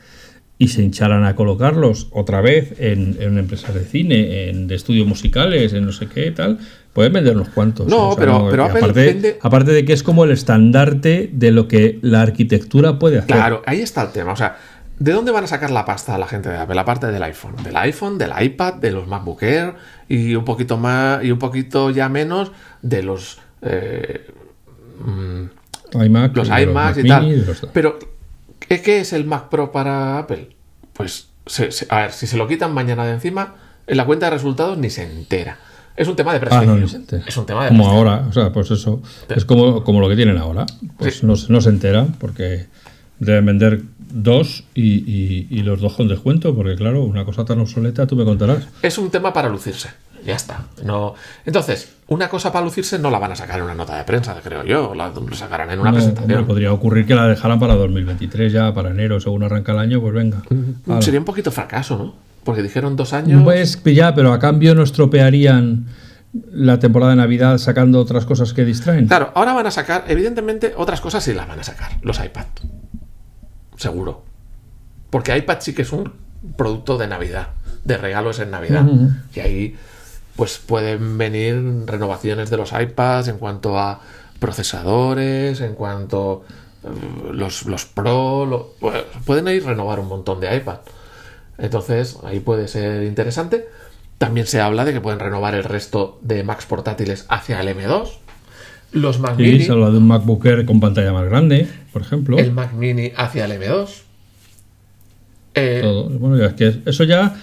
y 0.63 0.67
se 0.67 0.83
hincharan 0.83 1.23
a 1.25 1.35
colocarlos 1.35 2.07
otra 2.11 2.39
vez 2.41 2.75
en, 2.79 3.17
en 3.19 3.39
empresas 3.39 3.73
de 3.73 3.83
cine, 3.83 4.49
en 4.49 4.67
de 4.67 4.75
estudios 4.75 5.07
musicales, 5.07 5.73
en 5.73 5.85
no 5.87 5.91
sé 5.91 6.05
qué 6.07 6.29
tal, 6.29 6.59
pueden 6.93 7.13
vender 7.13 7.35
unos 7.35 7.49
cuantos. 7.49 7.87
No, 7.87 8.13
pero- 8.15 8.47
pero 8.51 8.65
Apple 8.65 8.79
aparte, 8.79 9.13
vende- 9.13 9.37
aparte 9.41 9.71
de 9.71 9.85
que 9.85 9.93
es 9.93 10.03
como 10.03 10.23
el 10.23 10.29
estandarte 10.29 11.31
de 11.33 11.51
lo 11.51 11.67
que 11.67 11.97
la 12.03 12.21
arquitectura 12.21 12.99
puede 12.99 13.17
hacer. 13.17 13.35
Claro, 13.35 13.63
ahí 13.65 13.79
está 13.81 14.03
el 14.03 14.11
tema. 14.11 14.33
O 14.33 14.35
sea, 14.35 14.57
¿de 14.99 15.11
dónde 15.13 15.31
van 15.31 15.45
a 15.45 15.47
sacar 15.47 15.71
la 15.71 15.83
pasta 15.83 16.15
la 16.19 16.27
gente 16.27 16.49
de 16.49 16.57
Apple? 16.57 16.75
La 16.75 16.85
parte 16.85 17.07
del 17.07 17.23
iPhone. 17.23 17.55
Del 17.63 17.75
iPhone, 17.77 18.19
del 18.19 18.31
iPad, 18.39 18.75
de 18.75 18.91
los 18.91 19.07
MacBook 19.07 19.41
Air 19.41 19.73
y 20.07 20.35
un 20.35 20.45
poquito 20.45 20.77
más 20.77 21.23
y 21.23 21.31
un 21.31 21.39
poquito 21.39 21.89
ya 21.89 22.07
menos 22.07 22.51
de 22.83 23.01
los. 23.01 23.39
eh, 23.63 24.27
mm, 25.03 26.03
iMac, 26.03 26.35
los 26.37 26.47
iMacs 26.47 26.73
Mac 26.73 26.97
y 27.03 27.07
tal. 27.07 27.45
los- 27.47 27.67
Pero, 27.73 27.97
¿qué, 28.77 28.81
qué 28.81 28.99
es 29.01 29.11
el 29.11 29.25
Mac 29.25 29.49
Pro 29.49 29.71
para 29.73 30.17
Apple? 30.19 30.47
Pues, 30.93 31.27
se- 31.45 31.71
se- 31.73 31.87
a 31.89 32.01
ver, 32.03 32.13
si 32.13 32.25
se 32.25 32.37
lo 32.37 32.47
quitan 32.47 32.73
mañana 32.73 33.05
de 33.05 33.13
encima, 33.13 33.55
en 33.85 33.97
la 33.97 34.05
cuenta 34.05 34.27
de 34.27 34.29
resultados 34.29 34.77
ni 34.77 34.89
se 34.89 35.03
entera. 35.03 35.57
Es 35.97 36.07
un 36.07 36.15
tema 36.15 36.31
de 36.31 36.37
Ah, 36.37 36.41
prestigio. 36.41 36.75
no, 36.77 36.87
entera. 36.87 37.23
Es 37.27 37.35
un 37.35 37.45
tema 37.45 37.63
de 37.63 37.69
Como 37.69 37.83
prestigio. 37.83 38.09
ahora, 38.11 38.27
o 38.29 38.31
sea, 38.33 38.53
pues 38.53 38.71
eso. 38.71 39.01
Es 39.27 39.43
como, 39.43 39.83
como 39.83 39.99
lo 39.99 40.07
que 40.07 40.15
tienen 40.15 40.37
ahora. 40.37 40.65
Pues 40.97 41.19
Sí. 41.19 41.25
no, 41.25 41.35
se- 41.35 41.51
no 41.51 41.59
se 41.59 41.67
enteran 41.69 42.13
porque 42.17 42.67
deben 43.19 43.45
vender 43.45 43.81
dos 44.13 44.63
y, 44.73 44.99
y- 44.99 45.47
y 45.49 45.63
los 45.63 45.81
dos 45.81 45.93
con 45.95 46.07
descuento, 46.07 46.55
porque 46.55 46.75
claro, 46.75 47.03
una 47.03 47.25
cosa 47.25 47.43
tan 47.43 47.59
obsoleta, 47.59 48.07
tú 48.07 48.15
me 48.15 48.23
contarás. 48.23 48.67
Es 48.81 48.97
un 48.97 49.09
tema 49.11 49.33
para 49.33 49.49
lucirse. 49.49 49.89
Ya 50.25 50.35
está. 50.35 50.65
No... 50.83 51.15
Entonces, 51.45 51.93
una 52.07 52.29
cosa 52.29 52.51
para 52.51 52.63
lucirse 52.65 52.99
no 52.99 53.09
la 53.09 53.19
van 53.19 53.31
a 53.31 53.35
sacar 53.35 53.57
en 53.59 53.65
una 53.65 53.75
nota 53.75 53.97
de 53.97 54.03
prensa, 54.03 54.35
creo 54.43 54.63
yo. 54.63 54.93
La 54.93 55.11
sacarán 55.33 55.71
en 55.71 55.79
una 55.79 55.91
No, 55.91 55.97
presentación. 55.97 56.45
podría 56.45 56.71
ocurrir 56.73 57.05
que 57.05 57.15
la 57.15 57.27
dejaran 57.27 57.59
para 57.59 57.75
2023 57.75 58.51
ya, 58.53 58.73
para 58.73 58.89
enero, 58.91 59.19
según 59.19 59.43
arranca 59.43 59.71
el 59.71 59.79
año, 59.79 60.01
pues 60.01 60.13
venga. 60.13 60.41
Sería 60.99 61.19
un 61.19 61.25
poquito 61.25 61.51
fracaso, 61.51 61.97
¿no? 61.97 62.15
Porque 62.43 62.61
dijeron 62.63 62.95
dos 62.95 63.13
años. 63.13 63.41
Pues 63.43 63.81
ya, 63.83 64.13
pero 64.15 64.33
a 64.33 64.39
cambio 64.39 64.73
no 64.75 64.83
estropearían 64.83 65.85
la 66.51 66.79
temporada 66.79 67.11
de 67.11 67.17
Navidad 67.17 67.57
sacando 67.57 67.99
otras 67.99 68.25
cosas 68.25 68.53
que 68.53 68.63
distraen. 68.65 69.07
Claro, 69.07 69.31
ahora 69.35 69.53
van 69.53 69.67
a 69.67 69.71
sacar, 69.71 70.05
evidentemente, 70.07 70.73
otras 70.77 71.01
cosas 71.01 71.23
sí 71.23 71.33
las 71.33 71.47
van 71.47 71.59
a 71.59 71.63
sacar. 71.63 71.91
Los 72.01 72.23
iPad. 72.23 72.45
Seguro. 73.77 74.23
Porque 75.09 75.35
iPad 75.37 75.57
sí 75.59 75.73
que 75.73 75.81
es 75.81 75.91
un 75.91 76.11
producto 76.57 76.97
de 76.97 77.07
Navidad. 77.07 77.49
De 77.83 77.97
regalos 77.97 78.39
en 78.39 78.51
Navidad. 78.51 78.85
Y 79.35 79.39
ahí, 79.39 79.75
pues 80.35 80.57
pueden 80.59 81.17
venir 81.17 81.55
renovaciones 81.85 82.49
de 82.49 82.57
los 82.57 82.71
iPads 82.73 83.27
en 83.27 83.37
cuanto 83.37 83.77
a 83.77 84.01
procesadores, 84.39 85.61
en 85.61 85.75
cuanto 85.75 86.43
eh, 86.83 86.87
los, 87.33 87.65
los 87.65 87.85
Pro. 87.85 88.45
lo- 88.45 88.73
bueno, 88.79 88.99
pueden 89.25 89.47
ir 89.49 89.63
renovar 89.65 89.99
un 89.99 90.07
montón 90.07 90.39
de 90.39 90.55
iPad. 90.55 90.77
Entonces, 91.57 92.17
ahí 92.23 92.39
puede 92.39 92.67
ser 92.67 93.03
interesante. 93.03 93.67
También 94.17 94.47
se 94.47 94.61
habla 94.61 94.85
de 94.85 94.93
que 94.93 95.01
pueden 95.01 95.19
renovar 95.19 95.53
el 95.55 95.63
resto 95.63 96.19
de 96.21 96.43
Macs 96.43 96.65
portátiles 96.65 97.25
hacia 97.29 97.59
el 97.59 97.67
M2. 97.75 98.09
Los 98.93 99.19
Mac 99.19 99.35
Sí, 99.37 99.43
Mini, 99.43 99.63
se 99.63 99.71
habla 99.71 99.89
de 99.89 99.97
un 99.97 100.07
MacBook 100.07 100.45
Air 100.45 100.65
con 100.65 100.79
pantalla 100.79 101.13
más 101.13 101.25
grande, 101.25 101.67
por 101.93 102.01
ejemplo. 102.01 102.37
el 102.37 102.51
Mac 102.51 102.73
Mini 102.73 103.11
hacia 103.15 103.45
el 103.45 103.51
M2. 103.53 103.87
Eh, 105.53 105.79
Todo. 105.81 106.09
Bueno, 106.09 106.37
ya 106.37 106.47
es 106.47 106.53
que 106.53 106.81
eso 106.89 107.03
ya. 107.03 107.35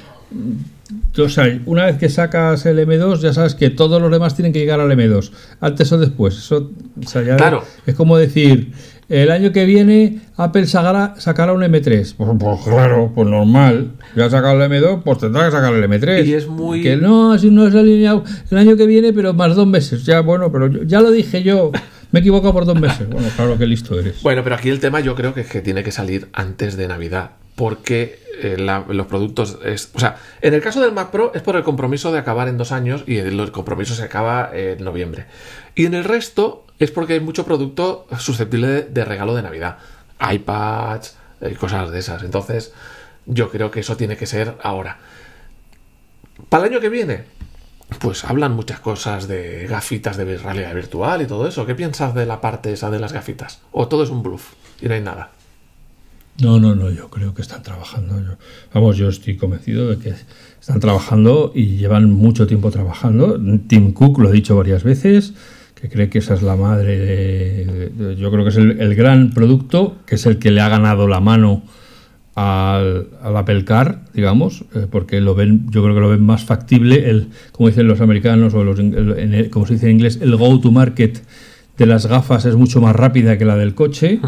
O 1.18 1.28
sea, 1.28 1.58
una 1.66 1.86
vez 1.86 1.96
que 1.98 2.08
sacas 2.08 2.64
el 2.66 2.78
M2, 2.78 3.20
ya 3.20 3.32
sabes 3.32 3.54
que 3.54 3.70
todos 3.70 4.00
los 4.00 4.10
demás 4.10 4.34
tienen 4.34 4.52
que 4.52 4.58
llegar 4.60 4.80
al 4.80 4.90
M2, 4.90 5.32
antes 5.60 5.92
o 5.92 5.98
después. 5.98 6.36
Eso, 6.38 6.70
o 7.04 7.06
sea, 7.08 7.22
ya 7.22 7.36
Claro. 7.36 7.62
es 7.86 7.94
como 7.94 8.16
decir, 8.16 8.72
el 9.10 9.30
año 9.30 9.52
que 9.52 9.64
viene 9.66 10.20
Apple 10.36 10.66
sacará, 10.66 11.14
sacará 11.18 11.52
un 11.52 11.62
M3. 11.62 12.14
Pues, 12.16 12.30
pues 12.38 12.60
claro, 12.64 13.12
pues 13.14 13.28
normal. 13.28 13.92
Ya 14.16 14.26
ha 14.26 14.30
sacado 14.30 14.62
el 14.62 14.70
M2, 14.70 15.02
pues 15.02 15.18
tendrá 15.18 15.44
que 15.46 15.50
sacar 15.52 15.74
el 15.74 15.84
M3. 15.84 16.24
Y 16.26 16.34
es 16.34 16.46
muy- 16.46 16.82
Que 16.82 16.96
no, 16.96 17.32
así 17.32 17.50
no 17.50 17.66
es 17.66 17.74
alineado 17.74 18.24
el 18.50 18.58
año 18.58 18.76
que 18.76 18.86
viene, 18.86 19.12
pero 19.12 19.34
más 19.34 19.54
dos 19.56 19.66
meses. 19.66 20.04
Ya, 20.06 20.20
bueno, 20.20 20.50
pero 20.52 20.68
yo- 20.68 20.84
ya 20.84 21.00
lo 21.00 21.10
dije 21.10 21.42
yo. 21.42 21.70
Me 22.12 22.20
he 22.20 22.22
equivocado 22.22 22.54
por 22.54 22.64
dos 22.64 22.80
meses. 22.80 23.06
Bueno, 23.10 23.28
claro 23.36 23.58
que 23.58 23.66
listo 23.66 23.98
eres. 24.00 24.22
Bueno, 24.22 24.42
pero 24.42 24.54
aquí 24.56 24.70
el 24.70 24.80
tema 24.80 25.00
yo 25.00 25.14
creo 25.14 25.34
que 25.34 25.42
es 25.42 25.48
que 25.48 25.60
tiene 25.60 25.82
que 25.82 25.90
salir 25.92 26.28
antes 26.32 26.76
de 26.78 26.88
Navidad. 26.88 27.32
Porque 27.58 28.20
eh, 28.40 28.56
los 28.56 29.06
productos. 29.08 29.58
Es, 29.64 29.90
o 29.94 29.98
sea, 29.98 30.16
en 30.40 30.54
el 30.54 30.62
caso 30.62 30.80
del 30.80 30.92
Mac 30.92 31.10
Pro 31.10 31.32
es 31.34 31.42
por 31.42 31.56
el 31.56 31.64
compromiso 31.64 32.12
de 32.12 32.20
acabar 32.20 32.46
en 32.46 32.56
dos 32.56 32.70
años 32.70 33.02
y 33.04 33.16
el, 33.16 33.40
el 33.40 33.50
compromiso 33.50 33.96
se 33.96 34.04
acaba 34.04 34.50
en 34.52 34.84
noviembre. 34.84 35.26
Y 35.74 35.86
en 35.86 35.94
el 35.94 36.04
resto 36.04 36.64
es 36.78 36.92
porque 36.92 37.14
hay 37.14 37.20
mucho 37.20 37.44
producto 37.44 38.06
susceptible 38.16 38.68
de, 38.68 38.82
de 38.84 39.04
regalo 39.04 39.34
de 39.34 39.42
Navidad. 39.42 39.78
iPads, 40.20 41.16
eh, 41.40 41.56
cosas 41.56 41.90
de 41.90 41.98
esas. 41.98 42.22
Entonces, 42.22 42.72
yo 43.26 43.50
creo 43.50 43.72
que 43.72 43.80
eso 43.80 43.96
tiene 43.96 44.16
que 44.16 44.26
ser 44.26 44.54
ahora. 44.62 44.98
Para 46.48 46.66
el 46.66 46.72
año 46.72 46.80
que 46.80 46.90
viene, 46.90 47.24
pues 47.98 48.24
hablan 48.24 48.52
muchas 48.52 48.78
cosas 48.78 49.26
de 49.26 49.66
gafitas 49.66 50.16
de 50.16 50.38
realidad 50.38 50.74
virtual 50.76 51.22
y 51.22 51.26
todo 51.26 51.48
eso. 51.48 51.66
¿Qué 51.66 51.74
piensas 51.74 52.14
de 52.14 52.24
la 52.24 52.40
parte 52.40 52.72
esa 52.72 52.88
de 52.88 53.00
las 53.00 53.12
gafitas? 53.12 53.62
¿O 53.72 53.88
todo 53.88 54.04
es 54.04 54.10
un 54.10 54.22
bluff 54.22 54.52
y 54.80 54.86
no 54.86 54.94
hay 54.94 55.00
nada? 55.00 55.32
No, 56.40 56.60
no, 56.60 56.76
no, 56.76 56.90
yo 56.90 57.08
creo 57.08 57.34
que 57.34 57.42
están 57.42 57.62
trabajando. 57.64 58.14
Vamos, 58.72 58.96
yo 58.96 59.08
estoy 59.08 59.36
convencido 59.36 59.88
de 59.88 59.98
que 59.98 60.14
están 60.60 60.78
trabajando 60.78 61.50
y 61.52 61.76
llevan 61.78 62.12
mucho 62.12 62.46
tiempo 62.46 62.70
trabajando. 62.70 63.40
Tim 63.66 63.92
Cook 63.92 64.20
lo 64.20 64.28
ha 64.28 64.32
dicho 64.32 64.56
varias 64.56 64.84
veces, 64.84 65.34
que 65.74 65.88
cree 65.88 66.08
que 66.08 66.18
esa 66.18 66.34
es 66.34 66.42
la 66.42 66.54
madre 66.54 66.98
de... 66.98 68.16
yo 68.16 68.30
creo 68.30 68.44
que 68.44 68.50
es 68.50 68.56
el, 68.56 68.94
gran 68.94 69.30
producto, 69.30 69.96
que 70.06 70.14
es 70.14 70.26
el 70.26 70.38
que 70.38 70.52
le 70.52 70.60
ha 70.60 70.68
ganado 70.68 71.08
la 71.08 71.18
mano 71.18 71.62
al, 72.36 73.08
Apple 73.20 73.64
Car, 73.64 74.04
digamos, 74.14 74.64
eh, 74.76 74.86
porque 74.88 75.20
lo 75.20 75.34
ven, 75.34 75.66
yo 75.70 75.82
creo 75.82 75.96
que 75.96 76.00
lo 76.00 76.08
ven 76.08 76.22
más 76.22 76.44
factible, 76.44 77.10
el, 77.10 77.30
como 77.50 77.68
dicen 77.68 77.88
los 77.88 78.00
americanos, 78.00 78.54
o 78.54 78.62
los, 78.62 78.78
como 79.50 79.66
se 79.66 79.74
dice 79.74 79.86
en 79.86 79.96
inglés, 79.96 80.20
el 80.22 80.36
go-to-market 80.36 81.20
de 81.78 81.86
las 81.86 82.06
gafas 82.06 82.44
es 82.44 82.54
mucho 82.54 82.80
más 82.80 82.94
rápida 82.94 83.38
que 83.38 83.44
la 83.44 83.56
del 83.56 83.74
coche. 83.74 84.20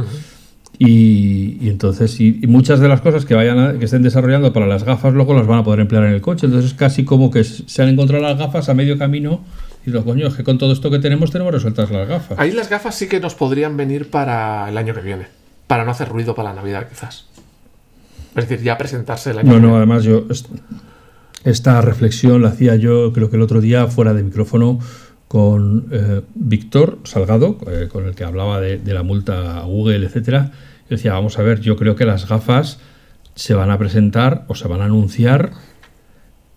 Y, 0.82 1.58
y 1.60 1.68
entonces, 1.68 2.18
y, 2.20 2.38
y 2.42 2.46
muchas 2.46 2.80
de 2.80 2.88
las 2.88 3.02
cosas 3.02 3.26
que 3.26 3.34
vayan 3.34 3.58
a- 3.58 3.78
que 3.78 3.84
estén 3.84 4.02
desarrollando 4.02 4.50
para 4.54 4.66
las 4.66 4.82
gafas, 4.82 5.12
luego 5.12 5.34
las 5.34 5.46
van 5.46 5.58
a 5.58 5.62
poder 5.64 5.80
emplear 5.80 6.04
en 6.06 6.12
el 6.14 6.22
coche. 6.22 6.46
Entonces, 6.46 6.70
es 6.72 6.76
casi 6.76 7.04
como 7.04 7.30
que 7.30 7.44
se 7.44 7.82
han 7.82 7.90
encontrado 7.90 8.22
las 8.24 8.38
gafas 8.38 8.70
a 8.70 8.74
medio 8.74 8.96
camino. 8.96 9.42
Y 9.84 9.90
los 9.90 10.04
coño, 10.04 10.26
es 10.28 10.34
que 10.34 10.42
con 10.42 10.56
todo 10.56 10.72
esto 10.72 10.90
que 10.90 10.98
tenemos, 10.98 11.30
tenemos 11.30 11.52
resueltas 11.52 11.90
las 11.90 12.08
gafas. 12.08 12.38
Ahí 12.38 12.52
las 12.52 12.70
gafas 12.70 12.94
sí 12.94 13.08
que 13.08 13.20
nos 13.20 13.34
podrían 13.34 13.76
venir 13.76 14.08
para 14.08 14.68
el 14.70 14.78
año 14.78 14.94
que 14.94 15.02
viene. 15.02 15.26
Para 15.66 15.84
no 15.84 15.90
hacer 15.90 16.08
ruido 16.08 16.34
para 16.34 16.48
la 16.50 16.54
Navidad, 16.56 16.88
quizás. 16.88 17.26
Es 18.34 18.48
decir, 18.48 18.64
ya 18.64 18.78
presentarse 18.78 19.32
el 19.32 19.38
año 19.40 19.48
No, 19.48 19.54
que 19.56 19.60
no, 19.60 19.66
viene. 19.68 19.76
además 19.78 20.04
yo 20.04 20.24
est- 20.30 20.46
esta 21.44 21.80
reflexión 21.82 22.40
la 22.42 22.48
hacía 22.48 22.76
yo 22.76 23.12
creo 23.12 23.28
que 23.30 23.36
el 23.36 23.42
otro 23.42 23.60
día 23.60 23.86
fuera 23.88 24.12
de 24.14 24.22
micrófono 24.22 24.78
con 25.28 25.86
eh, 25.92 26.22
Víctor 26.34 26.98
Salgado, 27.04 27.56
eh, 27.70 27.88
con 27.90 28.06
el 28.06 28.14
que 28.14 28.24
hablaba 28.24 28.60
de, 28.60 28.78
de 28.78 28.94
la 28.94 29.02
multa 29.02 29.58
a 29.58 29.64
Google, 29.64 30.04
etcétera. 30.06 30.50
Decía, 30.90 31.12
vamos 31.12 31.38
a 31.38 31.42
ver, 31.42 31.60
yo 31.60 31.76
creo 31.76 31.94
que 31.94 32.04
las 32.04 32.28
gafas 32.28 32.80
se 33.36 33.54
van 33.54 33.70
a 33.70 33.78
presentar 33.78 34.44
o 34.48 34.56
se 34.56 34.66
van 34.66 34.82
a 34.82 34.86
anunciar 34.86 35.52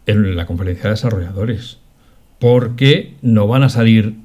en 0.07 0.35
la 0.35 0.47
conferencia 0.47 0.85
de 0.85 0.89
desarrolladores. 0.89 1.77
Porque 2.39 3.13
no 3.21 3.47
van 3.47 3.61
a 3.61 3.69
salir. 3.69 4.15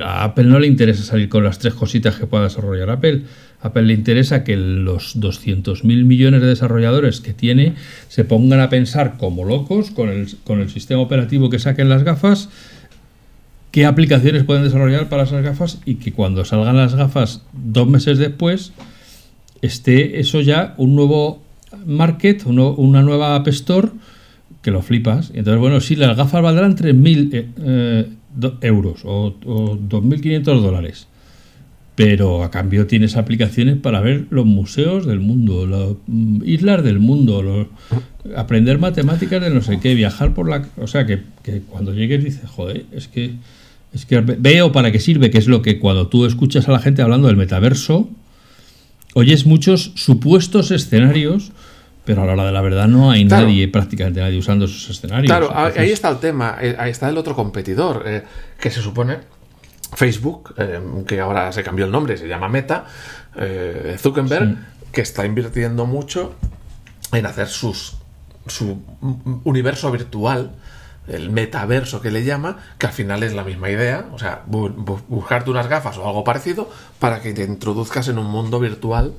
A 0.00 0.24
Apple 0.24 0.44
no 0.44 0.58
le 0.60 0.66
interesa 0.66 1.02
salir 1.02 1.28
con 1.28 1.44
las 1.44 1.58
tres 1.58 1.74
cositas 1.74 2.16
que 2.16 2.26
pueda 2.26 2.44
desarrollar 2.44 2.88
Apple. 2.88 3.24
A 3.60 3.68
Apple 3.68 3.82
le 3.82 3.92
interesa 3.92 4.44
que 4.44 4.56
los 4.56 5.20
200.000 5.20 5.84
millones 6.04 6.40
de 6.40 6.46
desarrolladores 6.46 7.20
que 7.20 7.34
tiene 7.34 7.74
se 8.08 8.24
pongan 8.24 8.60
a 8.60 8.70
pensar 8.70 9.18
como 9.18 9.44
locos 9.44 9.90
con 9.90 10.08
el, 10.08 10.28
con 10.42 10.60
el 10.60 10.70
sistema 10.70 11.02
operativo 11.02 11.50
que 11.50 11.58
saquen 11.58 11.90
las 11.90 12.02
gafas, 12.02 12.48
qué 13.72 13.84
aplicaciones 13.84 14.44
pueden 14.44 14.64
desarrollar 14.64 15.08
para 15.10 15.24
esas 15.24 15.44
gafas 15.44 15.80
y 15.84 15.96
que 15.96 16.12
cuando 16.12 16.44
salgan 16.44 16.76
las 16.76 16.94
gafas 16.94 17.42
dos 17.52 17.88
meses 17.88 18.18
después 18.18 18.72
esté 19.62 20.20
eso 20.20 20.40
ya 20.40 20.74
un 20.78 20.94
nuevo 20.94 21.42
market, 21.86 22.44
una 22.46 23.02
nueva 23.02 23.36
App 23.36 23.48
que 24.62 24.70
lo 24.70 24.82
flipas. 24.82 25.30
Entonces, 25.34 25.60
bueno, 25.60 25.80
sí, 25.80 25.96
las 25.96 26.16
gafas 26.16 26.42
valdrán 26.42 26.76
3.000 26.76 27.30
eh, 27.32 27.46
eh, 27.62 28.50
euros 28.62 29.04
o, 29.04 29.34
o 29.44 29.78
2.500 29.78 30.42
dólares. 30.60 31.06
Pero 31.94 32.44
a 32.44 32.50
cambio 32.50 32.86
tienes 32.86 33.16
aplicaciones 33.16 33.76
para 33.76 34.00
ver 34.00 34.26
los 34.30 34.46
museos 34.46 35.06
del 35.06 35.20
mundo, 35.20 35.66
las 35.66 35.96
mm, 36.06 36.42
islas 36.44 36.82
del 36.82 36.98
mundo, 36.98 37.68
aprender 38.36 38.78
matemáticas 38.78 39.42
de 39.42 39.50
no 39.50 39.60
sé 39.60 39.80
qué, 39.80 39.94
viajar 39.94 40.34
por 40.34 40.48
la... 40.48 40.66
O 40.78 40.86
sea, 40.86 41.06
que, 41.06 41.20
que 41.42 41.60
cuando 41.60 41.92
llegues 41.92 42.24
dices, 42.24 42.48
joder, 42.48 42.86
es 42.92 43.08
que, 43.08 43.32
es 43.92 44.06
que 44.06 44.20
veo 44.20 44.72
para 44.72 44.92
qué 44.92 45.00
sirve, 45.00 45.30
que 45.30 45.38
es 45.38 45.46
lo 45.46 45.62
que 45.62 45.78
cuando 45.78 46.08
tú 46.08 46.24
escuchas 46.26 46.68
a 46.68 46.72
la 46.72 46.78
gente 46.78 47.02
hablando 47.02 47.28
del 47.28 47.36
metaverso, 47.36 48.08
oyes 49.14 49.46
muchos 49.46 49.92
supuestos 49.96 50.70
escenarios, 50.70 51.52
pero 52.04 52.22
a 52.22 52.26
la 52.26 52.32
hora 52.32 52.44
de 52.46 52.52
la 52.52 52.60
verdad 52.60 52.88
no 52.88 53.10
hay 53.10 53.26
Claro. 53.26 53.46
nadie, 53.46 53.68
prácticamente 53.68 54.20
nadie 54.20 54.38
usando 54.38 54.64
esos 54.64 54.88
escenarios. 54.90 55.26
Claro, 55.26 55.50
ahí- 55.50 55.56
Entonces, 55.58 55.82
ahí 55.82 55.90
está 55.90 56.08
el 56.10 56.18
tema, 56.18 56.56
eh, 56.60 56.76
ahí 56.78 56.90
está 56.90 57.08
el 57.08 57.18
otro 57.18 57.34
competidor, 57.36 58.02
eh, 58.06 58.24
que 58.58 58.70
se 58.70 58.80
supone 58.82 59.18
Facebook, 59.94 60.54
eh, 60.56 60.80
que 61.06 61.20
ahora 61.20 61.52
se 61.52 61.62
cambió 61.62 61.84
el 61.84 61.90
nombre, 61.92 62.16
se 62.16 62.28
llama 62.28 62.48
Meta, 62.48 62.86
eh, 63.36 63.96
Zuckerberg, 63.98 64.56
que 64.92 65.00
está 65.02 65.26
invirtiendo 65.26 65.86
mucho 65.86 66.34
en 67.12 67.26
hacer 67.26 67.48
sus, 67.48 67.94
su 68.46 68.80
universo 69.44 69.90
virtual, 69.92 70.52
el 71.10 71.30
metaverso 71.30 72.00
que 72.00 72.10
le 72.10 72.24
llama, 72.24 72.58
que 72.78 72.86
al 72.86 72.92
final 72.92 73.22
es 73.22 73.34
la 73.34 73.44
misma 73.44 73.68
idea, 73.70 74.06
o 74.12 74.18
sea, 74.18 74.42
bu- 74.50 74.74
bu- 74.74 75.02
buscarte 75.08 75.50
unas 75.50 75.68
gafas 75.68 75.98
o 75.98 76.06
algo 76.06 76.24
parecido 76.24 76.70
para 76.98 77.20
que 77.20 77.32
te 77.32 77.44
introduzcas 77.44 78.08
en 78.08 78.18
un 78.18 78.26
mundo 78.26 78.60
virtual. 78.60 79.12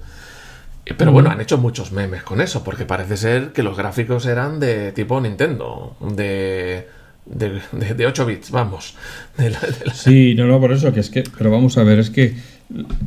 Eh, 0.85 0.93
Pero 0.97 1.11
bueno, 1.11 1.29
han 1.29 1.39
hecho 1.41 1.57
muchos 1.57 1.91
memes 1.91 2.23
con 2.23 2.41
eso, 2.41 2.63
porque 2.63 2.85
parece 2.85 3.15
ser 3.17 3.51
que 3.53 3.61
los 3.61 3.77
gráficos 3.77 4.25
eran 4.25 4.59
de 4.59 4.91
tipo 4.93 5.21
Nintendo, 5.21 5.95
de, 6.01 6.87
de, 7.25 7.61
de- 7.71 7.93
de 7.93 8.05
8 8.07 8.25
bits, 8.25 8.49
vamos. 8.51 8.95
De 9.37 9.49
la- 9.51 9.59
de 9.59 9.85
la- 9.85 9.93
Sí, 9.93 10.33
no, 10.35 10.47
no, 10.47 10.59
por 10.59 10.71
eso, 10.71 10.91
que 10.93 10.99
es 11.01 11.09
que, 11.09 11.23
pero 11.37 11.51
vamos 11.51 11.77
a 11.77 11.83
ver, 11.83 11.99
es 11.99 12.09
que 12.09 12.35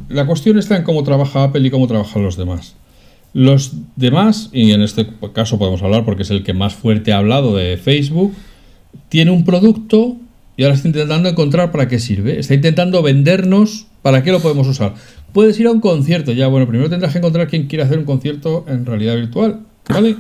la 0.08 0.26
cuestión 0.26 0.58
está 0.58 0.76
en 0.76 0.84
cómo 0.84 1.02
trabaja 1.02 1.42
Apple 1.44 1.66
y 1.66 1.70
cómo 1.70 1.86
trabajan 1.88 2.22
los 2.22 2.36
demás. 2.36 2.76
Los 3.32 3.72
demás, 3.96 4.50
y 4.52 4.70
en 4.72 4.82
este 4.82 5.08
caso 5.34 5.58
podemos 5.58 5.82
hablar 5.82 6.04
porque 6.04 6.22
es 6.22 6.30
el 6.30 6.44
que 6.44 6.52
más 6.54 6.74
fuerte 6.74 7.12
ha 7.12 7.18
hablado 7.18 7.56
de 7.56 7.76
Facebook, 7.76 8.32
tiene 9.08 9.30
un 9.30 9.44
producto 9.44 10.16
y 10.56 10.62
ahora 10.62 10.74
está 10.74 10.88
intentando 10.88 11.28
encontrar 11.28 11.72
para 11.72 11.88
qué 11.88 11.98
sirve. 11.98 12.38
Está 12.38 12.54
intentando 12.54 13.02
vendernos 13.02 13.86
para 14.02 14.22
qué 14.22 14.30
lo 14.30 14.40
podemos 14.40 14.66
usar. 14.68 14.94
Puedes 15.32 15.58
ir 15.58 15.66
a 15.66 15.72
un 15.72 15.80
concierto, 15.80 16.32
ya, 16.32 16.46
bueno, 16.46 16.68
primero 16.68 16.88
tendrás 16.88 17.12
que 17.12 17.18
encontrar 17.18 17.48
quién 17.48 17.66
quiere 17.66 17.82
hacer 17.82 17.98
un 17.98 18.04
concierto 18.04 18.64
en 18.68 18.86
realidad 18.86 19.16
virtual, 19.16 19.60
¿vale? 19.88 20.16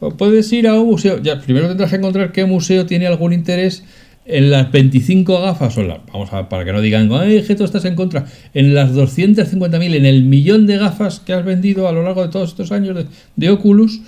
O 0.00 0.10
puedes 0.10 0.52
ir 0.52 0.66
a 0.66 0.74
un 0.74 0.88
museo, 0.88 1.22
ya, 1.22 1.40
primero 1.40 1.68
tendrás 1.68 1.90
que 1.90 1.96
encontrar 1.96 2.32
qué 2.32 2.44
museo 2.44 2.84
tiene 2.84 3.06
algún 3.06 3.32
interés 3.32 3.84
en 4.24 4.50
las 4.50 4.72
25 4.72 5.40
gafas, 5.40 5.78
o 5.78 5.86
vamos 6.12 6.32
a 6.32 6.48
para 6.48 6.64
que 6.64 6.72
no 6.72 6.80
digan, 6.80 7.08
ay, 7.12 7.44
tú 7.56 7.62
estás 7.62 7.84
en 7.84 7.94
contra, 7.94 8.26
en 8.54 8.74
las 8.74 8.92
250.000, 8.92 9.94
en 9.94 10.04
el 10.04 10.24
millón 10.24 10.66
de 10.66 10.78
gafas 10.78 11.20
que 11.20 11.32
has 11.32 11.44
vendido 11.44 11.86
a 11.86 11.92
lo 11.92 12.02
largo 12.02 12.22
de 12.22 12.28
todos 12.28 12.50
estos 12.50 12.72
años 12.72 12.96
de, 12.96 13.06
de 13.36 13.50
Oculus, 13.50 14.00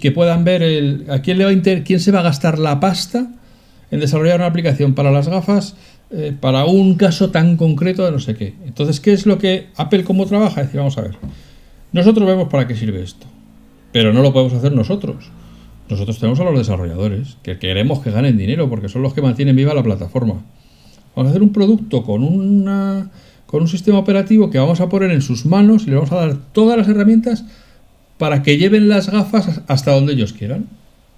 que 0.00 0.12
puedan 0.12 0.44
ver 0.44 0.62
el, 0.62 1.06
a 1.10 1.20
quién 1.20 1.38
le 1.38 1.44
va 1.44 1.50
a 1.50 1.52
inter- 1.52 1.84
quién 1.84 2.00
se 2.00 2.10
va 2.10 2.20
a 2.20 2.22
gastar 2.22 2.58
la 2.58 2.80
pasta 2.80 3.30
en 3.90 4.00
desarrollar 4.00 4.36
una 4.36 4.46
aplicación 4.46 4.94
para 4.94 5.10
las 5.10 5.28
gafas 5.28 5.76
eh, 6.10 6.32
para 6.38 6.64
un 6.64 6.94
caso 6.94 7.30
tan 7.30 7.56
concreto 7.56 8.04
de 8.04 8.12
no 8.12 8.18
sé 8.18 8.34
qué. 8.34 8.54
Entonces, 8.66 9.00
¿qué 9.00 9.12
es 9.12 9.26
lo 9.26 9.38
que 9.38 9.68
Apple 9.76 10.04
cómo 10.04 10.26
trabaja? 10.26 10.62
Es 10.62 10.68
decir, 10.68 10.78
vamos 10.78 10.96
a 10.98 11.02
ver. 11.02 11.16
Nosotros 11.92 12.26
vemos 12.26 12.48
para 12.48 12.66
qué 12.66 12.74
sirve 12.76 13.02
esto, 13.02 13.26
pero 13.92 14.12
no 14.12 14.22
lo 14.22 14.32
podemos 14.32 14.54
hacer 14.54 14.72
nosotros. 14.72 15.30
Nosotros 15.88 16.18
tenemos 16.18 16.38
a 16.40 16.44
los 16.44 16.58
desarrolladores, 16.58 17.38
que 17.42 17.58
queremos 17.58 18.00
que 18.00 18.10
ganen 18.10 18.36
dinero 18.36 18.68
porque 18.68 18.88
son 18.90 19.02
los 19.02 19.14
que 19.14 19.22
mantienen 19.22 19.56
viva 19.56 19.72
la 19.74 19.82
plataforma. 19.82 20.44
Vamos 21.16 21.28
a 21.28 21.30
hacer 21.30 21.42
un 21.42 21.52
producto 21.52 22.02
con, 22.02 22.22
una, 22.22 23.10
con 23.46 23.62
un 23.62 23.68
sistema 23.68 23.98
operativo 23.98 24.50
que 24.50 24.58
vamos 24.58 24.80
a 24.80 24.88
poner 24.90 25.10
en 25.10 25.22
sus 25.22 25.46
manos 25.46 25.84
y 25.86 25.90
le 25.90 25.96
vamos 25.96 26.12
a 26.12 26.16
dar 26.16 26.36
todas 26.52 26.76
las 26.76 26.88
herramientas 26.88 27.44
para 28.18 28.42
que 28.42 28.58
lleven 28.58 28.88
las 28.88 29.10
gafas 29.10 29.62
hasta 29.66 29.92
donde 29.92 30.12
ellos 30.12 30.32
quieran. 30.32 30.66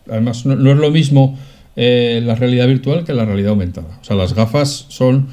Además, 0.08 0.46
no, 0.46 0.54
no 0.56 0.70
es 0.70 0.78
lo 0.78 0.90
mismo 0.90 1.38
eh, 1.76 2.20
la 2.24 2.34
realidad 2.34 2.66
virtual 2.66 3.04
que 3.04 3.12
la 3.14 3.24
realidad 3.24 3.50
aumentada. 3.50 3.98
O 4.00 4.04
sea, 4.04 4.16
las 4.16 4.34
gafas 4.34 4.86
son 4.88 5.28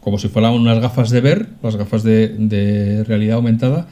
como 0.00 0.18
si 0.18 0.28
fueran 0.28 0.54
unas 0.54 0.80
gafas 0.80 1.10
de 1.10 1.20
ver, 1.20 1.46
las 1.62 1.76
gafas 1.76 2.02
de, 2.02 2.28
de 2.28 3.04
realidad 3.04 3.36
aumentada, 3.36 3.86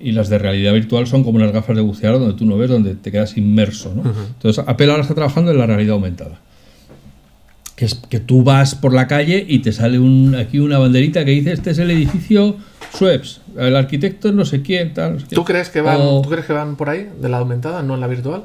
y 0.00 0.10
las 0.10 0.28
de 0.28 0.38
realidad 0.38 0.72
virtual 0.72 1.06
son 1.06 1.22
como 1.22 1.36
unas 1.36 1.52
gafas 1.52 1.76
de 1.76 1.82
bucear 1.82 2.18
donde 2.18 2.34
tú 2.34 2.44
no 2.44 2.58
ves, 2.58 2.68
donde 2.68 2.96
te 2.96 3.12
quedas 3.12 3.36
inmerso. 3.36 3.94
¿no? 3.94 4.02
Entonces, 4.02 4.64
Apple 4.66 4.90
ahora 4.90 5.02
está 5.02 5.14
trabajando 5.14 5.52
en 5.52 5.58
la 5.58 5.66
realidad 5.66 5.94
aumentada. 5.94 6.40
Que 7.76 7.86
es 7.86 7.94
que 7.94 8.20
tú 8.20 8.42
vas 8.44 8.74
por 8.74 8.92
la 8.92 9.06
calle 9.06 9.44
y 9.48 9.60
te 9.60 9.72
sale 9.72 9.98
un, 9.98 10.34
aquí 10.34 10.58
una 10.58 10.78
banderita 10.78 11.24
que 11.24 11.30
dice 11.32 11.52
este 11.52 11.70
es 11.70 11.78
el 11.78 11.90
edificio 11.90 12.56
Schweppes, 12.94 13.40
el 13.56 13.74
arquitecto 13.76 14.30
no 14.32 14.44
sé 14.44 14.60
quién, 14.62 14.92
tal. 14.92 15.14
no 15.14 15.20
sé 15.20 15.26
qué". 15.28 15.34
¿Tú 15.34 15.44
crees, 15.44 15.70
que 15.70 15.80
van, 15.80 15.98
O- 16.00 16.20
¿Tú 16.22 16.28
crees 16.30 16.44
que 16.46 16.52
van 16.52 16.76
por 16.76 16.90
ahí, 16.90 17.08
de 17.20 17.28
la 17.30 17.38
aumentada, 17.38 17.82
no 17.82 17.94
en 17.94 18.00
la 18.00 18.06
virtual? 18.08 18.44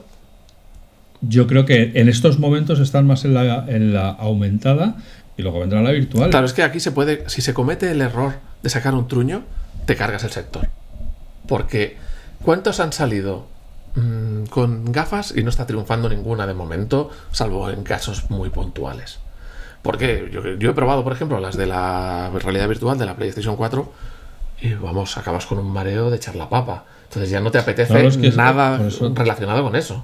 Yo 1.21 1.47
creo 1.47 1.65
que 1.65 1.91
en 1.95 2.09
estos 2.09 2.39
momentos 2.39 2.79
están 2.79 3.05
más 3.07 3.25
en 3.25 3.33
la, 3.33 3.65
en 3.67 3.93
la 3.93 4.09
aumentada 4.11 4.95
y 5.35 5.41
luego 5.41 5.59
vendrá 5.59 5.81
la 5.81 5.91
virtual. 5.91 6.29
Claro, 6.29 6.45
es 6.45 6.53
que 6.53 6.63
aquí 6.63 6.79
se 6.79 6.91
puede, 6.91 7.23
si 7.27 7.41
se 7.41 7.53
comete 7.53 7.91
el 7.91 8.01
error 8.01 8.35
de 8.63 8.69
sacar 8.69 8.93
un 8.93 9.07
truño, 9.07 9.43
te 9.85 9.95
cargas 9.95 10.23
el 10.23 10.31
sector. 10.31 10.67
Porque, 11.47 11.97
¿cuántos 12.43 12.79
han 12.79 12.93
salido 12.93 13.47
mm, 13.97 14.45
con 14.49 14.91
gafas 14.91 15.33
y 15.35 15.43
no 15.43 15.49
está 15.49 15.65
triunfando 15.65 16.07
ninguna 16.09 16.45
de 16.47 16.53
momento, 16.53 17.09
salvo 17.31 17.69
en 17.69 17.83
casos 17.83 18.29
muy 18.29 18.49
puntuales? 18.49 19.19
Porque 19.81 20.29
yo, 20.31 20.55
yo 20.55 20.71
he 20.71 20.73
probado, 20.73 21.03
por 21.03 21.13
ejemplo, 21.13 21.39
las 21.39 21.55
de 21.57 21.65
la 21.65 22.29
realidad 22.41 22.67
virtual 22.67 22.97
de 22.97 23.05
la 23.05 23.15
PlayStation 23.15 23.55
4 23.55 23.91
y 24.61 24.73
vamos, 24.73 25.17
acabas 25.17 25.45
con 25.45 25.59
un 25.59 25.71
mareo 25.71 26.09
de 26.09 26.17
echar 26.17 26.35
la 26.35 26.49
papa. 26.49 26.85
Entonces 27.05 27.29
ya 27.29 27.39
no 27.39 27.51
te 27.51 27.59
apetece 27.59 27.93
Claro, 27.93 28.07
es 28.09 28.17
que 28.17 28.27
es- 28.27 28.35
nada 28.35 28.79
relacionado 29.15 29.63
con 29.63 29.75
eso. 29.75 30.03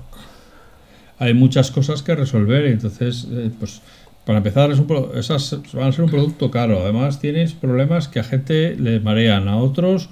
Hay 1.20 1.34
muchas 1.34 1.72
cosas 1.72 2.02
que 2.04 2.16
resolver, 2.16 2.66
entonces, 2.66 3.28
eh, 3.32 3.52
pues 3.60 3.82
para 4.26 4.38
empezar, 4.38 4.72
es 4.72 4.80
un 4.80 4.88
pro- 4.88 5.14
esas 5.16 5.58
van 5.74 5.88
a 5.88 5.92
ser 5.92 6.06
un 6.06 6.10
producto 6.12 6.50
caro. 6.50 6.80
Además, 6.82 7.20
tienes 7.20 7.54
problemas 7.54 8.08
que 8.08 8.20
a 8.20 8.24
gente 8.24 8.76
le 8.78 9.00
marean, 9.00 9.48
a 9.48 9.58
otros 9.58 10.10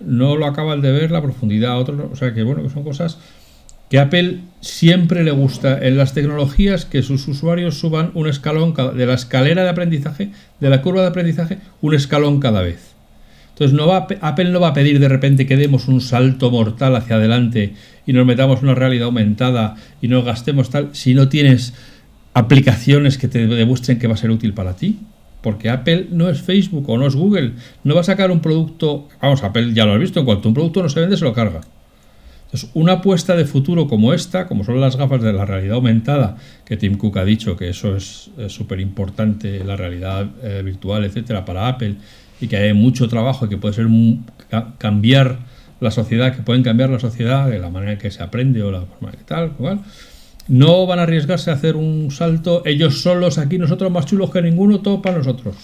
no 0.00 0.36
lo 0.36 0.46
acaban 0.46 0.80
de 0.80 0.92
ver 0.92 1.10
la 1.10 1.22
profundidad, 1.22 1.78
otros 1.78 1.98
no. 1.98 2.10
O 2.12 2.16
sea 2.16 2.34
que, 2.34 2.42
bueno, 2.42 2.62
que 2.62 2.70
son 2.70 2.84
cosas 2.84 3.18
que 3.90 3.98
Apple 3.98 4.38
siempre 4.60 5.24
le 5.24 5.32
gusta 5.32 5.84
en 5.84 5.96
las 5.96 6.14
tecnologías 6.14 6.84
que 6.84 7.02
sus 7.02 7.26
usuarios 7.26 7.78
suban 7.78 8.12
un 8.14 8.28
escalón 8.28 8.72
de 8.96 9.04
la 9.04 9.14
escalera 9.14 9.64
de 9.64 9.68
aprendizaje, 9.68 10.30
de 10.60 10.70
la 10.70 10.80
curva 10.80 11.02
de 11.02 11.08
aprendizaje, 11.08 11.58
un 11.80 11.94
escalón 11.94 12.38
cada 12.38 12.62
vez. 12.62 12.94
Entonces 13.50 13.76
no 13.76 13.88
va, 13.88 14.06
Apple 14.20 14.50
no 14.52 14.60
va 14.60 14.68
a 14.68 14.74
pedir 14.74 15.00
de 15.00 15.08
repente 15.08 15.44
que 15.44 15.56
demos 15.56 15.88
un 15.88 16.00
salto 16.00 16.50
mortal 16.52 16.94
hacia 16.94 17.16
adelante 17.16 17.74
y 18.06 18.12
nos 18.12 18.24
metamos 18.24 18.62
una 18.62 18.74
realidad 18.74 19.06
aumentada 19.06 19.74
y 20.00 20.08
nos 20.08 20.24
gastemos 20.24 20.70
tal 20.70 20.90
si 20.92 21.12
no 21.14 21.28
tienes 21.28 21.74
aplicaciones 22.32 23.18
que 23.18 23.28
te 23.28 23.46
demuestren 23.48 23.98
que 23.98 24.06
va 24.06 24.14
a 24.14 24.16
ser 24.16 24.30
útil 24.30 24.54
para 24.54 24.76
ti. 24.76 25.00
Porque 25.42 25.70
Apple 25.70 26.08
no 26.10 26.28
es 26.28 26.42
Facebook 26.42 26.88
o 26.90 26.98
no 26.98 27.06
es 27.06 27.14
Google. 27.16 27.52
No 27.84 27.94
va 27.94 28.02
a 28.02 28.04
sacar 28.04 28.30
un 28.30 28.40
producto. 28.40 29.08
Vamos, 29.22 29.42
Apple 29.42 29.72
ya 29.72 29.86
lo 29.86 29.92
has 29.94 29.98
visto. 30.00 30.20
En 30.20 30.26
cuanto 30.26 30.48
un 30.48 30.54
producto 30.54 30.82
no 30.82 30.88
se 30.88 31.00
vende, 31.00 31.16
se 31.16 31.24
lo 31.24 31.32
carga. 31.32 31.60
Entonces, 32.46 32.70
una 32.74 32.94
apuesta 32.94 33.36
de 33.36 33.44
futuro 33.44 33.86
como 33.86 34.12
esta, 34.12 34.48
como 34.48 34.64
son 34.64 34.80
las 34.80 34.96
gafas 34.96 35.22
de 35.22 35.32
la 35.32 35.44
realidad 35.44 35.76
aumentada, 35.76 36.36
que 36.64 36.76
Tim 36.76 36.96
Cook 36.98 37.18
ha 37.18 37.24
dicho 37.24 37.56
que 37.56 37.68
eso 37.68 37.96
es 37.96 38.30
súper 38.48 38.80
importante, 38.80 39.62
la 39.64 39.76
realidad 39.76 40.26
eh, 40.42 40.60
virtual, 40.64 41.04
etcétera, 41.04 41.44
para 41.44 41.68
Apple, 41.68 41.94
y 42.40 42.48
que 42.48 42.56
hay 42.56 42.72
mucho 42.74 43.08
trabajo 43.08 43.46
y 43.46 43.48
que 43.50 43.56
puede 43.56 43.74
ser 43.74 43.86
un- 43.86 44.26
ca- 44.50 44.74
cambiar 44.78 45.38
la 45.78 45.92
sociedad, 45.92 46.34
que 46.34 46.42
pueden 46.42 46.62
cambiar 46.64 46.90
la 46.90 46.98
sociedad 46.98 47.48
de 47.48 47.60
la 47.60 47.70
manera 47.70 47.92
en 47.92 47.98
que 47.98 48.10
se 48.10 48.22
aprende 48.22 48.62
o 48.64 48.72
la 48.72 48.80
forma 48.82 49.12
que 49.12 49.24
tal, 49.24 49.52
cual. 49.52 49.80
No 50.50 50.84
van 50.86 50.98
a 50.98 51.02
arriesgarse 51.04 51.50
a 51.50 51.54
hacer 51.54 51.76
un 51.76 52.10
salto 52.10 52.62
ellos 52.66 53.00
solos 53.02 53.38
aquí, 53.38 53.56
nosotros 53.56 53.90
más 53.90 54.04
chulos 54.06 54.30
que 54.30 54.42
ninguno, 54.42 54.80
todo 54.80 55.00
para 55.00 55.18
nosotros. 55.18 55.54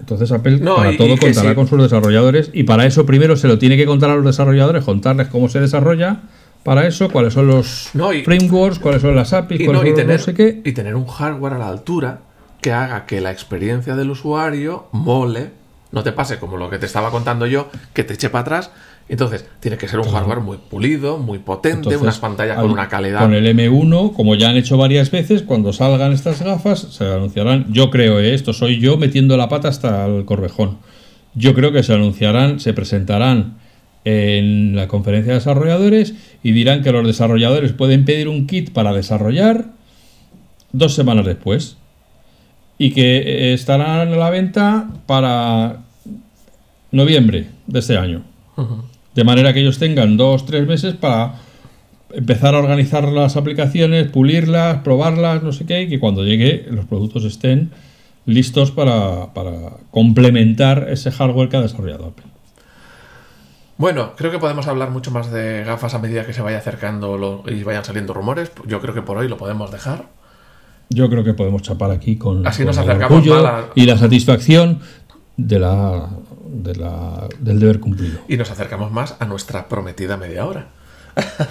Entonces 0.00 0.32
Apple 0.32 0.58
No, 0.60 0.76
para 0.76 0.92
y- 0.92 0.96
todo 0.96 1.08
y 1.08 1.18
contará 1.18 1.50
sí. 1.50 1.54
con 1.54 1.66
sus 1.68 1.80
desarrolladores 1.82 2.50
y 2.54 2.62
para 2.64 2.86
eso 2.86 3.04
primero 3.04 3.36
se 3.36 3.48
lo 3.48 3.58
tiene 3.58 3.76
que 3.76 3.84
contar 3.84 4.08
a 4.10 4.16
los 4.16 4.24
desarrolladores, 4.24 4.82
contarles 4.84 5.28
cómo 5.28 5.48
se 5.50 5.60
desarrolla, 5.60 6.22
para 6.64 6.86
eso 6.86 7.10
cuáles 7.10 7.34
son 7.34 7.48
los 7.48 7.90
No, 7.92 8.12
y- 8.12 8.22
frameworks, 8.24 8.78
cuáles 8.78 9.02
son 9.02 9.14
las 9.14 9.32
APIs, 9.34 9.58
cuáles 9.58 9.72
no, 9.72 9.78
son 9.80 9.88
los 9.90 9.94
tener, 9.98 10.18
no 10.18 10.24
sé 10.24 10.34
qué. 10.34 10.62
y 10.64 10.72
tener 10.72 10.94
un 10.96 11.06
hardware 11.06 11.52
a 11.54 11.58
la 11.58 11.68
altura 11.68 12.20
que 12.62 12.72
haga 12.72 13.04
que 13.04 13.20
la 13.20 13.30
experiencia 13.30 13.94
del 13.94 14.10
usuario 14.10 14.86
mole, 14.92 15.50
no 15.92 16.02
te 16.02 16.12
pase 16.12 16.38
como 16.38 16.56
lo 16.56 16.70
que 16.70 16.78
te 16.78 16.86
estaba 16.86 17.10
contando 17.10 17.46
yo, 17.46 17.68
que 17.92 18.04
te 18.04 18.14
eche 18.14 18.30
para 18.30 18.42
atrás. 18.42 18.70
Entonces, 19.10 19.44
tiene 19.58 19.76
que 19.76 19.88
ser 19.88 19.98
un 19.98 20.08
hardware 20.08 20.38
muy 20.40 20.56
pulido, 20.58 21.18
muy 21.18 21.38
potente, 21.38 21.78
Entonces, 21.78 22.00
unas 22.00 22.18
pantallas 22.20 22.56
al- 22.56 22.62
con 22.62 22.70
una 22.72 22.88
calidad. 22.88 23.20
Con 23.20 23.34
el 23.34 23.44
M1, 23.46 24.12
como 24.14 24.36
ya 24.36 24.50
han 24.50 24.56
hecho 24.56 24.76
varias 24.76 25.10
veces, 25.10 25.42
cuando 25.42 25.72
salgan 25.72 26.12
estas 26.12 26.40
gafas, 26.42 26.78
se 26.78 27.04
anunciarán. 27.04 27.66
Yo 27.72 27.90
creo, 27.90 28.20
eh, 28.20 28.34
esto 28.34 28.52
soy 28.52 28.78
yo 28.78 28.96
metiendo 28.96 29.36
la 29.36 29.48
pata 29.48 29.66
hasta 29.68 30.06
el 30.06 30.24
corvejón. 30.24 30.78
Yo 31.34 31.54
creo 31.54 31.72
que 31.72 31.82
se 31.82 31.92
anunciarán, 31.92 32.60
se 32.60 32.72
presentarán 32.72 33.54
en 34.04 34.76
la 34.76 34.86
conferencia 34.88 35.32
de 35.32 35.38
desarrolladores 35.40 36.14
y 36.42 36.52
dirán 36.52 36.82
que 36.82 36.92
los 36.92 37.04
desarrolladores 37.06 37.72
pueden 37.72 38.04
pedir 38.04 38.28
un 38.28 38.46
kit 38.46 38.70
para 38.72 38.92
desarrollar 38.92 39.66
dos 40.72 40.94
semanas 40.94 41.26
después 41.26 41.76
y 42.78 42.92
que 42.92 43.18
eh, 43.18 43.52
estarán 43.54 44.08
a 44.08 44.16
la 44.16 44.30
venta 44.30 44.88
para 45.06 45.78
noviembre 46.92 47.46
de 47.66 47.78
este 47.80 47.96
año. 47.98 48.22
De 49.14 49.24
manera 49.24 49.52
que 49.52 49.60
ellos 49.60 49.78
tengan 49.78 50.16
dos, 50.16 50.46
tres 50.46 50.66
meses 50.66 50.94
para 50.94 51.34
empezar 52.12 52.54
a 52.54 52.58
organizar 52.58 53.04
las 53.08 53.36
aplicaciones, 53.36 54.08
pulirlas, 54.08 54.78
probarlas, 54.78 55.42
no 55.42 55.52
sé 55.52 55.64
qué, 55.66 55.82
y 55.82 55.88
que 55.88 56.00
cuando 56.00 56.24
llegue 56.24 56.66
los 56.70 56.84
productos 56.86 57.24
estén 57.24 57.70
listos 58.26 58.70
para, 58.70 59.32
para 59.34 59.52
complementar 59.90 60.88
ese 60.90 61.10
hardware 61.10 61.48
que 61.48 61.56
ha 61.56 61.60
desarrollado 61.62 62.06
Apple. 62.06 62.24
Bueno, 63.78 64.12
creo 64.16 64.30
que 64.30 64.38
podemos 64.38 64.66
hablar 64.66 64.90
mucho 64.90 65.10
más 65.10 65.30
de 65.32 65.64
gafas 65.64 65.94
a 65.94 65.98
medida 65.98 66.26
que 66.26 66.34
se 66.34 66.42
vaya 66.42 66.58
acercando 66.58 67.16
lo- 67.16 67.42
y 67.46 67.62
vayan 67.64 67.84
saliendo 67.84 68.12
rumores. 68.12 68.52
Yo 68.66 68.80
creo 68.80 68.92
que 68.94 69.02
por 69.02 69.16
hoy 69.16 69.26
lo 69.28 69.38
podemos 69.38 69.70
dejar. 69.70 70.04
Yo 70.90 71.08
creo 71.08 71.24
que 71.24 71.32
podemos 71.34 71.62
chapar 71.62 71.90
aquí 71.90 72.16
con, 72.16 72.46
Así 72.46 72.58
con 72.58 72.66
nos 72.66 72.76
el 72.76 72.82
acercamos 72.82 73.26
orgullo 73.26 73.68
y 73.74 73.86
la 73.86 73.96
satisfacción 73.96 74.80
de 75.36 75.58
la, 75.60 76.10
de 76.52 76.74
la- 76.76 77.28
del 77.38 77.58
deber 77.60 77.80
cumplido. 77.80 78.20
Y 78.28 78.36
nos 78.36 78.50
acercamos 78.50 78.90
más 78.92 79.16
a 79.18 79.24
nuestra 79.26 79.68
prometida 79.68 80.16
media 80.16 80.46
hora. 80.46 80.68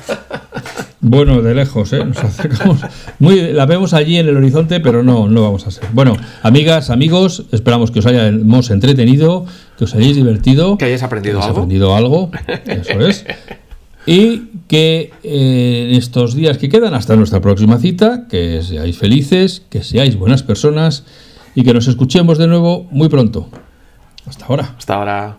Bueno, 1.02 1.42
de 1.42 1.56
lejos, 1.56 1.94
¿eh? 1.94 2.04
Nos 2.04 2.18
acercamos. 2.18 2.82
Muy, 3.20 3.54
la 3.54 3.66
vemos 3.66 3.94
allí 3.94 4.18
en 4.18 4.28
el 4.28 4.36
horizonte, 4.36 4.82
pero 4.82 5.02
no, 5.02 5.30
no 5.30 5.42
vamos 5.44 5.66
a 5.66 5.72
ser. 5.72 5.86
Bueno, 5.94 6.18
amigas, 6.44 6.90
amigos, 6.90 7.46
esperamos 7.54 7.90
que 7.92 8.00
os 8.00 8.06
hayamos 8.06 8.70
entretenido, 8.70 9.46
que 9.78 9.86
os 9.86 9.96
hayáis 9.96 10.18
divertido. 10.18 10.78
Que 10.78 10.86
hayáis 10.86 11.02
aprendido 11.04 11.42
algo. 11.42 11.52
aprendido 11.52 11.96
algo, 11.96 12.32
eso 12.66 13.00
es. 13.08 13.26
Y 14.06 14.44
que 14.68 15.12
eh, 15.24 15.88
en 15.90 15.96
estos 15.96 16.34
días 16.34 16.58
que 16.58 16.68
quedan 16.68 16.94
hasta 16.96 17.16
nuestra 17.16 17.42
próxima 17.42 17.78
cita, 17.78 18.26
que 18.28 18.62
seáis 18.64 18.98
felices, 18.98 19.62
que 19.70 19.84
seáis 19.84 20.16
buenas 20.16 20.42
personas 20.42 21.04
y 21.54 21.64
que 21.64 21.74
nos 21.74 21.88
escuchemos 21.88 22.38
de 22.40 22.48
nuevo 22.48 22.88
muy 22.92 23.08
pronto. 23.08 23.50
Hasta 24.30 24.46
ahora. 24.46 24.76
Hasta 24.78 24.94
ahora. 24.94 25.39